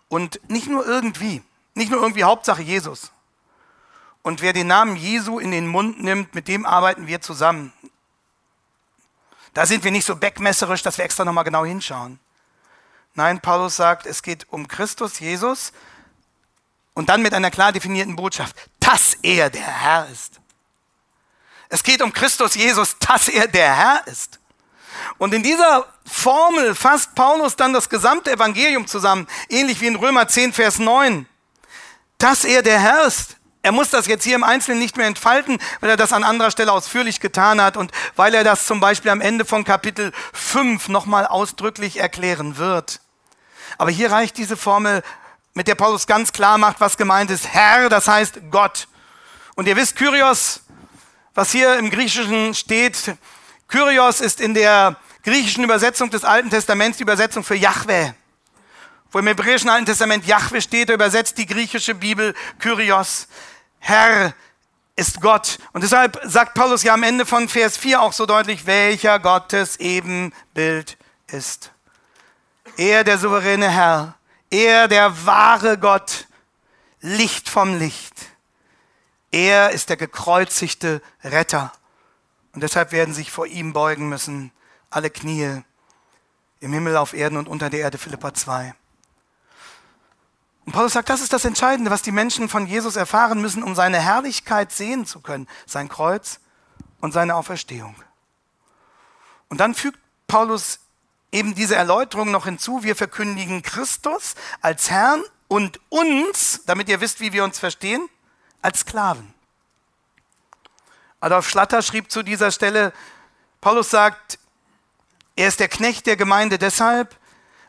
Und 0.08 0.40
nicht 0.48 0.68
nur 0.68 0.86
irgendwie, 0.86 1.42
nicht 1.74 1.90
nur 1.90 2.00
irgendwie 2.00 2.24
Hauptsache 2.24 2.62
Jesus, 2.62 3.12
und 4.22 4.40
wer 4.40 4.52
den 4.52 4.68
Namen 4.68 4.96
Jesu 4.96 5.38
in 5.38 5.50
den 5.50 5.66
Mund 5.66 6.02
nimmt, 6.02 6.34
mit 6.34 6.48
dem 6.48 6.64
arbeiten 6.64 7.06
wir 7.06 7.20
zusammen. 7.20 7.72
Da 9.54 9.66
sind 9.66 9.84
wir 9.84 9.90
nicht 9.90 10.06
so 10.06 10.16
beckmesserisch, 10.16 10.82
dass 10.82 10.96
wir 10.98 11.04
extra 11.04 11.24
nochmal 11.24 11.44
genau 11.44 11.64
hinschauen. 11.64 12.18
Nein, 13.14 13.40
Paulus 13.40 13.76
sagt, 13.76 14.06
es 14.06 14.22
geht 14.22 14.46
um 14.50 14.68
Christus, 14.68 15.18
Jesus 15.18 15.72
und 16.94 17.08
dann 17.08 17.22
mit 17.22 17.34
einer 17.34 17.50
klar 17.50 17.72
definierten 17.72 18.16
Botschaft, 18.16 18.56
dass 18.80 19.14
er 19.22 19.50
der 19.50 19.66
Herr 19.66 20.08
ist. 20.08 20.40
Es 21.68 21.82
geht 21.82 22.02
um 22.02 22.12
Christus, 22.12 22.54
Jesus, 22.54 22.98
dass 22.98 23.28
er 23.28 23.48
der 23.48 23.74
Herr 23.74 24.06
ist. 24.06 24.38
Und 25.18 25.34
in 25.34 25.42
dieser 25.42 25.86
Formel 26.04 26.74
fasst 26.74 27.14
Paulus 27.14 27.56
dann 27.56 27.72
das 27.72 27.88
gesamte 27.88 28.30
Evangelium 28.30 28.86
zusammen, 28.86 29.26
ähnlich 29.48 29.80
wie 29.80 29.86
in 29.86 29.96
Römer 29.96 30.28
10, 30.28 30.52
Vers 30.52 30.78
9. 30.78 31.26
Dass 32.18 32.44
er 32.44 32.62
der 32.62 32.78
Herr 32.78 33.06
ist, 33.06 33.36
er 33.62 33.72
muss 33.72 33.90
das 33.90 34.06
jetzt 34.06 34.24
hier 34.24 34.34
im 34.34 34.42
Einzelnen 34.44 34.80
nicht 34.80 34.96
mehr 34.96 35.06
entfalten, 35.06 35.58
weil 35.80 35.90
er 35.90 35.96
das 35.96 36.12
an 36.12 36.24
anderer 36.24 36.50
Stelle 36.50 36.72
ausführlich 36.72 37.20
getan 37.20 37.60
hat 37.60 37.76
und 37.76 37.92
weil 38.16 38.34
er 38.34 38.42
das 38.42 38.66
zum 38.66 38.80
Beispiel 38.80 39.10
am 39.10 39.20
Ende 39.20 39.44
von 39.44 39.64
Kapitel 39.64 40.12
5 40.32 40.88
nochmal 40.88 41.26
ausdrücklich 41.26 41.98
erklären 41.98 42.58
wird. 42.58 43.00
Aber 43.78 43.90
hier 43.90 44.10
reicht 44.10 44.36
diese 44.36 44.56
Formel, 44.56 45.02
mit 45.54 45.68
der 45.68 45.74
Paulus 45.74 46.06
ganz 46.06 46.32
klar 46.32 46.58
macht, 46.58 46.80
was 46.80 46.96
gemeint 46.96 47.30
ist. 47.30 47.46
Herr, 47.48 47.88
das 47.88 48.08
heißt 48.08 48.40
Gott. 48.50 48.88
Und 49.54 49.68
ihr 49.68 49.76
wisst, 49.76 49.96
Kyrios, 49.96 50.62
was 51.34 51.52
hier 51.52 51.78
im 51.78 51.90
Griechischen 51.90 52.54
steht, 52.54 53.16
Kyrios 53.68 54.20
ist 54.20 54.40
in 54.40 54.54
der 54.54 54.96
griechischen 55.22 55.62
Übersetzung 55.62 56.10
des 56.10 56.24
Alten 56.24 56.50
Testaments 56.50 56.98
die 56.98 57.02
Übersetzung 57.02 57.44
für 57.44 57.54
Yahweh. 57.54 58.12
Wo 59.10 59.18
im 59.18 59.26
hebräischen 59.26 59.68
Alten 59.68 59.86
Testament 59.86 60.26
Yahweh 60.26 60.62
steht, 60.62 60.88
übersetzt 60.88 61.36
die 61.36 61.46
griechische 61.46 61.94
Bibel 61.94 62.34
Kyrios. 62.58 63.28
Herr 63.84 64.32
ist 64.94 65.20
Gott. 65.20 65.58
Und 65.72 65.82
deshalb 65.82 66.20
sagt 66.24 66.54
Paulus 66.54 66.84
ja 66.84 66.94
am 66.94 67.02
Ende 67.02 67.26
von 67.26 67.48
Vers 67.48 67.76
4 67.76 68.00
auch 68.00 68.12
so 68.12 68.26
deutlich, 68.26 68.64
welcher 68.66 69.18
Gottes 69.18 69.76
Ebenbild 69.80 70.96
ist. 71.26 71.72
Er, 72.76 73.02
der 73.02 73.18
souveräne 73.18 73.68
Herr, 73.68 74.14
er, 74.50 74.86
der 74.86 75.26
wahre 75.26 75.78
Gott, 75.78 76.28
Licht 77.00 77.48
vom 77.48 77.76
Licht. 77.76 78.14
Er 79.32 79.70
ist 79.70 79.88
der 79.88 79.96
gekreuzigte 79.96 81.02
Retter. 81.24 81.72
Und 82.52 82.62
deshalb 82.62 82.92
werden 82.92 83.14
sich 83.14 83.32
vor 83.32 83.46
ihm 83.46 83.72
beugen 83.72 84.08
müssen 84.08 84.52
alle 84.90 85.10
Knie 85.10 85.62
im 86.60 86.72
Himmel, 86.72 86.96
auf 86.96 87.14
Erden 87.14 87.36
und 87.36 87.48
unter 87.48 87.68
der 87.68 87.80
Erde, 87.80 87.98
Philippa 87.98 88.32
2. 88.32 88.74
Und 90.64 90.72
Paulus 90.72 90.92
sagt, 90.92 91.08
das 91.08 91.20
ist 91.20 91.32
das 91.32 91.44
Entscheidende, 91.44 91.90
was 91.90 92.02
die 92.02 92.12
Menschen 92.12 92.48
von 92.48 92.66
Jesus 92.66 92.96
erfahren 92.96 93.40
müssen, 93.40 93.62
um 93.62 93.74
seine 93.74 93.98
Herrlichkeit 93.98 94.72
sehen 94.72 95.06
zu 95.06 95.20
können, 95.20 95.48
sein 95.66 95.88
Kreuz 95.88 96.40
und 97.00 97.12
seine 97.12 97.34
Auferstehung. 97.34 97.96
Und 99.48 99.58
dann 99.58 99.74
fügt 99.74 99.98
Paulus 100.28 100.78
eben 101.32 101.54
diese 101.54 101.74
Erläuterung 101.74 102.30
noch 102.30 102.44
hinzu, 102.44 102.84
wir 102.84 102.94
verkündigen 102.94 103.62
Christus 103.62 104.34
als 104.60 104.90
Herrn 104.90 105.22
und 105.48 105.80
uns, 105.88 106.60
damit 106.66 106.88
ihr 106.88 107.00
wisst, 107.00 107.20
wie 107.20 107.32
wir 107.32 107.42
uns 107.44 107.58
verstehen, 107.58 108.08
als 108.60 108.80
Sklaven. 108.80 109.34
Adolf 111.20 111.48
Schlatter 111.48 111.82
schrieb 111.82 112.10
zu 112.10 112.22
dieser 112.22 112.50
Stelle, 112.50 112.92
Paulus 113.60 113.90
sagt, 113.90 114.38
er 115.36 115.48
ist 115.48 115.60
der 115.60 115.68
Knecht 115.68 116.06
der 116.06 116.16
Gemeinde 116.16 116.58
deshalb, 116.58 117.16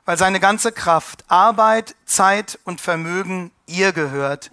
weil 0.05 0.17
seine 0.17 0.39
ganze 0.39 0.71
Kraft, 0.71 1.23
Arbeit, 1.27 1.95
Zeit 2.05 2.59
und 2.63 2.81
Vermögen 2.81 3.51
ihr 3.67 3.93
gehört, 3.93 4.51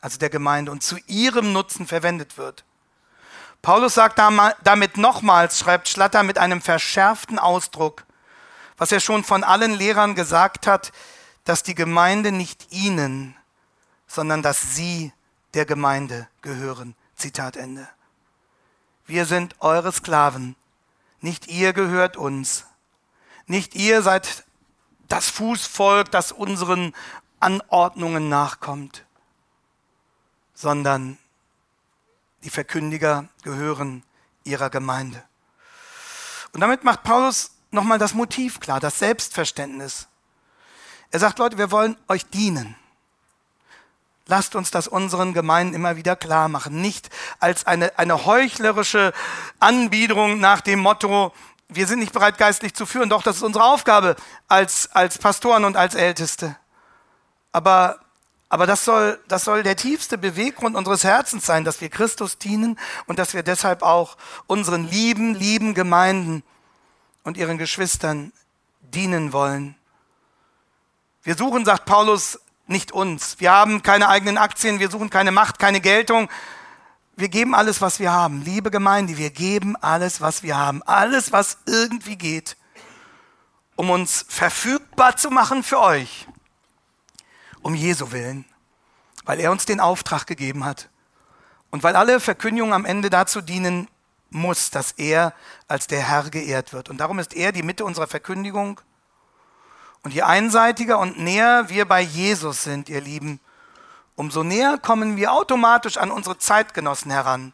also 0.00 0.18
der 0.18 0.30
Gemeinde, 0.30 0.70
und 0.70 0.82
zu 0.82 0.96
ihrem 1.06 1.52
Nutzen 1.52 1.86
verwendet 1.86 2.38
wird. 2.38 2.64
Paulus 3.62 3.94
sagt 3.94 4.18
damit 4.18 4.96
nochmals, 4.96 5.58
schreibt 5.58 5.88
Schlatter 5.88 6.22
mit 6.22 6.38
einem 6.38 6.60
verschärften 6.60 7.38
Ausdruck, 7.38 8.04
was 8.76 8.90
er 8.90 9.00
schon 9.00 9.22
von 9.22 9.44
allen 9.44 9.72
Lehrern 9.72 10.14
gesagt 10.14 10.66
hat, 10.66 10.92
dass 11.44 11.62
die 11.62 11.74
Gemeinde 11.74 12.32
nicht 12.32 12.72
ihnen, 12.72 13.36
sondern 14.06 14.42
dass 14.42 14.74
sie 14.74 15.12
der 15.54 15.64
Gemeinde 15.64 16.28
gehören. 16.40 16.96
Zitat 17.14 17.56
Ende. 17.56 17.88
Wir 19.06 19.26
sind 19.26 19.54
eure 19.60 19.92
Sklaven, 19.92 20.56
nicht 21.20 21.46
ihr 21.46 21.72
gehört 21.72 22.16
uns. 22.16 22.66
Nicht 23.46 23.74
ihr 23.76 24.02
seid 24.02 24.44
das 25.12 25.28
Fußvolk, 25.28 26.10
das 26.10 26.32
unseren 26.32 26.94
Anordnungen 27.38 28.30
nachkommt, 28.30 29.04
sondern 30.54 31.18
die 32.44 32.48
Verkündiger 32.48 33.28
gehören 33.42 34.04
ihrer 34.44 34.70
Gemeinde. 34.70 35.22
Und 36.54 36.62
damit 36.62 36.84
macht 36.84 37.02
Paulus 37.02 37.50
nochmal 37.70 37.98
das 37.98 38.14
Motiv 38.14 38.58
klar, 38.58 38.80
das 38.80 39.00
Selbstverständnis. 39.00 40.08
Er 41.10 41.18
sagt, 41.18 41.38
Leute, 41.38 41.58
wir 41.58 41.70
wollen 41.70 41.98
euch 42.08 42.24
dienen. 42.24 42.74
Lasst 44.26 44.54
uns 44.54 44.70
das 44.70 44.88
unseren 44.88 45.34
Gemeinden 45.34 45.74
immer 45.74 45.96
wieder 45.96 46.16
klar 46.16 46.48
machen. 46.48 46.80
Nicht 46.80 47.10
als 47.38 47.66
eine, 47.66 47.98
eine 47.98 48.24
heuchlerische 48.24 49.12
Anbiederung 49.60 50.40
nach 50.40 50.62
dem 50.62 50.78
Motto, 50.78 51.34
wir 51.74 51.86
sind 51.86 51.98
nicht 51.98 52.12
bereit, 52.12 52.38
geistlich 52.38 52.74
zu 52.74 52.86
führen. 52.86 53.08
Doch, 53.08 53.22
das 53.22 53.36
ist 53.36 53.42
unsere 53.42 53.64
Aufgabe 53.64 54.16
als, 54.48 54.90
als 54.92 55.18
Pastoren 55.18 55.64
und 55.64 55.76
als 55.76 55.94
Älteste. 55.94 56.56
Aber, 57.52 58.00
aber 58.48 58.66
das, 58.66 58.84
soll, 58.84 59.20
das 59.28 59.44
soll 59.44 59.62
der 59.62 59.76
tiefste 59.76 60.18
Beweggrund 60.18 60.76
unseres 60.76 61.04
Herzens 61.04 61.46
sein, 61.46 61.64
dass 61.64 61.80
wir 61.80 61.88
Christus 61.88 62.38
dienen 62.38 62.78
und 63.06 63.18
dass 63.18 63.34
wir 63.34 63.42
deshalb 63.42 63.82
auch 63.82 64.16
unseren 64.46 64.88
lieben, 64.88 65.34
lieben 65.34 65.74
Gemeinden 65.74 66.42
und 67.24 67.36
ihren 67.36 67.58
Geschwistern 67.58 68.32
dienen 68.80 69.32
wollen. 69.32 69.74
Wir 71.22 71.36
suchen, 71.36 71.64
sagt 71.64 71.84
Paulus, 71.84 72.40
nicht 72.66 72.92
uns. 72.92 73.38
Wir 73.38 73.52
haben 73.52 73.82
keine 73.82 74.08
eigenen 74.08 74.38
Aktien, 74.38 74.80
wir 74.80 74.90
suchen 74.90 75.10
keine 75.10 75.30
Macht, 75.30 75.58
keine 75.58 75.80
Geltung. 75.80 76.28
Wir 77.16 77.28
geben 77.28 77.54
alles, 77.54 77.80
was 77.80 78.00
wir 78.00 78.12
haben. 78.12 78.42
Liebe 78.42 78.70
Gemeinde, 78.70 79.18
wir 79.18 79.30
geben 79.30 79.76
alles, 79.76 80.20
was 80.20 80.42
wir 80.42 80.56
haben. 80.56 80.82
Alles, 80.84 81.32
was 81.32 81.58
irgendwie 81.66 82.16
geht, 82.16 82.56
um 83.76 83.90
uns 83.90 84.24
verfügbar 84.28 85.16
zu 85.16 85.30
machen 85.30 85.62
für 85.62 85.80
euch. 85.80 86.26
Um 87.60 87.74
Jesu 87.74 88.10
willen. 88.12 88.44
Weil 89.24 89.40
er 89.40 89.52
uns 89.52 89.66
den 89.66 89.78
Auftrag 89.78 90.26
gegeben 90.26 90.64
hat. 90.64 90.88
Und 91.70 91.82
weil 91.82 91.96
alle 91.96 92.18
Verkündigungen 92.18 92.74
am 92.74 92.84
Ende 92.84 93.08
dazu 93.08 93.40
dienen 93.40 93.88
muss, 94.30 94.70
dass 94.70 94.92
er 94.92 95.34
als 95.68 95.86
der 95.86 96.00
Herr 96.00 96.30
geehrt 96.30 96.72
wird. 96.72 96.88
Und 96.88 96.98
darum 96.98 97.18
ist 97.18 97.34
er 97.34 97.52
die 97.52 97.62
Mitte 97.62 97.84
unserer 97.84 98.06
Verkündigung. 98.06 98.80
Und 100.02 100.12
je 100.12 100.22
einseitiger 100.22 100.98
und 100.98 101.18
näher 101.18 101.68
wir 101.68 101.84
bei 101.84 102.00
Jesus 102.00 102.64
sind, 102.64 102.88
ihr 102.88 103.00
Lieben, 103.00 103.38
umso 104.22 104.44
näher 104.44 104.78
kommen 104.78 105.16
wir 105.16 105.32
automatisch 105.32 105.96
an 105.96 106.12
unsere 106.12 106.38
Zeitgenossen 106.38 107.10
heran. 107.10 107.52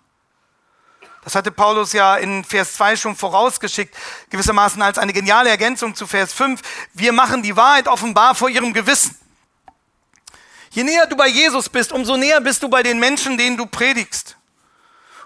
Das 1.24 1.34
hatte 1.34 1.50
Paulus 1.50 1.94
ja 1.94 2.16
in 2.16 2.44
Vers 2.44 2.74
2 2.74 2.96
schon 2.96 3.16
vorausgeschickt, 3.16 3.96
gewissermaßen 4.28 4.82
als 4.82 4.98
eine 4.98 5.14
geniale 5.14 5.48
Ergänzung 5.48 5.94
zu 5.94 6.06
Vers 6.06 6.34
5. 6.34 6.60
Wir 6.92 7.12
machen 7.12 7.42
die 7.42 7.56
Wahrheit 7.56 7.88
offenbar 7.88 8.34
vor 8.34 8.50
ihrem 8.50 8.74
Gewissen. 8.74 9.16
Je 10.70 10.84
näher 10.84 11.06
du 11.06 11.16
bei 11.16 11.28
Jesus 11.28 11.70
bist, 11.70 11.90
umso 11.90 12.18
näher 12.18 12.42
bist 12.42 12.62
du 12.62 12.68
bei 12.68 12.82
den 12.82 12.98
Menschen, 13.00 13.38
denen 13.38 13.56
du 13.56 13.64
predigst. 13.64 14.36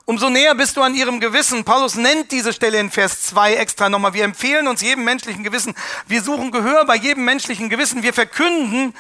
Umso 0.04 0.30
näher 0.30 0.54
bist 0.54 0.76
du 0.76 0.82
an 0.82 0.94
ihrem 0.94 1.18
Gewissen. 1.18 1.64
Paulus 1.64 1.96
nennt 1.96 2.30
diese 2.30 2.52
Stelle 2.52 2.78
in 2.78 2.92
Vers 2.92 3.22
2 3.22 3.54
extra 3.54 3.88
nochmal. 3.88 4.14
Wir 4.14 4.24
empfehlen 4.24 4.68
uns 4.68 4.80
jedem 4.80 5.02
menschlichen 5.02 5.42
Gewissen. 5.42 5.74
Wir 6.06 6.22
suchen 6.22 6.52
Gehör 6.52 6.84
bei 6.84 6.94
jedem 6.94 7.24
menschlichen 7.24 7.68
Gewissen. 7.68 8.04
Wir 8.04 8.14
verkünden, 8.14 8.94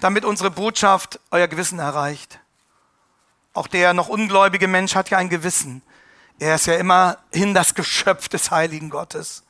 damit 0.00 0.24
unsere 0.24 0.50
Botschaft 0.50 1.20
euer 1.30 1.48
Gewissen 1.48 1.78
erreicht. 1.78 2.40
Auch 3.52 3.66
der 3.66 3.94
noch 3.94 4.08
ungläubige 4.08 4.68
Mensch 4.68 4.94
hat 4.94 5.10
ja 5.10 5.18
ein 5.18 5.30
Gewissen. 5.30 5.82
Er 6.38 6.56
ist 6.56 6.66
ja 6.66 6.74
immerhin 6.74 7.54
das 7.54 7.74
Geschöpf 7.74 8.28
des 8.28 8.50
heiligen 8.50 8.90
Gottes. 8.90 9.44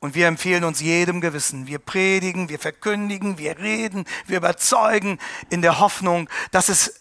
Und 0.00 0.16
wir 0.16 0.26
empfehlen 0.26 0.64
uns 0.64 0.80
jedem 0.80 1.20
Gewissen. 1.20 1.68
Wir 1.68 1.78
predigen, 1.78 2.48
wir 2.48 2.58
verkündigen, 2.58 3.38
wir 3.38 3.58
reden, 3.58 4.04
wir 4.26 4.38
überzeugen 4.38 5.20
in 5.48 5.62
der 5.62 5.78
Hoffnung, 5.78 6.28
dass 6.50 6.68
es 6.68 6.98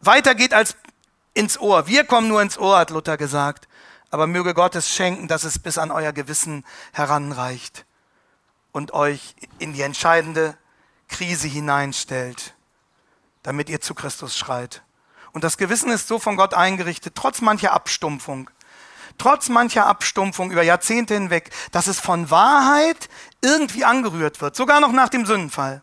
weitergeht 0.00 0.52
als 0.52 0.76
ins 1.34 1.58
Ohr. 1.60 1.86
Wir 1.86 2.04
kommen 2.04 2.26
nur 2.26 2.42
ins 2.42 2.58
Ohr, 2.58 2.78
hat 2.78 2.90
Luther 2.90 3.16
gesagt. 3.16 3.68
Aber 4.10 4.26
möge 4.26 4.54
Gott 4.54 4.74
es 4.74 4.90
schenken, 4.90 5.28
dass 5.28 5.44
es 5.44 5.60
bis 5.60 5.78
an 5.78 5.92
euer 5.92 6.12
Gewissen 6.12 6.64
heranreicht 6.92 7.86
und 8.72 8.92
euch 8.92 9.36
in 9.58 9.72
die 9.72 9.82
entscheidende 9.82 10.58
Krise 11.12 11.46
hineinstellt, 11.46 12.54
damit 13.42 13.68
ihr 13.68 13.80
zu 13.80 13.94
Christus 13.94 14.36
schreit. 14.36 14.82
Und 15.32 15.44
das 15.44 15.56
Gewissen 15.56 15.90
ist 15.90 16.08
so 16.08 16.18
von 16.18 16.36
Gott 16.36 16.54
eingerichtet, 16.54 17.14
trotz 17.14 17.40
mancher 17.40 17.72
Abstumpfung, 17.72 18.50
trotz 19.18 19.48
mancher 19.48 19.86
Abstumpfung 19.86 20.50
über 20.50 20.62
Jahrzehnte 20.62 21.14
hinweg, 21.14 21.50
dass 21.70 21.86
es 21.86 22.00
von 22.00 22.30
Wahrheit 22.30 23.08
irgendwie 23.40 23.84
angerührt 23.84 24.40
wird, 24.40 24.56
sogar 24.56 24.80
noch 24.80 24.92
nach 24.92 25.08
dem 25.08 25.26
Sündenfall. 25.26 25.82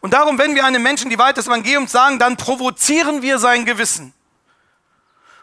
Und 0.00 0.14
darum, 0.14 0.38
wenn 0.38 0.54
wir 0.54 0.64
einem 0.64 0.82
Menschen 0.82 1.10
die 1.10 1.18
Wahrheit 1.18 1.36
des 1.36 1.46
Evangeliums 1.46 1.92
sagen, 1.92 2.18
dann 2.18 2.36
provozieren 2.36 3.22
wir 3.22 3.38
sein 3.38 3.64
Gewissen. 3.64 4.12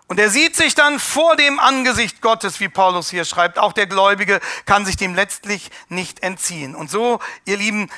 Und 0.08 0.20
er 0.20 0.30
sieht 0.30 0.56
sich 0.56 0.74
dann 0.74 1.00
vor 1.00 1.36
dem 1.36 1.60
Angesicht 1.60 2.22
Gottes, 2.22 2.62
wie 2.62 2.70
Paulus 2.70 3.10
hier 3.10 3.26
schreibt. 3.26 3.60
Auch 3.60 3.74
der 3.74 3.88
Gläubige 3.88 4.40
kann 4.66 4.86
sich 4.86 4.96
dem 4.96 5.16
letztlich 5.16 5.70
nicht 5.90 6.24
entziehen. 6.24 6.76
Und 6.76 6.90
so, 6.90 7.20
ihr 7.44 7.58
Lieben, 7.58 7.90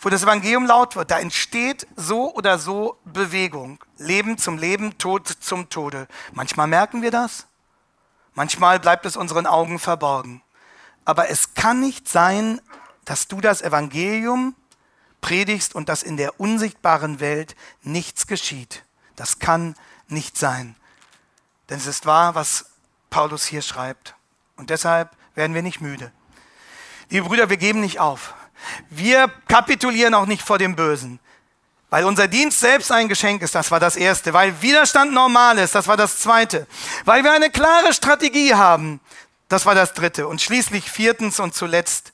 wo 0.00 0.08
das 0.08 0.22
Evangelium 0.22 0.66
laut 0.66 0.96
wird, 0.96 1.10
da 1.10 1.18
entsteht 1.18 1.86
so 1.94 2.34
oder 2.34 2.58
so 2.58 2.98
Bewegung. 3.04 3.84
Leben 3.98 4.38
zum 4.38 4.56
Leben, 4.56 4.96
Tod 4.96 5.28
zum 5.28 5.68
Tode. 5.68 6.08
Manchmal 6.32 6.66
merken 6.66 7.02
wir 7.02 7.10
das, 7.10 7.46
manchmal 8.34 8.80
bleibt 8.80 9.04
es 9.04 9.16
unseren 9.16 9.46
Augen 9.46 9.78
verborgen. 9.78 10.42
Aber 11.04 11.28
es 11.28 11.54
kann 11.54 11.80
nicht 11.80 12.08
sein, 12.08 12.60
dass 13.04 13.28
du 13.28 13.40
das 13.40 13.62
Evangelium 13.62 14.54
predigst 15.20 15.74
und 15.74 15.88
dass 15.88 16.02
in 16.02 16.16
der 16.16 16.40
unsichtbaren 16.40 17.20
Welt 17.20 17.54
nichts 17.82 18.26
geschieht. 18.26 18.84
Das 19.16 19.38
kann 19.38 19.74
nicht 20.08 20.38
sein. 20.38 20.76
Denn 21.68 21.78
es 21.78 21.86
ist 21.86 22.06
wahr, 22.06 22.34
was 22.34 22.70
Paulus 23.10 23.44
hier 23.44 23.62
schreibt. 23.62 24.14
Und 24.56 24.70
deshalb 24.70 25.10
werden 25.34 25.54
wir 25.54 25.62
nicht 25.62 25.80
müde. 25.80 26.10
Liebe 27.10 27.26
Brüder, 27.26 27.50
wir 27.50 27.56
geben 27.56 27.80
nicht 27.80 28.00
auf. 28.00 28.34
Wir 28.88 29.30
kapitulieren 29.48 30.14
auch 30.14 30.26
nicht 30.26 30.42
vor 30.42 30.58
dem 30.58 30.76
Bösen. 30.76 31.18
Weil 31.90 32.04
unser 32.04 32.28
Dienst 32.28 32.60
selbst 32.60 32.92
ein 32.92 33.08
Geschenk 33.08 33.42
ist, 33.42 33.54
das 33.54 33.70
war 33.70 33.80
das 33.80 33.96
Erste. 33.96 34.32
Weil 34.32 34.62
Widerstand 34.62 35.12
normal 35.12 35.58
ist, 35.58 35.74
das 35.74 35.88
war 35.88 35.96
das 35.96 36.20
Zweite. 36.20 36.66
Weil 37.04 37.24
wir 37.24 37.32
eine 37.32 37.50
klare 37.50 37.92
Strategie 37.92 38.54
haben, 38.54 39.00
das 39.48 39.66
war 39.66 39.74
das 39.74 39.94
Dritte. 39.94 40.28
Und 40.28 40.40
schließlich 40.40 40.90
viertens 40.90 41.40
und 41.40 41.54
zuletzt, 41.54 42.12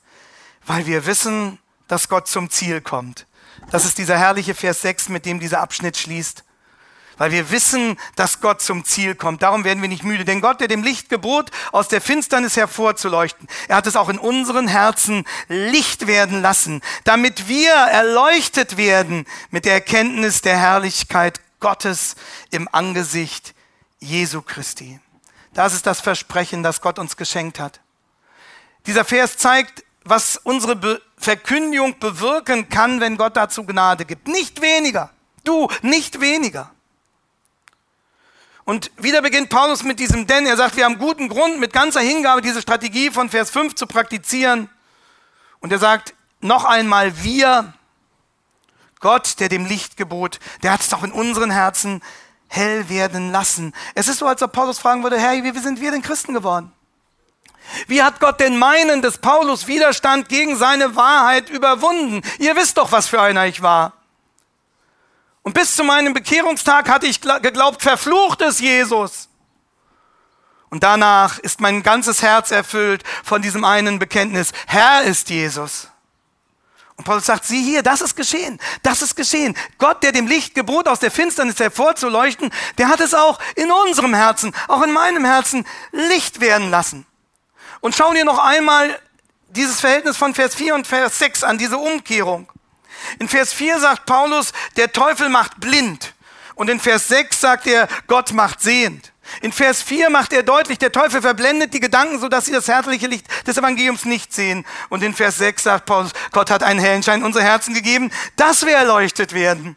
weil 0.65 0.87
wir 0.87 1.05
wissen, 1.05 1.59
dass 1.87 2.09
Gott 2.09 2.27
zum 2.27 2.49
Ziel 2.49 2.81
kommt. 2.81 3.27
Das 3.71 3.85
ist 3.85 3.99
dieser 3.99 4.17
herrliche 4.17 4.55
Vers 4.55 4.81
6, 4.81 5.09
mit 5.09 5.25
dem 5.25 5.39
dieser 5.39 5.61
Abschnitt 5.61 5.97
schließt 5.97 6.43
weil 7.17 7.31
wir 7.31 7.51
wissen, 7.51 7.97
dass 8.15 8.41
Gott 8.41 8.61
zum 8.61 8.85
Ziel 8.85 9.15
kommt. 9.15 9.41
Darum 9.41 9.63
werden 9.63 9.81
wir 9.81 9.89
nicht 9.89 10.03
müde. 10.03 10.25
Denn 10.25 10.41
Gott, 10.41 10.59
der 10.59 10.67
dem 10.67 10.83
Licht 10.83 11.09
gebot, 11.09 11.51
aus 11.71 11.87
der 11.87 12.01
Finsternis 12.01 12.55
hervorzuleuchten, 12.55 13.47
er 13.67 13.77
hat 13.77 13.87
es 13.87 13.95
auch 13.95 14.09
in 14.09 14.19
unseren 14.19 14.67
Herzen 14.67 15.25
Licht 15.47 16.07
werden 16.07 16.41
lassen, 16.41 16.81
damit 17.03 17.47
wir 17.47 17.73
erleuchtet 17.73 18.77
werden 18.77 19.25
mit 19.51 19.65
der 19.65 19.73
Erkenntnis 19.73 20.41
der 20.41 20.57
Herrlichkeit 20.57 21.41
Gottes 21.59 22.15
im 22.51 22.69
Angesicht 22.71 23.53
Jesu 23.99 24.41
Christi. 24.41 24.99
Das 25.53 25.73
ist 25.73 25.87
das 25.87 26.01
Versprechen, 26.01 26.61
das 26.61 26.81
Gott 26.81 26.99
uns 26.99 27.17
geschenkt 27.17 27.59
hat. 27.59 27.79
Dieser 28.85 29.05
Vers 29.05 29.37
zeigt, 29.37 29.83
was 30.03 30.37
unsere 30.37 30.75
Be 30.75 31.01
Verkündigung 31.19 31.97
bewirken 31.97 32.69
kann, 32.69 33.01
wenn 33.01 33.17
Gott 33.17 33.35
dazu 33.35 33.63
Gnade 33.63 34.05
gibt. 34.05 34.27
Nicht 34.27 34.61
weniger. 34.61 35.09
Du, 35.43 35.67
nicht 35.81 36.21
weniger. 36.21 36.71
Und 38.67 38.91
wieder 38.97 39.21
beginnt 39.21 39.47
Paulus 39.47 39.83
mit 39.83 39.97
diesem 39.97 40.27
Denn. 40.27 40.45
Er 40.45 40.57
sagt, 40.57 40.75
wir 40.75 40.83
haben 40.83 40.97
guten 40.97 41.29
Grund, 41.29 41.57
mit 41.57 41.71
ganzer 41.71 42.01
Hingabe 42.01 42.41
diese 42.41 42.61
Strategie 42.61 43.09
von 43.11 43.29
Vers 43.29 43.49
5 43.49 43.75
zu 43.75 43.87
praktizieren. 43.87 44.69
Und 45.61 45.71
er 45.71 45.79
sagt 45.79 46.13
noch 46.41 46.65
einmal, 46.65 47.23
wir, 47.23 47.71
Gott, 48.99 49.39
der 49.39 49.47
dem 49.47 49.65
Licht 49.65 49.95
gebot, 49.95 50.41
der 50.63 50.73
hat 50.73 50.81
es 50.81 50.89
doch 50.89 51.05
in 51.05 51.13
unseren 51.13 51.49
Herzen 51.49 52.03
hell 52.49 52.89
werden 52.89 53.31
lassen. 53.31 53.71
Es 53.95 54.09
ist 54.09 54.17
so, 54.17 54.27
als 54.27 54.43
ob 54.43 54.51
Paulus 54.51 54.79
fragen 54.79 55.01
würde, 55.01 55.17
Herr, 55.17 55.41
wie 55.41 55.59
sind 55.59 55.79
wir 55.79 55.91
denn 55.91 56.01
Christen 56.01 56.33
geworden? 56.33 56.73
Wie 57.87 58.03
hat 58.03 58.19
Gott 58.19 58.41
denn 58.41 58.59
meinen 58.59 59.01
des 59.01 59.19
Paulus 59.19 59.67
Widerstand 59.67 60.27
gegen 60.27 60.57
seine 60.57 60.97
Wahrheit 60.97 61.49
überwunden? 61.49 62.21
Ihr 62.37 62.57
wisst 62.57 62.77
doch, 62.77 62.91
was 62.91 63.07
für 63.07 63.21
einer 63.21 63.45
ich 63.45 63.61
war. 63.61 63.96
Und 65.47 65.53
bis 65.53 65.77
zu 65.77 65.85
meinem 65.85 66.13
Bekehrungstag 66.13 66.89
hatte 66.89 67.07
ich 67.07 67.21
geglaubt, 67.21 67.81
verflucht 67.81 68.41
ist 68.41 68.59
Jesus. 68.59 69.29
Und 70.69 70.83
danach 70.83 71.39
ist 71.39 71.61
mein 71.61 71.83
ganzes 71.83 72.21
Herz 72.21 72.51
erfüllt 72.51 73.01
von 73.23 73.41
diesem 73.41 73.63
einen 73.63 73.97
Bekenntnis, 73.97 74.51
Herr 74.65 75.03
ist 75.03 75.29
Jesus. 75.29 75.87
Und 76.97 77.05
Paulus 77.05 77.27
sagt, 77.27 77.45
sieh 77.45 77.63
hier, 77.63 77.81
das 77.81 78.01
ist 78.01 78.17
geschehen, 78.17 78.59
das 78.83 79.01
ist 79.01 79.15
geschehen. 79.15 79.55
Gott, 79.77 80.03
der 80.03 80.11
dem 80.11 80.27
Licht 80.27 80.53
gebot, 80.53 80.89
aus 80.89 80.99
der 80.99 81.11
Finsternis 81.11 81.61
hervorzuleuchten, 81.61 82.51
der 82.77 82.89
hat 82.89 82.99
es 82.99 83.13
auch 83.13 83.39
in 83.55 83.71
unserem 83.71 84.13
Herzen, 84.13 84.53
auch 84.67 84.81
in 84.81 84.91
meinem 84.91 85.23
Herzen 85.23 85.65
Licht 85.93 86.41
werden 86.41 86.69
lassen. 86.69 87.05
Und 87.79 87.95
schauen 87.95 88.17
wir 88.17 88.25
noch 88.25 88.39
einmal 88.39 88.99
dieses 89.47 89.79
Verhältnis 89.79 90.17
von 90.17 90.33
Vers 90.35 90.55
4 90.55 90.75
und 90.75 90.87
Vers 90.87 91.19
6 91.19 91.45
an, 91.45 91.57
diese 91.57 91.77
Umkehrung. 91.77 92.51
In 93.19 93.27
Vers 93.27 93.53
4 93.53 93.79
sagt 93.79 94.05
Paulus, 94.05 94.53
der 94.75 94.91
Teufel 94.91 95.29
macht 95.29 95.59
blind. 95.59 96.13
Und 96.55 96.69
in 96.69 96.79
Vers 96.79 97.07
6 97.07 97.39
sagt 97.39 97.67
er, 97.67 97.87
Gott 98.07 98.33
macht 98.33 98.61
sehend. 98.61 99.11
In 99.41 99.51
Vers 99.51 99.81
4 99.83 100.09
macht 100.09 100.33
er 100.33 100.41
deutlich, 100.41 100.79
der 100.79 100.91
Teufel 100.91 101.21
verblendet 101.21 101.73
die 101.73 101.79
Gedanken, 101.79 102.19
sodass 102.19 102.45
sie 102.45 102.51
das 102.51 102.67
herzliche 102.67 103.07
Licht 103.07 103.27
des 103.45 103.57
Evangeliums 103.57 104.05
nicht 104.05 104.33
sehen. 104.33 104.65
Und 104.89 105.03
in 105.03 105.13
Vers 105.13 105.37
6 105.37 105.63
sagt 105.63 105.85
Paulus, 105.85 106.11
Gott 106.31 106.49
hat 106.49 106.63
einen 106.63 106.79
hellen 106.79 107.03
Schein 107.03 107.19
in 107.19 107.25
unsere 107.25 107.43
Herzen 107.43 107.73
gegeben, 107.73 108.11
dass 108.37 108.65
wir 108.65 108.75
erleuchtet 108.75 109.33
werden. 109.33 109.75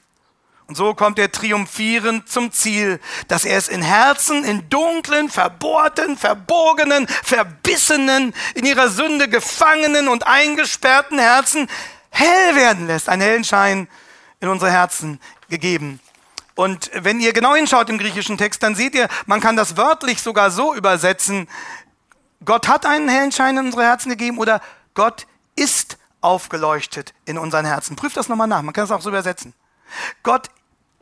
Und 0.70 0.76
so 0.76 0.94
kommt 0.94 1.18
er 1.18 1.32
triumphierend 1.32 2.28
zum 2.28 2.52
Ziel, 2.52 3.00
dass 3.26 3.44
er 3.44 3.58
es 3.58 3.66
in 3.68 3.82
Herzen, 3.82 4.44
in 4.44 4.70
dunklen, 4.70 5.28
verbohrten, 5.28 6.16
verbogenen, 6.16 7.08
verbissenen, 7.24 8.32
in 8.54 8.64
ihrer 8.64 8.88
Sünde 8.88 9.28
gefangenen 9.28 10.06
und 10.06 10.28
eingesperrten 10.28 11.18
Herzen 11.18 11.68
hell 12.10 12.56
werden 12.56 12.86
lässt, 12.86 13.08
einen 13.08 13.22
hellen 13.22 13.44
Schein 13.44 13.88
in 14.40 14.48
unsere 14.48 14.70
Herzen 14.70 15.20
gegeben. 15.48 16.00
Und 16.54 16.90
wenn 16.94 17.20
ihr 17.20 17.32
genau 17.32 17.54
hinschaut 17.54 17.88
im 17.88 17.98
griechischen 17.98 18.36
Text, 18.36 18.62
dann 18.62 18.74
seht 18.74 18.94
ihr, 18.94 19.08
man 19.26 19.40
kann 19.40 19.56
das 19.56 19.76
wörtlich 19.76 20.20
sogar 20.20 20.50
so 20.50 20.74
übersetzen, 20.74 21.48
Gott 22.44 22.68
hat 22.68 22.86
einen 22.86 23.08
hellen 23.08 23.32
Schein 23.32 23.56
in 23.58 23.66
unsere 23.66 23.84
Herzen 23.84 24.08
gegeben 24.08 24.38
oder 24.38 24.60
Gott 24.94 25.26
ist 25.56 25.98
aufgeleuchtet 26.20 27.14
in 27.26 27.38
unseren 27.38 27.66
Herzen. 27.66 27.96
Prüft 27.96 28.16
das 28.16 28.28
nochmal 28.28 28.46
nach, 28.46 28.62
man 28.62 28.72
kann 28.72 28.84
es 28.84 28.90
auch 28.90 29.02
so 29.02 29.10
übersetzen. 29.10 29.54
Gott, 30.22 30.50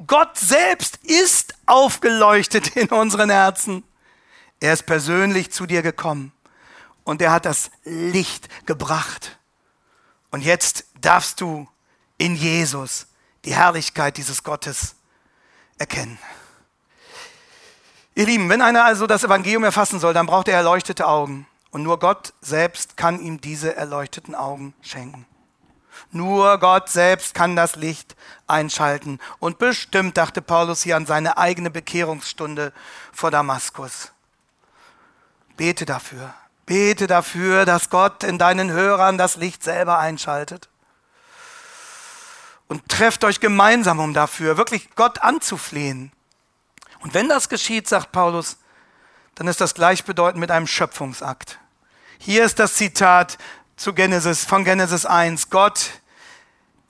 Gott 0.07 0.37
selbst 0.37 0.99
ist 1.05 1.55
aufgeleuchtet 1.67 2.69
in 2.77 2.89
unseren 2.89 3.31
Herzen. 3.31 3.85
Er 4.61 4.73
ist 4.73 4.87
persönlich 4.87 5.53
zu 5.53 5.67
dir 5.67 5.83
gekommen 5.83 6.33
und 7.05 7.23
er 7.23 7.31
hat 7.31 7.47
das 7.47 7.71
Licht 7.85 8.49
gebracht. 8.67 9.38
Und 10.31 10.43
jetzt 10.43 10.85
darfst 11.01 11.41
du 11.41 11.69
in 12.19 12.35
Jesus 12.35 13.07
die 13.45 13.55
Herrlichkeit 13.55 14.17
dieses 14.17 14.43
Gottes 14.43 14.97
erkennen. 15.79 16.19
Ihr 18.15 18.27
Lieben, 18.27 18.49
wenn 18.49 18.63
einer 18.63 18.85
also 18.85 19.07
das 19.07 19.25
Evangelium 19.25 19.65
erfassen 19.65 20.01
soll, 20.01 20.13
dann 20.13 20.27
braucht 20.27 20.49
er 20.49 20.57
erleuchtete 20.57 21.07
Augen. 21.07 21.47
Und 21.71 21.83
nur 21.83 21.99
Gott 21.99 22.33
selbst 22.41 22.97
kann 22.97 23.21
ihm 23.21 23.41
diese 23.41 23.77
erleuchteten 23.77 24.35
Augen 24.35 24.75
schenken. 24.81 25.27
Nur 26.11 26.59
Gott 26.59 26.89
selbst 26.89 27.35
kann 27.35 27.57
das 27.57 27.77
Licht 27.77 28.17
einschalten. 28.47 29.19
Und 29.39 29.59
bestimmt 29.59 30.17
dachte 30.17 30.43
Paulus 30.43 30.83
hier 30.83 30.97
an 30.97 31.07
seine 31.07 31.39
eigene 31.39 31.71
Bekehrungsstunde 31.71 32.73
vor 33.13 33.31
Damaskus. 33.31 34.13
Bete 35.57 35.85
dafür. 35.85 36.35
Bete 36.69 37.07
dafür, 37.07 37.65
dass 37.65 37.89
Gott 37.89 38.23
in 38.23 38.39
deinen 38.39 38.71
Hörern 38.71 39.17
das 39.17 39.37
Licht 39.37 39.65
selber 39.65 39.99
einschaltet. 39.99 40.69
Und 42.69 42.87
trefft 42.89 43.25
euch 43.25 43.41
gemeinsam, 43.41 43.99
um 43.99 44.13
dafür 44.13 44.59
wirklich 44.59 44.95
Gott 44.95 45.23
anzuflehen. 45.23 46.13
Und 47.01 47.15
wenn 47.15 47.29
das 47.29 47.49
geschieht, 47.49 47.89
sagt 47.89 48.13
Paulus, 48.13 48.59
dann 49.35 49.49
ist 49.49 49.63
das 49.63 49.75
gleichbedeutend 49.75 50.41
mit 50.41 50.51
einem 50.51 50.67
Schöpfungsakt. 50.67 51.59
Hier 52.19 52.45
ist 52.45 52.59
das 52.59 52.75
Zitat 52.75 53.39
zu 53.77 53.95
Genesis, 53.95 54.45
von 54.45 54.65
Genesis 54.65 55.07
1. 55.07 55.49
Gott, 55.49 55.91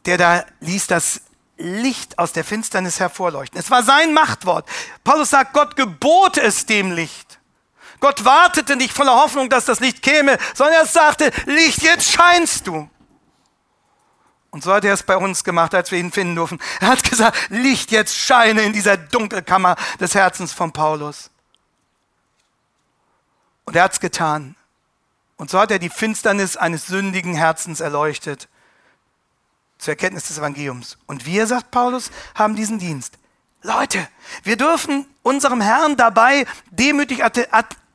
der 0.07 0.18
da 0.18 0.45
ließ 0.59 0.89
das 0.89 1.20
Licht 1.57 2.18
aus 2.18 2.33
der 2.33 2.43
Finsternis 2.43 2.99
hervorleuchten. 2.99 3.61
Es 3.61 3.70
war 3.70 3.85
sein 3.85 4.12
Machtwort. 4.12 4.68
Paulus 5.05 5.31
sagt, 5.31 5.53
Gott 5.53 5.76
gebot 5.76 6.37
es 6.39 6.66
dem 6.66 6.91
Licht. 6.91 7.28
Gott 8.01 8.25
wartete 8.25 8.77
nicht 8.77 8.93
voller 8.93 9.15
Hoffnung, 9.15 9.49
dass 9.49 9.65
das 9.65 9.81
Licht 9.81 10.03
käme, 10.03 10.39
sondern 10.55 10.77
er 10.77 10.87
sagte, 10.87 11.31
Licht, 11.47 11.83
jetzt 11.83 12.11
scheinst 12.11 12.67
du. 12.67 12.89
Und 14.51 14.65
so 14.65 14.73
hat 14.73 14.85
er 14.85 14.95
es 14.95 15.03
bei 15.03 15.17
uns 15.17 15.45
gemacht, 15.45 15.75
als 15.75 15.91
wir 15.91 15.99
ihn 15.99 16.13
finden 16.13 16.35
durften. 16.35 16.59
Er 16.81 16.89
hat 16.89 17.09
gesagt, 17.09 17.37
Licht 17.51 17.91
jetzt 17.91 18.17
scheine 18.17 18.63
in 18.63 18.73
dieser 18.73 18.97
Dunkelkammer 18.97 19.77
des 20.01 20.15
Herzens 20.15 20.53
von 20.53 20.73
Paulus. 20.73 21.31
Und 23.65 23.77
er 23.77 23.85
hat 23.85 23.93
es 23.93 24.01
getan. 24.01 24.57
Und 25.37 25.51
so 25.51 25.61
hat 25.61 25.71
er 25.71 25.79
die 25.79 25.91
Finsternis 25.91 26.57
eines 26.57 26.87
sündigen 26.87 27.35
Herzens 27.35 27.81
erleuchtet 27.81 28.49
zur 29.79 29.93
Erkenntnis 29.93 30.27
des 30.29 30.39
Evangeliums. 30.39 30.99
Und 31.07 31.27
wir, 31.27 31.47
sagt 31.47 31.71
Paulus, 31.71 32.11
haben 32.35 32.57
diesen 32.57 32.79
Dienst. 32.79 33.19
Leute, 33.63 34.09
wir 34.43 34.57
dürfen 34.57 35.07
unserem 35.23 35.61
Herrn 35.61 35.97
dabei 35.97 36.47
demütig 36.71 37.23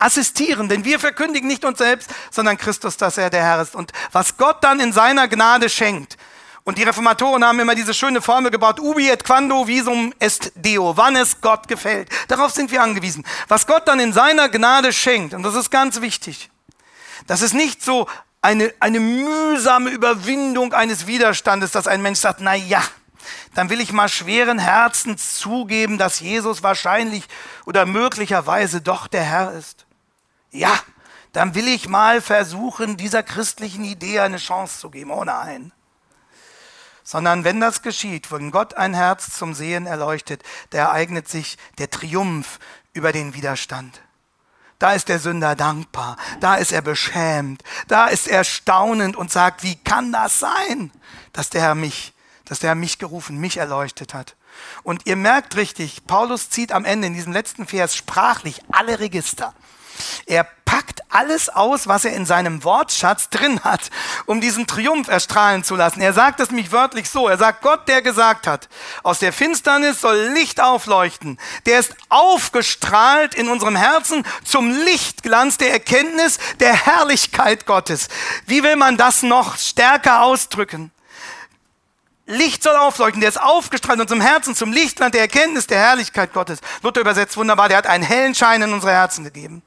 assistieren, 0.04 0.68
denn 0.68 0.84
wir 0.84 1.00
verkündigen 1.00 1.48
nicht 1.48 1.64
uns 1.64 1.78
selbst, 1.78 2.10
sondern 2.30 2.58
Christus, 2.58 2.98
dass 2.98 3.18
er 3.18 3.30
der 3.30 3.44
Herr 3.44 3.62
ist. 3.62 3.76
Und 3.76 3.92
was 4.12 4.38
Gott 4.38 4.64
dann 4.64 4.80
in 4.80 4.92
seiner 4.92 5.28
Gnade 5.28 5.70
schenkt, 5.70 6.18
und 6.66 6.78
die 6.78 6.84
Reformatoren 6.84 7.44
haben 7.44 7.60
immer 7.60 7.76
diese 7.76 7.94
schöne 7.94 8.22
Formel 8.22 8.50
gebaut, 8.50 8.80
ubi 8.80 9.10
et 9.10 9.26
quando 9.26 9.68
visum 9.68 10.14
est 10.20 10.54
Deo, 10.56 10.96
wann 10.96 11.18
es 11.18 11.42
Gott 11.42 11.68
gefällt. 11.68 12.10
Darauf 12.30 12.52
sind 12.52 12.72
wir 12.72 12.82
angewiesen. 12.82 13.26
Was 13.50 13.68
Gott 13.68 13.86
dann 13.86 14.00
in 14.00 14.14
seiner 14.14 14.48
Gnade 14.48 14.94
schenkt, 14.94 15.34
und 15.34 15.44
das 15.44 15.56
ist 15.56 15.72
ganz 15.72 16.00
wichtig, 16.00 16.50
das 17.28 17.42
ist 17.42 17.54
nicht 17.54 17.84
so 17.84 18.08
eine, 18.42 18.74
eine 18.80 19.00
mühsame 19.00 19.90
Überwindung 19.90 20.74
eines 20.74 21.08
Widerstandes, 21.08 21.72
dass 21.72 21.88
ein 21.88 22.02
Mensch 22.02 22.20
sagt, 22.20 22.40
na 22.42 22.56
ja, 22.56 22.84
dann 23.56 23.70
will 23.70 23.82
ich 23.82 23.94
mal 23.94 24.10
schweren 24.10 24.60
Herzens 24.60 25.40
zugeben, 25.40 25.98
dass 25.98 26.20
Jesus 26.20 26.64
wahrscheinlich 26.64 27.24
oder 27.66 27.86
möglicherweise 27.86 28.82
doch 28.82 29.08
der 29.08 29.24
Herr 29.24 29.54
ist. 29.54 29.86
Ja, 30.54 30.80
dann 31.34 31.56
will 31.56 31.68
ich 31.68 31.90
mal 31.90 32.22
versuchen, 32.22 32.96
dieser 32.96 33.24
christlichen 33.24 33.84
Idee 33.84 34.22
eine 34.22 34.38
Chance 34.38 34.80
zu 34.80 34.90
geben. 34.90 35.12
Oh 35.12 35.26
nein 35.26 35.74
sondern 37.04 37.44
wenn 37.44 37.60
das 37.60 37.82
geschieht, 37.82 38.32
wenn 38.32 38.52
Gott 38.52 38.76
ein 38.76 38.94
Herz 38.94 39.38
zum 39.38 39.54
Sehen 39.54 39.86
erleuchtet, 39.86 40.42
da 40.70 40.80
ereignet 40.80 41.28
sich 41.28 41.58
der 41.78 41.90
Triumph 41.90 42.60
über 42.94 43.12
den 43.12 43.34
Widerstand. 43.34 44.02
Da 44.80 44.94
ist 44.94 45.10
der 45.10 45.20
Sünder 45.20 45.56
dankbar, 45.56 46.18
da 46.40 46.56
ist 46.56 46.72
er 46.72 46.82
beschämt, 46.82 47.64
da 47.88 48.08
ist 48.08 48.28
er 48.28 48.44
staunend 48.44 49.16
und 49.16 49.32
sagt, 49.32 49.64
wie 49.64 49.76
kann 49.76 50.12
das 50.12 50.40
sein, 50.40 50.92
dass 51.32 51.50
der 51.50 51.62
Herr 51.62 51.76
mich, 51.76 52.14
dass 52.46 52.60
der 52.60 52.70
Herr 52.70 52.76
mich 52.76 53.00
gerufen, 53.00 53.38
mich 53.38 53.58
erleuchtet 53.58 54.14
hat. 54.14 54.36
Und 54.84 55.06
ihr 55.06 55.16
merkt 55.16 55.56
richtig, 55.56 56.06
Paulus 56.06 56.50
zieht 56.50 56.72
am 56.72 56.86
Ende 56.86 57.08
in 57.08 57.14
diesem 57.14 57.34
letzten 57.34 57.66
Vers 57.66 57.96
sprachlich 57.96 58.62
alle 58.72 59.00
Register. 59.00 59.54
Er 60.26 60.48
packt 60.74 61.04
alles 61.10 61.50
aus, 61.50 61.88
was 61.88 62.04
er 62.04 62.14
in 62.14 62.26
seinem 62.26 62.64
Wortschatz 62.64 63.30
drin 63.30 63.60
hat, 63.64 63.92
um 64.26 64.42
diesen 64.42 64.66
Triumph 64.66 65.08
erstrahlen 65.08 65.64
zu 65.64 65.76
lassen. 65.76 66.02
Er 66.02 66.14
sagt 66.14 66.40
es 66.40 66.50
mich 66.50 66.72
wörtlich 66.72 67.10
so. 67.10 67.28
Er 67.28 67.38
sagt, 67.38 67.62
Gott, 67.62 67.88
der 67.88 68.02
gesagt 68.02 68.48
hat, 68.48 68.70
aus 69.04 69.20
der 69.20 69.34
Finsternis 69.34 70.02
soll 70.02 70.32
Licht 70.34 70.60
aufleuchten. 70.60 71.40
Der 71.68 71.80
ist 71.80 71.96
aufgestrahlt 72.10 73.36
in 73.36 73.50
unserem 73.50 73.76
Herzen 73.76 74.26
zum 74.44 74.72
Lichtglanz 74.72 75.58
der 75.58 75.72
Erkenntnis 75.72 76.40
der 76.60 76.74
Herrlichkeit 76.74 77.68
Gottes. 77.68 78.08
Wie 78.48 78.64
will 78.64 78.76
man 78.76 78.98
das 78.98 79.22
noch 79.22 79.58
stärker 79.58 80.24
ausdrücken? 80.24 80.92
Licht 82.26 82.64
soll 82.64 82.76
aufleuchten, 82.76 83.20
der 83.20 83.30
ist 83.30 83.42
aufgestrahlt 83.42 83.98
in 83.98 84.02
unserem 84.02 84.22
Herzen 84.22 84.56
zum 84.56 84.72
Lichtland 84.72 85.14
der 85.14 85.22
Erkenntnis 85.22 85.68
der 85.68 85.78
Herrlichkeit 85.78 86.34
Gottes. 86.34 86.60
Luther 86.82 87.02
übersetzt 87.02 87.36
wunderbar, 87.38 87.68
der 87.68 87.78
hat 87.78 87.86
einen 87.86 88.04
hellen 88.04 88.34
Schein 88.34 88.62
in 88.62 88.74
unsere 88.74 88.94
Herzen 88.94 89.26
gegeben. 89.26 89.62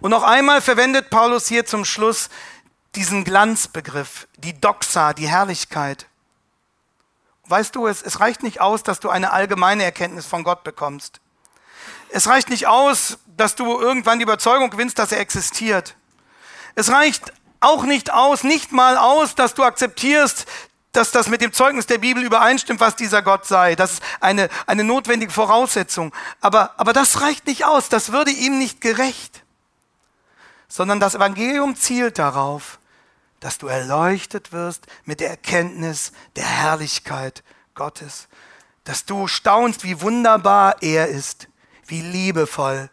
Und 0.00 0.10
noch 0.10 0.22
einmal 0.22 0.60
verwendet 0.60 1.10
Paulus 1.10 1.48
hier 1.48 1.66
zum 1.66 1.84
Schluss 1.84 2.28
diesen 2.94 3.24
Glanzbegriff, 3.24 4.28
die 4.36 4.58
Doxa, 4.58 5.12
die 5.12 5.28
Herrlichkeit. 5.28 6.06
Weißt 7.46 7.74
du, 7.74 7.86
es, 7.86 8.02
es 8.02 8.20
reicht 8.20 8.42
nicht 8.42 8.60
aus, 8.60 8.82
dass 8.82 9.00
du 9.00 9.08
eine 9.08 9.32
allgemeine 9.32 9.82
Erkenntnis 9.82 10.26
von 10.26 10.44
Gott 10.44 10.64
bekommst. 10.64 11.20
Es 12.10 12.28
reicht 12.28 12.48
nicht 12.48 12.66
aus, 12.66 13.18
dass 13.26 13.54
du 13.54 13.78
irgendwann 13.78 14.18
die 14.18 14.22
Überzeugung 14.22 14.70
gewinnst, 14.70 14.98
dass 14.98 15.12
er 15.12 15.20
existiert. 15.20 15.96
Es 16.74 16.90
reicht 16.90 17.32
auch 17.60 17.84
nicht 17.84 18.12
aus, 18.12 18.44
nicht 18.44 18.72
mal 18.72 18.96
aus, 18.96 19.34
dass 19.34 19.54
du 19.54 19.64
akzeptierst, 19.64 20.46
dass 20.92 21.10
das 21.10 21.28
mit 21.28 21.40
dem 21.40 21.52
Zeugnis 21.52 21.86
der 21.86 21.98
Bibel 21.98 22.22
übereinstimmt, 22.22 22.80
was 22.80 22.96
dieser 22.96 23.22
Gott 23.22 23.46
sei. 23.46 23.74
Das 23.74 23.94
ist 23.94 24.02
eine, 24.20 24.48
eine 24.66 24.84
notwendige 24.84 25.32
Voraussetzung. 25.32 26.14
Aber, 26.40 26.72
aber 26.78 26.92
das 26.92 27.20
reicht 27.20 27.46
nicht 27.46 27.64
aus, 27.64 27.88
das 27.88 28.12
würde 28.12 28.30
ihm 28.30 28.58
nicht 28.58 28.80
gerecht 28.80 29.42
sondern 30.68 31.00
das 31.00 31.14
Evangelium 31.14 31.74
zielt 31.74 32.18
darauf, 32.18 32.78
dass 33.40 33.58
du 33.58 33.66
erleuchtet 33.68 34.52
wirst 34.52 34.86
mit 35.04 35.20
der 35.20 35.30
Erkenntnis 35.30 36.12
der 36.36 36.46
Herrlichkeit 36.46 37.42
Gottes, 37.74 38.28
dass 38.84 39.04
du 39.04 39.26
staunst, 39.26 39.84
wie 39.84 40.00
wunderbar 40.00 40.82
er 40.82 41.08
ist, 41.08 41.48
wie 41.86 42.02
liebevoll 42.02 42.90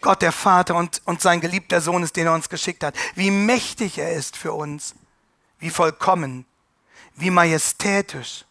Gott 0.00 0.20
der 0.20 0.32
Vater 0.32 0.74
und, 0.74 1.00
und 1.06 1.22
sein 1.22 1.40
geliebter 1.40 1.80
Sohn 1.80 2.02
ist, 2.02 2.16
den 2.16 2.26
er 2.26 2.34
uns 2.34 2.50
geschickt 2.50 2.84
hat, 2.84 2.94
wie 3.14 3.30
mächtig 3.30 3.96
er 3.96 4.12
ist 4.12 4.36
für 4.36 4.52
uns, 4.52 4.94
wie 5.58 5.70
vollkommen, 5.70 6.44
wie 7.14 7.30
majestätisch, 7.30 8.44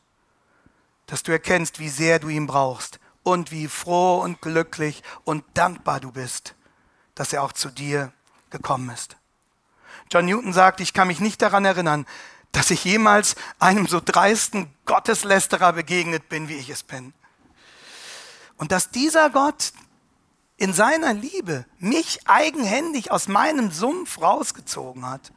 dass 1.06 1.22
du 1.22 1.32
erkennst, 1.32 1.80
wie 1.80 1.90
sehr 1.90 2.18
du 2.18 2.30
ihn 2.30 2.48
brauchst 2.48 3.00
und 3.22 3.52
wie 3.52 3.68
froh 3.68 4.22
und 4.22 4.42
glücklich 4.42 5.04
und 5.26 5.44
dankbar 5.54 6.00
du 6.00 6.12
bist, 6.12 6.56
dass 7.14 7.34
er 7.34 7.44
auch 7.44 7.52
zu 7.52 7.70
dir 7.70 8.12
gekommen 8.54 8.90
ist. 8.90 9.18
John 10.10 10.26
Newton 10.26 10.54
sagt, 10.54 10.80
ich 10.80 10.94
kann 10.94 11.08
mich 11.08 11.20
nicht 11.20 11.42
daran 11.42 11.66
erinnern, 11.66 12.06
dass 12.54 12.72
ich 12.72 12.86
jemals 12.86 13.36
einem 13.60 13.88
so 13.88 14.00
dreisten 14.00 14.74
Gotteslästerer 14.86 15.74
begegnet 15.74 16.30
bin, 16.30 16.48
wie 16.48 16.56
ich 16.56 16.70
es 16.70 16.84
bin. 16.84 17.14
Und 18.58 18.72
dass 18.72 18.92
dieser 18.92 19.30
Gott 19.32 19.74
in 20.58 20.72
seiner 20.72 21.14
Liebe 21.14 21.66
mich 21.80 22.20
eigenhändig 22.26 23.12
aus 23.12 23.28
meinem 23.28 23.72
Sumpf 23.72 24.22
rausgezogen 24.22 25.10
hat 25.10 25.34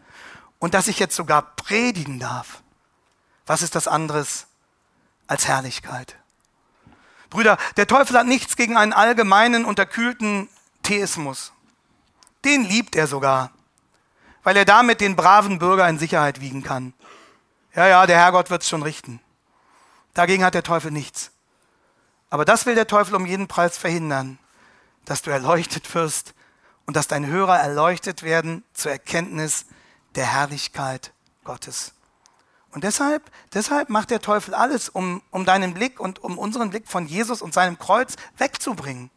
und 0.59 0.75
dass 0.75 0.89
ich 0.89 0.99
jetzt 0.99 1.17
sogar 1.17 1.57
predigen 1.57 2.21
darf. 2.21 2.63
Was 3.47 3.63
ist 3.63 3.75
das 3.75 3.89
anderes 3.89 4.47
als 5.27 5.49
Herrlichkeit? 5.49 6.17
Brüder, 7.31 7.57
der 7.77 7.87
Teufel 7.87 8.19
hat 8.19 8.27
nichts 8.27 8.57
gegen 8.57 8.77
einen 8.77 8.93
allgemeinen, 8.93 9.65
unterkühlten 9.65 10.49
Theismus 10.83 11.53
den 12.47 12.65
liebt 12.65 12.97
er 12.97 13.07
sogar, 13.07 13.51
weil 14.43 14.57
er 14.57 14.65
damit 14.65 15.01
den 15.01 15.17
braven 15.17 15.59
Bürger 15.59 15.89
in 15.89 15.99
Sicherheit 15.99 16.41
wiegen 16.41 16.63
kann. 16.63 16.95
Ja, 17.75 17.87
ja, 17.87 18.07
der 18.07 18.17
Herrgott 18.17 18.49
wird 18.49 18.63
es 18.63 18.69
schon 18.69 18.83
richten. 18.83 19.21
Dagegen 20.15 20.45
hat 20.45 20.55
der 20.55 20.63
Teufel 20.63 20.91
nichts. 20.91 21.33
Aber 22.31 22.45
das 22.45 22.65
will 22.65 22.75
der 22.75 22.87
Teufel 22.87 23.15
um 23.15 23.27
jeden 23.27 23.49
Preis 23.49 23.77
verhindern, 23.77 24.39
dass 25.05 25.23
du 25.23 25.31
erleuchtet 25.31 25.95
wirst 25.95 26.35
und 26.87 26.97
dass 26.97 27.09
deine 27.09 27.27
Hörer 27.27 27.59
erleuchtet 27.59 28.23
werden 28.23 28.65
zur 28.73 28.93
Erkenntnis 28.93 29.67
der 30.15 30.27
Herrlichkeit 30.27 31.13
Gottes. 31.45 31.93
Und 32.71 32.85
deshalb, 32.85 33.23
deshalb 33.55 33.89
macht 33.89 34.11
der 34.11 34.21
Teufel 34.21 34.55
alles, 34.55 34.89
um, 34.89 35.23
um 35.31 35.45
deinen 35.45 35.75
Blick 35.75 35.99
und 35.99 36.23
um 36.23 36.39
unseren 36.39 36.71
Blick 36.71 36.89
von 36.89 37.07
Jesus 37.07 37.43
und 37.43 37.55
seinem 37.55 37.79
Kreuz 37.79 38.17
wegzubringen. 38.37 39.11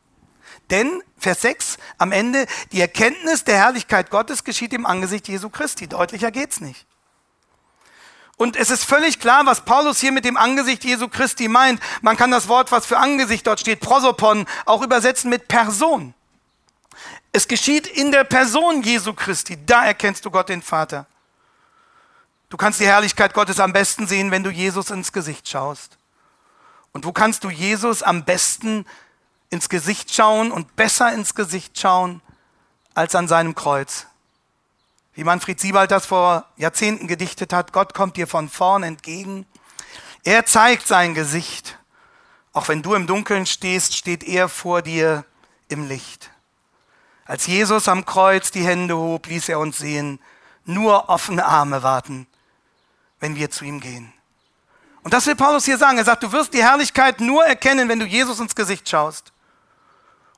Denn, 0.70 1.04
Vers 1.18 1.42
6, 1.42 1.78
am 1.98 2.12
Ende, 2.12 2.46
die 2.72 2.82
Erkenntnis 2.82 3.44
der 3.44 3.58
Herrlichkeit 3.58 4.10
Gottes 4.10 4.44
geschieht 4.44 4.74
im 4.74 4.86
Angesicht 4.86 5.28
Jesu 5.28 5.50
Christi. 5.50 5.88
Deutlicher 5.88 6.32
geht's 6.32 6.62
nicht. 6.62 6.86
Und 8.38 8.56
es 8.56 8.70
ist 8.70 8.86
völlig 8.86 9.20
klar, 9.20 9.46
was 9.46 9.66
Paulus 9.66 10.00
hier 10.00 10.14
mit 10.14 10.24
dem 10.24 10.38
Angesicht 10.38 10.86
Jesu 10.86 11.10
Christi 11.10 11.50
meint. 11.50 11.82
Man 12.02 12.16
kann 12.16 12.32
das 12.32 12.48
Wort, 12.48 12.72
was 12.72 12.86
für 12.86 12.98
Angesicht 12.98 13.46
dort 13.46 13.60
steht, 13.60 13.82
prosopon, 13.82 14.46
auch 14.66 14.82
übersetzen 14.82 15.30
mit 15.30 15.50
Person. 15.50 16.14
Es 17.34 17.48
geschieht 17.48 17.86
in 17.86 18.12
der 18.12 18.24
Person 18.24 18.82
Jesu 18.82 19.14
Christi. 19.14 19.58
Da 19.66 19.86
erkennst 19.86 20.24
du 20.24 20.32
Gott 20.32 20.48
den 20.48 20.62
Vater. 20.62 21.06
Du 22.50 22.58
kannst 22.58 22.80
die 22.80 22.88
Herrlichkeit 22.88 23.34
Gottes 23.34 23.60
am 23.60 23.74
besten 23.74 24.08
sehen, 24.08 24.32
wenn 24.32 24.44
du 24.44 24.50
Jesus 24.50 24.90
ins 24.90 25.12
Gesicht 25.12 25.48
schaust. 25.50 25.98
Und 26.94 27.06
wo 27.06 27.12
kannst 27.12 27.44
du 27.44 27.50
Jesus 27.50 28.02
am 28.02 28.24
besten 28.24 28.86
ins 29.50 29.70
Gesicht 29.70 30.14
schauen 30.14 30.52
und 30.52 30.76
besser 30.76 31.14
ins 31.14 31.36
Gesicht 31.36 31.80
schauen 31.80 32.22
als 32.94 33.16
an 33.16 33.28
seinem 33.28 33.56
Kreuz? 33.56 34.08
wie 35.20 35.26
Manfred 35.26 35.60
Siebald 35.60 35.92
das 35.92 36.06
vor 36.06 36.46
Jahrzehnten 36.56 37.06
gedichtet 37.06 37.52
hat, 37.52 37.74
Gott 37.74 37.94
kommt 37.94 38.16
dir 38.16 38.26
von 38.26 38.48
vorn 38.48 38.84
entgegen. 38.84 39.46
Er 40.24 40.46
zeigt 40.46 40.88
sein 40.88 41.14
Gesicht. 41.14 41.78
Auch 42.54 42.70
wenn 42.70 42.82
du 42.82 42.94
im 42.94 43.06
Dunkeln 43.06 43.46
stehst, 43.46 43.98
steht 43.98 44.24
er 44.24 44.48
vor 44.48 44.82
dir 44.82 45.26
im 45.68 45.90
Licht. 45.90 46.32
Als 47.26 47.48
Jesus 47.48 47.90
am 47.90 48.06
Kreuz 48.06 48.52
die 48.52 48.64
Hände 48.64 48.96
hob, 48.96 49.28
ließ 49.28 49.50
er 49.50 49.60
uns 49.60 49.80
sehen, 49.80 50.22
nur 50.64 51.10
offene 51.10 51.46
Arme 51.46 51.84
warten, 51.84 52.26
wenn 53.20 53.36
wir 53.36 53.52
zu 53.52 53.66
ihm 53.66 53.82
gehen. 53.82 54.14
Und 55.04 55.14
das 55.14 55.26
will 55.26 55.36
Paulus 55.36 55.66
hier 55.66 55.78
sagen. 55.78 55.98
Er 55.98 56.06
sagt, 56.06 56.24
du 56.24 56.32
wirst 56.32 56.54
die 56.54 56.64
Herrlichkeit 56.64 57.20
nur 57.20 57.46
erkennen, 57.46 57.90
wenn 57.90 58.00
du 58.00 58.06
Jesus 58.06 58.40
ins 58.40 58.56
Gesicht 58.56 58.88
schaust. 58.88 59.34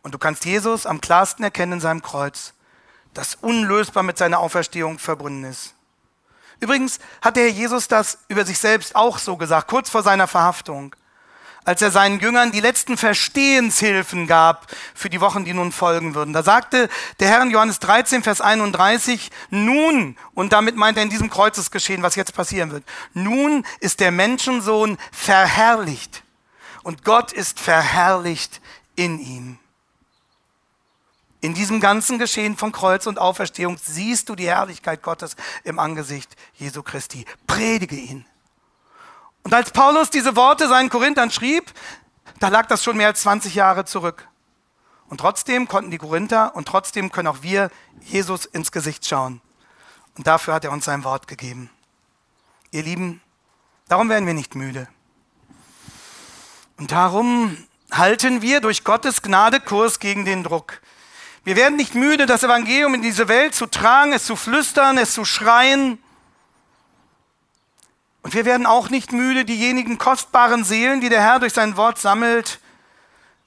Und 0.04 0.14
du 0.14 0.18
kannst 0.18 0.46
Jesus 0.46 0.86
am 0.86 1.02
klarsten 1.02 1.44
erkennen 1.44 1.74
in 1.74 1.82
seinem 1.82 2.02
Kreuz 2.02 2.54
das 3.14 3.36
unlösbar 3.36 4.04
mit 4.04 4.18
seiner 4.18 4.40
Auferstehung 4.40 5.00
verbunden 5.00 5.44
ist. 5.44 5.74
Übrigens 6.60 7.00
hat 7.22 7.36
der 7.36 7.44
Herr 7.44 7.52
Jesus 7.52 7.88
das 7.88 8.20
über 8.28 8.46
sich 8.46 8.60
selbst 8.60 8.96
auch 8.96 9.18
so 9.18 9.36
gesagt, 9.36 9.68
kurz 9.68 9.90
vor 9.90 10.04
seiner 10.04 10.28
Verhaftung, 10.28 10.96
als 11.64 11.82
er 11.82 11.92
seinen 11.92 12.20
Jüngern 12.20 12.52
die 12.52 12.60
letzten 12.60 12.98
Verstehenshilfen 12.98 14.28
gab 14.28 14.68
für 14.96 15.10
die 15.10 15.22
Wochen, 15.22 15.44
die 15.44 15.54
nun 15.54 15.72
folgen 15.72 16.16
würden. 16.16 16.34
Da 16.34 16.44
sagte 16.44 16.90
der 17.20 17.30
Herr 17.30 17.42
in 17.42 17.52
Johannes 17.52 17.80
13, 17.80 18.24
Vers 18.24 18.42
31, 18.42 19.32
nun, 19.50 20.16
und 20.34 20.54
damit 20.54 20.76
meint 20.76 20.98
er 20.98 21.04
in 21.04 21.10
diesem 21.10 21.30
Kreuzesgeschehen, 21.30 22.04
was 22.04 22.16
jetzt 22.16 22.34
passieren 22.34 22.72
wird, 22.72 22.84
nun 23.14 23.66
ist 23.80 24.00
der 24.00 24.12
Menschensohn 24.12 24.98
verherrlicht 25.12 26.24
und 26.84 27.04
Gott 27.04 27.32
ist 27.32 27.60
verherrlicht 27.60 28.62
in 28.96 29.20
ihm. 29.20 29.61
In 31.42 31.56
diesem 31.56 31.80
ganzen 31.80 32.20
Geschehen 32.20 32.56
von 32.56 32.72
Kreuz 32.72 33.08
und 33.08 33.18
Auferstehung 33.18 33.78
siehst 33.82 34.30
du 34.30 34.36
die 34.36 34.48
Herrlichkeit 34.48 35.02
Gottes 35.02 35.36
im 35.64 35.80
Angesicht 35.80 36.36
Jesu 36.54 36.84
Christi. 36.84 37.26
Predige 37.48 37.96
ihn. 37.96 38.26
Und 39.44 39.54
als 39.54 39.72
Paulus 39.72 40.12
diese 40.12 40.36
Worte 40.36 40.68
seinen 40.68 40.90
Korinthern 40.90 41.32
schrieb, 41.32 41.74
da 42.40 42.50
lag 42.50 42.68
das 42.68 42.84
schon 42.84 42.98
mehr 42.98 43.08
als 43.08 43.22
20 43.22 43.56
Jahre 43.56 43.86
zurück. 43.86 44.28
Und 45.10 45.20
trotzdem 45.20 45.68
konnten 45.68 45.90
die 45.90 45.98
Korinther 45.98 46.56
und 46.56 46.68
trotzdem 46.68 47.12
können 47.12 47.28
auch 47.28 47.42
wir 47.42 47.72
Jesus 48.02 48.46
ins 48.46 48.72
Gesicht 48.72 49.08
schauen. 49.08 49.42
Und 50.18 50.28
dafür 50.28 50.54
hat 50.54 50.64
er 50.64 50.72
uns 50.72 50.86
sein 50.86 51.04
Wort 51.04 51.28
gegeben. 51.28 51.72
Ihr 52.70 52.84
Lieben, 52.84 53.20
darum 53.88 54.10
werden 54.10 54.28
wir 54.28 54.34
nicht 54.36 54.56
müde. 54.56 54.88
Und 56.78 56.92
darum 56.92 57.58
halten 57.92 58.42
wir 58.42 58.62
durch 58.62 58.84
Gottes 58.84 59.22
Gnade 59.22 59.60
Kurs 59.60 60.00
gegen 60.00 60.24
den 60.24 60.44
Druck. 60.44 60.82
Wir 61.44 61.56
werden 61.56 61.76
nicht 61.76 61.96
müde, 61.96 62.26
das 62.28 62.44
Evangelium 62.44 62.94
in 62.94 63.02
diese 63.02 63.28
Welt 63.28 63.56
zu 63.56 63.66
tragen, 63.66 64.14
es 64.14 64.26
zu 64.26 64.36
flüstern, 64.36 64.98
es 64.98 65.14
zu 65.14 65.26
schreien. 65.26 65.98
Und 68.22 68.36
wir 68.36 68.46
werden 68.46 68.68
auch 68.68 68.90
nicht 68.90 69.12
müde, 69.12 69.46
diejenigen 69.46 69.98
kostbaren 69.98 70.64
Seelen, 70.64 71.02
die 71.02 71.10
der 71.10 71.22
Herr 71.22 71.40
durch 71.40 71.54
sein 71.54 71.78
Wort 71.78 71.98
sammelt, 71.98 72.60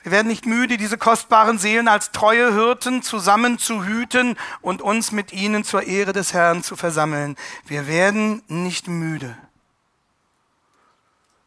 wir 0.05 0.12
werden 0.12 0.28
nicht 0.28 0.45
müde, 0.45 0.76
diese 0.76 0.99
kostbaren 0.99 1.59
Seelen 1.59 1.88
als 1.88 2.12
treue 2.12 2.53
Hirten 2.53 3.03
zusammen 3.03 3.59
zu 3.59 3.86
hüten 3.86 4.36
und 4.61 4.82
uns 4.82 5.12
mit 5.12 5.32
ihnen 5.32 5.64
zur 5.64 5.84
Ehre 5.84 6.12
des 6.12 6.34
Herrn 6.34 6.62
zu 6.62 6.76
versammeln. 6.76 7.36
Wir 7.64 7.86
werden 7.86 8.42
nicht 8.47 8.86
müde, 8.86 9.34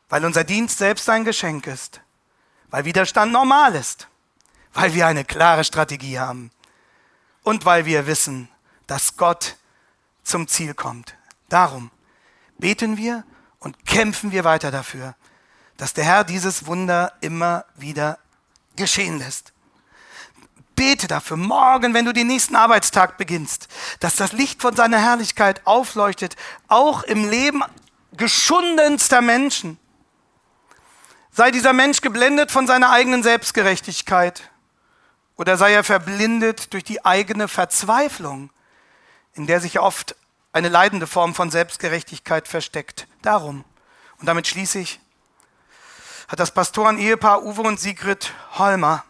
weil 0.09 0.25
unser 0.25 0.43
Dienst 0.43 0.79
selbst 0.79 1.07
ein 1.07 1.23
Geschenk 1.23 1.67
ist, 1.67 2.01
weil 2.71 2.85
Widerstand 2.85 3.31
normal 3.31 3.75
ist 3.75 4.07
weil 4.77 4.93
wir 4.93 5.07
eine 5.07 5.25
klare 5.25 5.63
Strategie 5.63 6.19
haben 6.19 6.51
und 7.41 7.65
weil 7.65 7.87
wir 7.87 8.05
wissen, 8.05 8.47
dass 8.85 9.17
Gott 9.17 9.55
zum 10.21 10.47
Ziel 10.47 10.75
kommt. 10.75 11.15
Darum 11.49 11.89
beten 12.59 12.95
wir 12.95 13.23
und 13.57 13.87
kämpfen 13.87 14.31
wir 14.31 14.43
weiter 14.43 14.69
dafür, 14.69 15.15
dass 15.77 15.95
der 15.95 16.03
Herr 16.03 16.23
dieses 16.23 16.67
Wunder 16.67 17.13
immer 17.21 17.65
wieder 17.75 18.19
geschehen 18.75 19.17
lässt. 19.17 19.51
Bete 20.75 21.07
dafür 21.07 21.37
morgen, 21.37 21.95
wenn 21.95 22.05
du 22.05 22.13
den 22.13 22.27
nächsten 22.27 22.55
Arbeitstag 22.55 23.17
beginnst, 23.17 23.69
dass 23.99 24.15
das 24.15 24.31
Licht 24.31 24.61
von 24.61 24.75
seiner 24.75 24.99
Herrlichkeit 24.99 25.65
aufleuchtet, 25.65 26.35
auch 26.67 27.01
im 27.01 27.27
Leben 27.27 27.63
geschundenster 28.15 29.21
Menschen. 29.21 29.79
Sei 31.31 31.49
dieser 31.49 31.73
Mensch 31.73 32.01
geblendet 32.01 32.51
von 32.51 32.67
seiner 32.67 32.91
eigenen 32.91 33.23
Selbstgerechtigkeit 33.23 34.51
oder 35.37 35.55
sei 35.55 35.73
er 35.73 35.83
verblindet 35.83 36.73
durch 36.73 36.83
die 36.83 37.05
eigene 37.05 37.47
Verzweiflung, 37.47 38.49
in 39.33 39.47
der 39.47 39.61
sich 39.61 39.79
oft 39.79 40.15
eine 40.51 40.69
leidende 40.69 41.07
Form 41.07 41.35
von 41.35 41.51
Selbstgerechtigkeit 41.51 42.47
versteckt. 42.47 43.07
Darum, 43.21 43.63
und 44.19 44.25
damit 44.25 44.47
schließe 44.47 44.79
ich, 44.79 44.99
hat 46.27 46.39
das 46.39 46.51
Pastoren-Ehepaar 46.51 47.43
Uwe 47.43 47.61
und 47.61 47.79
Sigrid 47.79 48.33
Holmer 48.57 49.05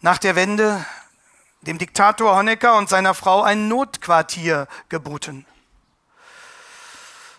nach 0.00 0.18
der 0.18 0.36
Wende 0.36 0.84
dem 1.62 1.78
Diktator 1.78 2.36
Honecker 2.36 2.76
und 2.76 2.88
seiner 2.88 3.14
Frau 3.14 3.42
ein 3.42 3.68
Notquartier 3.68 4.68
geboten. 4.88 5.46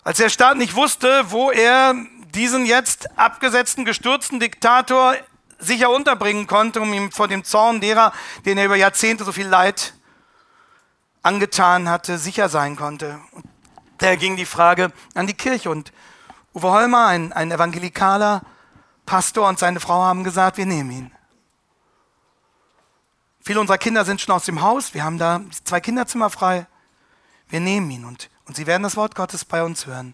Als 0.03 0.18
der 0.18 0.30
Staat 0.30 0.57
nicht 0.57 0.76
wusste, 0.76 1.32
wo 1.32 1.51
er 1.51 1.93
diesen 2.34 2.65
jetzt 2.65 3.18
abgesetzten, 3.18 3.86
gestürzten 3.86 4.39
Diktator 4.39 5.15
sicher 5.60 5.89
unterbringen 5.89 6.47
konnte, 6.47 6.82
um 6.82 6.93
ihm 6.93 7.12
vor 7.12 7.28
dem 7.28 7.43
Zorn 7.43 7.82
derer, 7.82 8.14
denen 8.45 8.60
er 8.60 8.66
über 8.66 8.76
Jahrzehnte 8.76 9.24
so 9.24 9.32
viel 9.32 9.47
Leid 9.47 9.93
angetan 11.24 11.89
hatte, 11.89 12.18
sicher 12.18 12.49
sein 12.49 12.76
konnte. 12.76 13.20
Und 13.32 13.45
da 13.97 14.16
ging 14.16 14.36
die 14.36 14.45
Frage 14.45 14.91
an 15.14 15.28
die 15.28 15.34
Kirche. 15.34 15.70
Und 15.70 15.91
Uwe 16.53 16.72
Holmer, 16.72 17.08
ein, 17.08 17.34
ein 17.34 17.51
evangelikaler 17.51 18.41
Pastor 19.05 19.47
und 19.47 19.60
seine 19.60 19.80
Frau 19.80 20.03
haben 20.03 20.24
gesagt, 20.24 20.58
wir 20.58 20.66
nehmen 20.66 20.91
ihn. 20.91 21.12
Viele 23.41 23.62
unserer 23.62 23.78
Kinder 23.78 24.03
sind 24.03 24.20
schon 24.22 24.36
aus 24.36 24.45
dem 24.45 24.62
Haus. 24.62 24.93
Wir 24.93 25.03
haben 25.03 25.18
da 25.18 25.41
zwei 25.64 25.80
Kinderzimmer 25.80 26.30
frei. 26.30 26.68
Wir 27.47 27.62
nehmen 27.62 27.89
ihn 27.89 28.05
und, 28.05 28.30
und 28.45 28.58
sie 28.58 28.68
werden 28.68 28.84
das 28.84 28.97
Wort 28.97 29.16
Gottes 29.16 29.45
bei 29.45 29.64
uns 29.64 29.86
hören. 29.86 30.14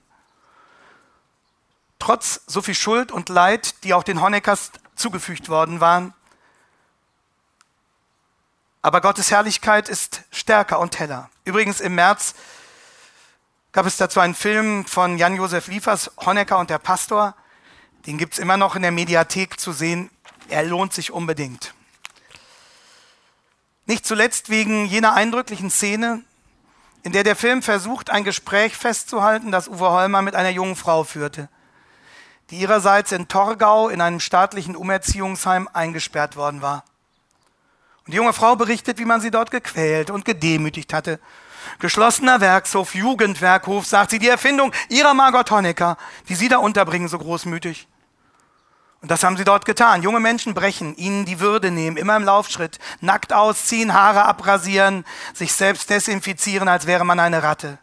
Trotz 1.97 2.41
so 2.45 2.61
viel 2.61 2.75
Schuld 2.75 3.11
und 3.11 3.29
Leid, 3.29 3.83
die 3.83 3.93
auch 3.93 4.03
den 4.03 4.21
Honeckers 4.21 4.71
zugefügt 5.03 5.49
worden 5.49 5.81
waren. 5.81 6.13
Aber 8.81 9.01
Gottes 9.01 9.31
Herrlichkeit 9.31 9.89
ist 9.89 10.23
stärker 10.31 10.79
und 10.79 10.97
heller. 10.97 11.29
Übrigens 11.43 11.81
im 11.81 11.95
März 11.95 12.35
gab 13.73 13.85
es 13.85 13.97
dazu 13.97 14.21
einen 14.21 14.33
Film 14.33 14.85
von 14.85 15.17
Jan-Josef 15.17 15.67
Liefers, 15.67 16.11
Honecker 16.25 16.57
und 16.57 16.69
der 16.69 16.79
Pastor. 16.79 17.35
Den 18.05 18.17
gibt 18.17 18.33
es 18.33 18.39
immer 18.39 18.55
noch 18.55 18.75
in 18.75 18.81
der 18.81 18.91
Mediathek 18.91 19.59
zu 19.59 19.73
sehen. 19.73 20.09
Er 20.47 20.63
lohnt 20.63 20.93
sich 20.93 21.11
unbedingt. 21.11 21.73
Nicht 23.85 24.05
zuletzt 24.05 24.49
wegen 24.49 24.85
jener 24.85 25.13
eindrücklichen 25.13 25.69
Szene, 25.69 26.23
in 27.03 27.11
der 27.11 27.25
der 27.25 27.35
Film 27.35 27.61
versucht, 27.61 28.09
ein 28.09 28.23
Gespräch 28.23 28.77
festzuhalten, 28.77 29.51
das 29.51 29.67
Uwe 29.67 29.89
Holmer 29.91 30.21
mit 30.21 30.35
einer 30.35 30.51
jungen 30.51 30.77
Frau 30.77 31.03
führte 31.03 31.49
die 32.49 32.59
ihrerseits 32.59 33.11
in 33.11 33.27
Torgau 33.27 33.89
in 33.89 34.01
einem 34.01 34.19
staatlichen 34.19 34.75
Umerziehungsheim 34.75 35.69
eingesperrt 35.71 36.35
worden 36.35 36.61
war. 36.61 36.83
Und 38.05 38.11
die 38.13 38.17
junge 38.17 38.33
Frau 38.33 38.55
berichtet, 38.55 38.97
wie 38.97 39.05
man 39.05 39.21
sie 39.21 39.31
dort 39.31 39.51
gequält 39.51 40.09
und 40.09 40.25
gedemütigt 40.25 40.93
hatte. 40.93 41.19
Geschlossener 41.79 42.41
Werkshof, 42.41 42.95
Jugendwerkhof, 42.95 43.85
sagt 43.85 44.11
sie, 44.11 44.19
die 44.19 44.27
Erfindung 44.27 44.73
ihrer 44.89 45.13
Margot 45.13 45.49
Honecker, 45.49 45.97
die 46.27 46.35
sie 46.35 46.49
da 46.49 46.57
unterbringen, 46.57 47.07
so 47.07 47.17
großmütig. 47.17 47.87
Und 49.01 49.11
das 49.11 49.23
haben 49.23 49.35
sie 49.35 49.43
dort 49.43 49.65
getan. 49.65 50.01
Junge 50.01 50.21
Menschen 50.21 50.53
brechen, 50.53 50.95
ihnen 50.95 51.25
die 51.25 51.41
Würde 51.41 51.71
nehmen, 51.71 51.97
immer 51.97 52.15
im 52.15 52.23
Laufschritt, 52.23 52.79
nackt 53.01 53.33
ausziehen, 53.33 53.93
Haare 53.93 54.23
abrasieren, 54.23 55.03
sich 55.33 55.53
selbst 55.53 55.89
desinfizieren, 55.89 56.69
als 56.69 56.87
wäre 56.87 57.05
man 57.05 57.19
eine 57.19 57.43
Ratte. 57.43 57.79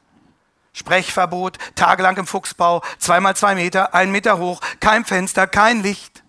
Sprechverbot, 0.73 1.59
tagelang 1.75 2.17
im 2.17 2.27
Fuchsbau, 2.27 2.83
zweimal 2.99 3.37
zwei 3.37 3.55
Meter, 3.55 3.95
ein 3.95 4.13
Meter 4.13 4.39
hoch, 4.39 4.61
kein 4.79 5.05
Fenster, 5.05 5.47
kein 5.47 5.83
Licht. 5.83 6.23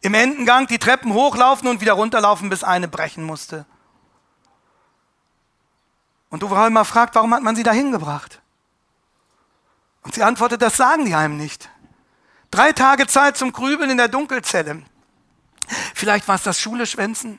Im 0.00 0.12
Endengang 0.12 0.66
die 0.66 0.78
Treppen 0.78 1.14
hochlaufen 1.14 1.66
und 1.68 1.80
wieder 1.80 1.94
runterlaufen, 1.94 2.50
bis 2.50 2.62
eine 2.62 2.88
brechen 2.88 3.24
musste. 3.24 3.64
Und 6.28 6.42
Uwe 6.42 6.56
Holmer 6.58 6.84
fragt, 6.84 7.14
warum 7.14 7.32
hat 7.32 7.42
man 7.42 7.56
sie 7.56 7.62
da 7.62 7.72
hingebracht? 7.72 8.42
Und 10.02 10.14
sie 10.14 10.22
antwortet, 10.22 10.60
das 10.60 10.76
sagen 10.76 11.06
die 11.06 11.14
einem 11.14 11.36
nicht. 11.36 11.70
Drei 12.50 12.72
Tage 12.72 13.06
Zeit 13.06 13.36
zum 13.36 13.52
Grübeln 13.52 13.88
in 13.88 13.96
der 13.96 14.08
Dunkelzelle. 14.08 14.82
Vielleicht 15.94 16.28
war 16.28 16.34
es 16.34 16.42
das 16.42 16.60
Schule 16.60 16.86
schwänzen. 16.86 17.38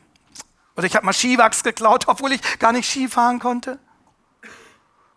Oder 0.75 0.87
ich 0.87 0.95
habe 0.95 1.05
mal 1.05 1.13
Skiwachs 1.13 1.63
geklaut, 1.63 2.07
obwohl 2.07 2.31
ich 2.31 2.59
gar 2.59 2.71
nicht 2.71 2.89
Ski 2.89 3.07
fahren 3.07 3.39
konnte. 3.39 3.79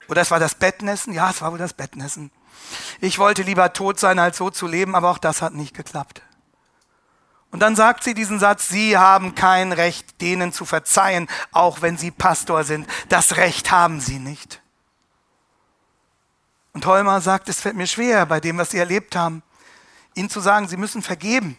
Oder 0.09 0.22
es 0.22 0.30
war 0.30 0.40
das 0.40 0.54
Bettnässen. 0.54 1.12
Ja, 1.12 1.30
es 1.30 1.42
war 1.42 1.52
wohl 1.52 1.59
das 1.59 1.74
Bettnässen. 1.74 2.30
Ich 3.00 3.18
wollte 3.18 3.42
lieber 3.42 3.72
tot 3.72 4.00
sein, 4.00 4.18
als 4.18 4.38
so 4.38 4.50
zu 4.50 4.66
leben, 4.66 4.94
aber 4.94 5.11
auch 5.11 5.18
das 5.18 5.42
hat 5.42 5.54
nicht 5.54 5.74
geklappt. 5.74 6.22
Und 7.50 7.61
dann 7.61 7.76
sagt 7.76 8.04
sie 8.04 8.14
diesen 8.14 8.38
Satz, 8.38 8.68
Sie 8.68 8.98
haben 8.98 9.34
kein 9.34 9.72
Recht, 9.72 10.20
denen 10.20 10.52
zu 10.52 10.64
verzeihen, 10.64 11.28
auch 11.50 11.80
wenn 11.80 11.96
sie 11.96 12.11
Pastor 12.11 12.64
sind. 12.64 12.86
Das 13.09 13.36
Recht 13.36 13.70
haben 13.70 14.00
sie 14.00 14.18
nicht. 14.18 14.61
Und 16.74 16.84
Holmer 16.84 17.20
sagt, 17.20 17.48
es 17.48 17.61
fällt 17.61 17.76
mir 17.76 17.86
schwer, 17.86 18.26
bei 18.26 18.40
dem, 18.40 18.59
was 18.59 18.70
sie 18.70 18.78
erlebt 18.78 19.16
haben, 19.16 19.42
ihnen 20.14 20.28
zu 20.28 20.40
sagen, 20.40 20.68
sie 20.68 20.76
müssen 20.76 21.02
vergeben. 21.02 21.56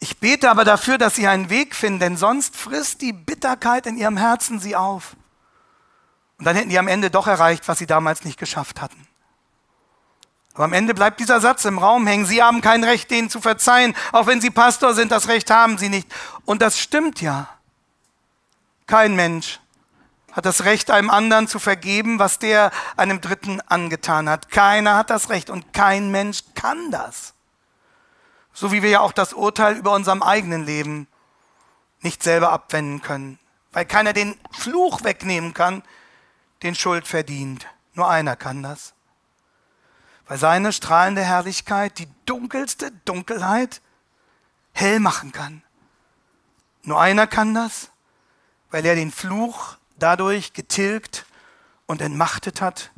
Ich 0.00 0.18
bete 0.18 0.50
aber 0.50 0.64
dafür, 0.64 0.98
dass 0.98 1.14
sie 1.14 1.28
einen 1.28 1.48
Weg 1.48 1.76
finden, 1.76 2.00
denn 2.00 2.16
sonst 2.16 2.56
frisst 2.56 3.00
die 3.00 3.12
Bitterkeit 3.12 3.86
in 3.86 3.96
ihrem 3.96 4.16
Herzen 4.16 4.58
sie 4.58 4.74
auf. 4.74 5.16
Und 6.42 6.46
dann 6.46 6.56
hätten 6.56 6.70
die 6.70 6.78
am 6.80 6.88
Ende 6.88 7.08
doch 7.08 7.28
erreicht, 7.28 7.68
was 7.68 7.78
sie 7.78 7.86
damals 7.86 8.24
nicht 8.24 8.36
geschafft 8.36 8.80
hatten. 8.80 9.06
Aber 10.54 10.64
am 10.64 10.72
Ende 10.72 10.92
bleibt 10.92 11.20
dieser 11.20 11.40
Satz 11.40 11.64
im 11.66 11.78
Raum 11.78 12.04
hängen. 12.04 12.26
Sie 12.26 12.42
haben 12.42 12.60
kein 12.60 12.82
Recht, 12.82 13.12
denen 13.12 13.30
zu 13.30 13.40
verzeihen. 13.40 13.94
Auch 14.10 14.26
wenn 14.26 14.40
sie 14.40 14.50
Pastor 14.50 14.92
sind, 14.94 15.12
das 15.12 15.28
Recht 15.28 15.52
haben 15.52 15.78
sie 15.78 15.88
nicht. 15.88 16.12
Und 16.44 16.60
das 16.60 16.80
stimmt 16.80 17.20
ja. 17.20 17.48
Kein 18.88 19.14
Mensch 19.14 19.60
hat 20.32 20.44
das 20.44 20.64
Recht, 20.64 20.90
einem 20.90 21.10
anderen 21.10 21.46
zu 21.46 21.60
vergeben, 21.60 22.18
was 22.18 22.40
der 22.40 22.72
einem 22.96 23.20
Dritten 23.20 23.60
angetan 23.68 24.28
hat. 24.28 24.50
Keiner 24.50 24.96
hat 24.96 25.10
das 25.10 25.28
Recht 25.28 25.48
und 25.48 25.72
kein 25.72 26.10
Mensch 26.10 26.42
kann 26.56 26.90
das. 26.90 27.34
So 28.52 28.72
wie 28.72 28.82
wir 28.82 28.90
ja 28.90 28.98
auch 28.98 29.12
das 29.12 29.32
Urteil 29.32 29.76
über 29.76 29.92
unserem 29.92 30.24
eigenen 30.24 30.66
Leben 30.66 31.06
nicht 32.00 32.24
selber 32.24 32.50
abwenden 32.50 33.00
können. 33.00 33.38
Weil 33.70 33.84
keiner 33.84 34.12
den 34.12 34.36
Fluch 34.50 35.04
wegnehmen 35.04 35.54
kann, 35.54 35.84
den 36.62 36.74
Schuld 36.74 37.06
verdient. 37.06 37.66
Nur 37.94 38.08
einer 38.08 38.36
kann 38.36 38.62
das 38.62 38.94
weil 40.32 40.38
seine 40.38 40.72
strahlende 40.72 41.22
Herrlichkeit 41.22 41.98
die 41.98 42.08
dunkelste 42.26 42.90
Dunkelheit 43.04 43.82
hell 44.72 44.98
machen 44.98 45.32
kann. 45.32 45.62
Nur 46.84 46.98
einer 46.98 47.26
kann 47.26 47.54
das, 47.54 47.90
weil 48.70 48.86
er 48.86 48.94
den 48.94 49.12
Fluch 49.12 49.76
dadurch 49.98 50.54
getilgt 50.54 51.26
und 51.86 52.00
entmachtet 52.00 52.62
hat, 52.62 52.92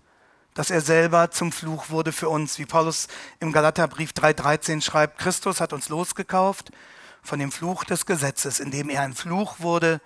dass 0.55 0.71
er 0.71 0.81
selber 0.81 1.33
zum 1.33 1.51
Fluch 1.51 1.91
wurde 1.91 2.13
für 2.13 2.29
uns. 2.29 2.59
Wie 2.61 2.67
Paulus 2.67 3.09
im 3.41 3.51
Galaterbrief 3.51 4.13
3,13 4.13 4.81
schreibt, 4.81 5.19
Christus 5.19 5.61
hat 5.61 5.73
uns 5.73 5.89
losgekauft 5.89 6.71
von 7.23 7.41
dem 7.41 7.51
Fluch 7.51 7.83
des 7.83 8.07
Gesetzes, 8.07 8.61
indem 8.61 8.89
er 8.89 9.03
ein 9.03 9.15
Fluch 9.15 9.59
wurde, 9.59 10.01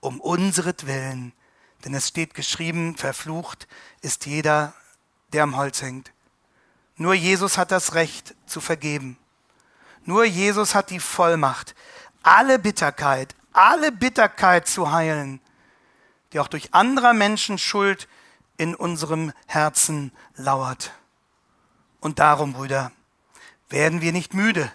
um 0.00 0.20
unseretwillen. 0.20 1.32
Denn 1.84 1.94
es 1.94 2.08
steht 2.08 2.34
geschrieben, 2.34 2.96
verflucht 2.96 3.68
ist 4.00 4.26
jeder, 4.26 4.74
der 5.32 5.42
am 5.42 5.56
Holz 5.56 5.82
hängt. 5.82 6.12
Nur 6.96 7.14
Jesus 7.14 7.58
hat 7.58 7.70
das 7.70 7.94
Recht 7.94 8.34
zu 8.46 8.60
vergeben. 8.60 9.18
Nur 10.04 10.24
Jesus 10.24 10.74
hat 10.74 10.90
die 10.90 11.00
Vollmacht, 11.00 11.74
alle 12.22 12.58
Bitterkeit, 12.58 13.34
alle 13.52 13.92
Bitterkeit 13.92 14.68
zu 14.68 14.92
heilen, 14.92 15.40
die 16.32 16.40
auch 16.40 16.48
durch 16.48 16.72
anderer 16.74 17.12
Menschen 17.12 17.58
Schuld 17.58 18.08
in 18.56 18.74
unserem 18.74 19.32
Herzen 19.46 20.12
lauert. 20.36 20.92
Und 22.00 22.18
darum, 22.18 22.52
Brüder, 22.52 22.92
werden 23.68 24.00
wir 24.00 24.12
nicht 24.12 24.32
müde, 24.32 24.70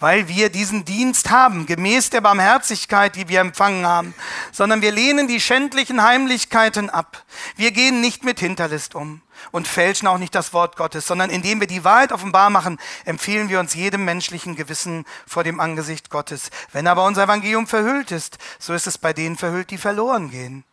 weil 0.00 0.28
wir 0.28 0.50
diesen 0.50 0.84
Dienst 0.84 1.30
haben, 1.30 1.66
gemäß 1.66 2.10
der 2.10 2.20
Barmherzigkeit, 2.20 3.16
die 3.16 3.28
wir 3.28 3.40
empfangen 3.40 3.84
haben, 3.84 4.14
sondern 4.52 4.80
wir 4.80 4.92
lehnen 4.92 5.26
die 5.26 5.40
schändlichen 5.40 6.02
Heimlichkeiten 6.02 6.88
ab. 6.88 7.24
Wir 7.56 7.72
gehen 7.72 8.00
nicht 8.00 8.24
mit 8.24 8.38
Hinterlist 8.38 8.94
um 8.94 9.22
und 9.50 9.66
fälschen 9.66 10.06
auch 10.08 10.18
nicht 10.18 10.34
das 10.34 10.52
Wort 10.52 10.76
Gottes, 10.76 11.06
sondern 11.06 11.30
indem 11.30 11.60
wir 11.60 11.66
die 11.66 11.84
Wahrheit 11.84 12.12
offenbar 12.12 12.50
machen, 12.50 12.78
empfehlen 13.04 13.48
wir 13.48 13.60
uns 13.60 13.74
jedem 13.74 14.04
menschlichen 14.04 14.54
Gewissen 14.54 15.04
vor 15.26 15.42
dem 15.42 15.58
Angesicht 15.58 16.10
Gottes. 16.10 16.50
Wenn 16.72 16.86
aber 16.86 17.04
unser 17.04 17.24
Evangelium 17.24 17.66
verhüllt 17.66 18.12
ist, 18.12 18.38
so 18.58 18.74
ist 18.74 18.86
es 18.86 18.98
bei 18.98 19.12
denen 19.12 19.36
verhüllt, 19.36 19.70
die 19.70 19.78
verloren 19.78 20.30
gehen, 20.30 20.64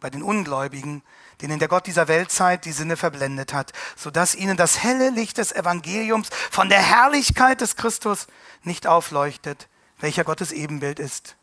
bei 0.00 0.10
den 0.10 0.22
Ungläubigen, 0.22 1.02
denen 1.44 1.58
der 1.58 1.68
Gott 1.68 1.86
dieser 1.86 2.08
Weltzeit 2.08 2.64
die 2.64 2.72
Sinne 2.72 2.96
verblendet 2.96 3.52
hat, 3.52 3.72
sodass 3.96 4.34
ihnen 4.34 4.56
das 4.56 4.82
helle 4.82 5.10
Licht 5.10 5.36
des 5.36 5.52
Evangeliums 5.52 6.30
von 6.50 6.70
der 6.70 6.80
Herrlichkeit 6.80 7.60
des 7.60 7.76
Christus 7.76 8.28
nicht 8.62 8.86
aufleuchtet, 8.86 9.68
welcher 9.98 10.24
Gottes 10.24 10.52
Ebenbild 10.52 10.98
ist. 10.98 11.36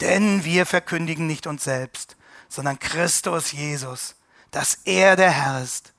Denn 0.00 0.44
wir 0.44 0.64
verkündigen 0.64 1.26
nicht 1.26 1.46
uns 1.46 1.64
selbst, 1.64 2.16
sondern 2.48 2.78
Christus 2.78 3.52
Jesus, 3.52 4.16
dass 4.52 4.78
er 4.86 5.16
der 5.16 5.30
Herr 5.30 5.62
ist, 5.62 5.92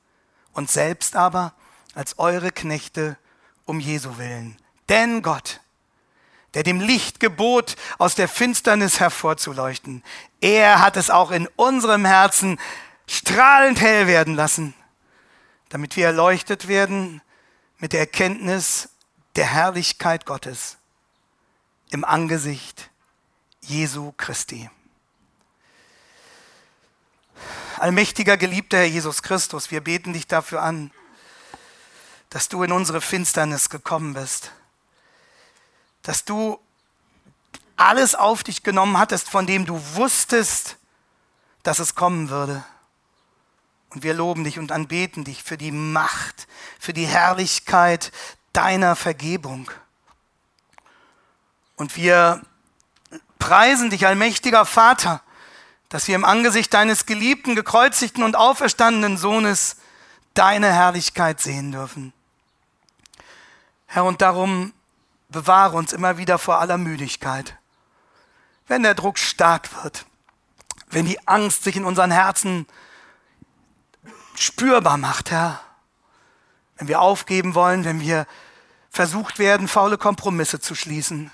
und 0.53 0.71
selbst 0.71 1.15
aber 1.15 1.53
als 1.93 2.17
eure 2.17 2.51
Knechte 2.51 3.17
um 3.65 3.79
Jesu 3.79 4.17
willen. 4.17 4.57
Denn 4.89 5.21
Gott, 5.21 5.61
der 6.55 6.63
dem 6.63 6.81
Licht 6.81 7.19
gebot, 7.19 7.75
aus 7.99 8.15
der 8.15 8.27
Finsternis 8.27 8.99
hervorzuleuchten, 8.99 10.03
er 10.41 10.81
hat 10.81 10.97
es 10.97 11.11
auch 11.11 11.29
in 11.29 11.47
unserem 11.55 12.03
Herzen 12.03 12.59
strahlend 13.11 13.81
hell 13.81 14.07
werden 14.07 14.35
lassen, 14.35 14.73
damit 15.69 15.97
wir 15.97 16.05
erleuchtet 16.05 16.67
werden 16.67 17.21
mit 17.77 17.93
der 17.93 17.99
Erkenntnis 17.99 18.89
der 19.35 19.45
Herrlichkeit 19.45 20.25
Gottes 20.25 20.77
im 21.89 22.05
Angesicht 22.05 22.89
Jesu 23.61 24.13
Christi. 24.15 24.69
Allmächtiger, 27.77 28.37
geliebter 28.37 28.77
Herr 28.77 28.85
Jesus 28.85 29.23
Christus, 29.23 29.71
wir 29.71 29.81
beten 29.81 30.13
dich 30.13 30.27
dafür 30.27 30.61
an, 30.61 30.91
dass 32.29 32.47
du 32.47 32.63
in 32.63 32.71
unsere 32.71 33.01
Finsternis 33.01 33.69
gekommen 33.69 34.13
bist, 34.13 34.51
dass 36.01 36.23
du 36.23 36.59
alles 37.75 38.15
auf 38.15 38.43
dich 38.43 38.63
genommen 38.63 38.97
hattest, 38.97 39.29
von 39.29 39.47
dem 39.47 39.65
du 39.65 39.81
wusstest, 39.95 40.77
dass 41.63 41.79
es 41.79 41.95
kommen 41.95 42.29
würde. 42.29 42.63
Und 43.91 44.03
wir 44.03 44.13
loben 44.13 44.45
dich 44.45 44.57
und 44.57 44.71
anbeten 44.71 45.25
dich 45.25 45.43
für 45.43 45.57
die 45.57 45.71
Macht, 45.71 46.47
für 46.79 46.93
die 46.93 47.05
Herrlichkeit 47.05 48.11
deiner 48.53 48.95
Vergebung. 48.95 49.69
Und 51.75 51.97
wir 51.97 52.41
preisen 53.37 53.89
dich, 53.89 54.07
allmächtiger 54.07 54.65
Vater, 54.65 55.21
dass 55.89 56.07
wir 56.07 56.15
im 56.15 56.23
Angesicht 56.23 56.73
deines 56.73 57.05
geliebten, 57.05 57.53
gekreuzigten 57.53 58.23
und 58.23 58.37
auferstandenen 58.37 59.17
Sohnes 59.17 59.75
deine 60.35 60.71
Herrlichkeit 60.71 61.41
sehen 61.41 61.73
dürfen. 61.73 62.13
Herr, 63.87 64.05
und 64.05 64.21
darum 64.21 64.71
bewahre 65.27 65.75
uns 65.75 65.91
immer 65.91 66.17
wieder 66.17 66.37
vor 66.37 66.59
aller 66.59 66.77
Müdigkeit. 66.77 67.57
Wenn 68.67 68.83
der 68.83 68.95
Druck 68.95 69.17
stark 69.19 69.83
wird, 69.83 70.05
wenn 70.89 71.05
die 71.05 71.27
Angst 71.27 71.63
sich 71.63 71.75
in 71.75 71.83
unseren 71.83 72.11
Herzen 72.11 72.67
spürbar 74.41 74.97
macht, 74.97 75.31
Herr. 75.31 75.59
Wenn 76.77 76.87
wir 76.87 77.01
aufgeben 77.01 77.53
wollen, 77.53 77.85
wenn 77.85 77.99
wir 78.01 78.25
versucht 78.89 79.39
werden, 79.39 79.67
faule 79.67 79.97
Kompromisse 79.97 80.59
zu 80.59 80.75
schließen. 80.75 81.31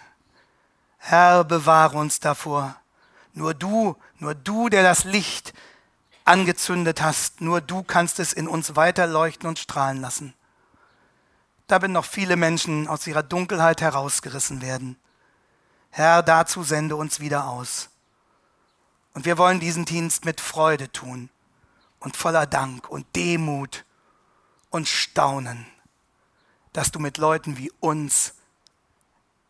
Herr, 0.97 1.43
bewahre 1.43 1.97
uns 1.97 2.20
davor. 2.20 2.76
Nur 3.34 3.53
du, 3.53 3.95
nur 4.20 4.36
du, 4.36 4.70
der 4.70 4.84
das 4.84 5.03
Licht 5.05 5.53
angezündet 6.26 7.01
hast, 7.01 7.39
nur 7.39 7.62
du 7.62 7.84
kannst 7.84 8.20
es 8.20 8.34
in 8.34 8.47
uns 8.47 8.76
weiterleuchten 8.76 9.47
und 9.47 9.60
strahlen 9.60 10.01
lassen. 10.01 10.34
Da 11.68 11.80
bin 11.80 11.91
noch 11.91 12.05
viele 12.05 12.36
Menschen 12.36 12.88
aus 12.88 13.08
ihrer 13.08 13.24
Dunkelheit 13.24 13.82
herausgerissen 13.82 14.62
werden. 14.62 14.97
Herr, 15.91 16.24
dazu 16.24 16.64
sende 16.64 16.95
uns 16.95 17.20
wieder 17.20 17.47
aus. 17.47 17.89
Und 19.14 19.26
wir 19.26 19.38
wollen 19.38 19.60
diesen 19.60 19.86
Dienst 19.86 20.26
mit 20.26 20.41
Freude 20.41 20.91
tun 20.91 21.30
und 21.99 22.17
voller 22.17 22.45
Dank 22.45 22.89
und 22.89 23.15
Demut 23.15 23.85
und 24.69 24.87
Staunen, 24.87 25.65
dass 26.73 26.91
du 26.91 26.99
mit 26.99 27.17
Leuten 27.17 27.57
wie 27.57 27.71
uns 27.79 28.33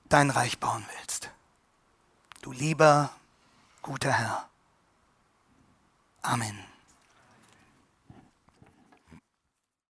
dein 0.05 0.29
Reich 0.29 0.59
bauen 0.59 0.85
willst. 0.97 1.31
Du 2.41 2.51
lieber, 2.51 3.11
guter 3.81 4.11
Herr. 4.11 4.49
Amen. 6.21 6.66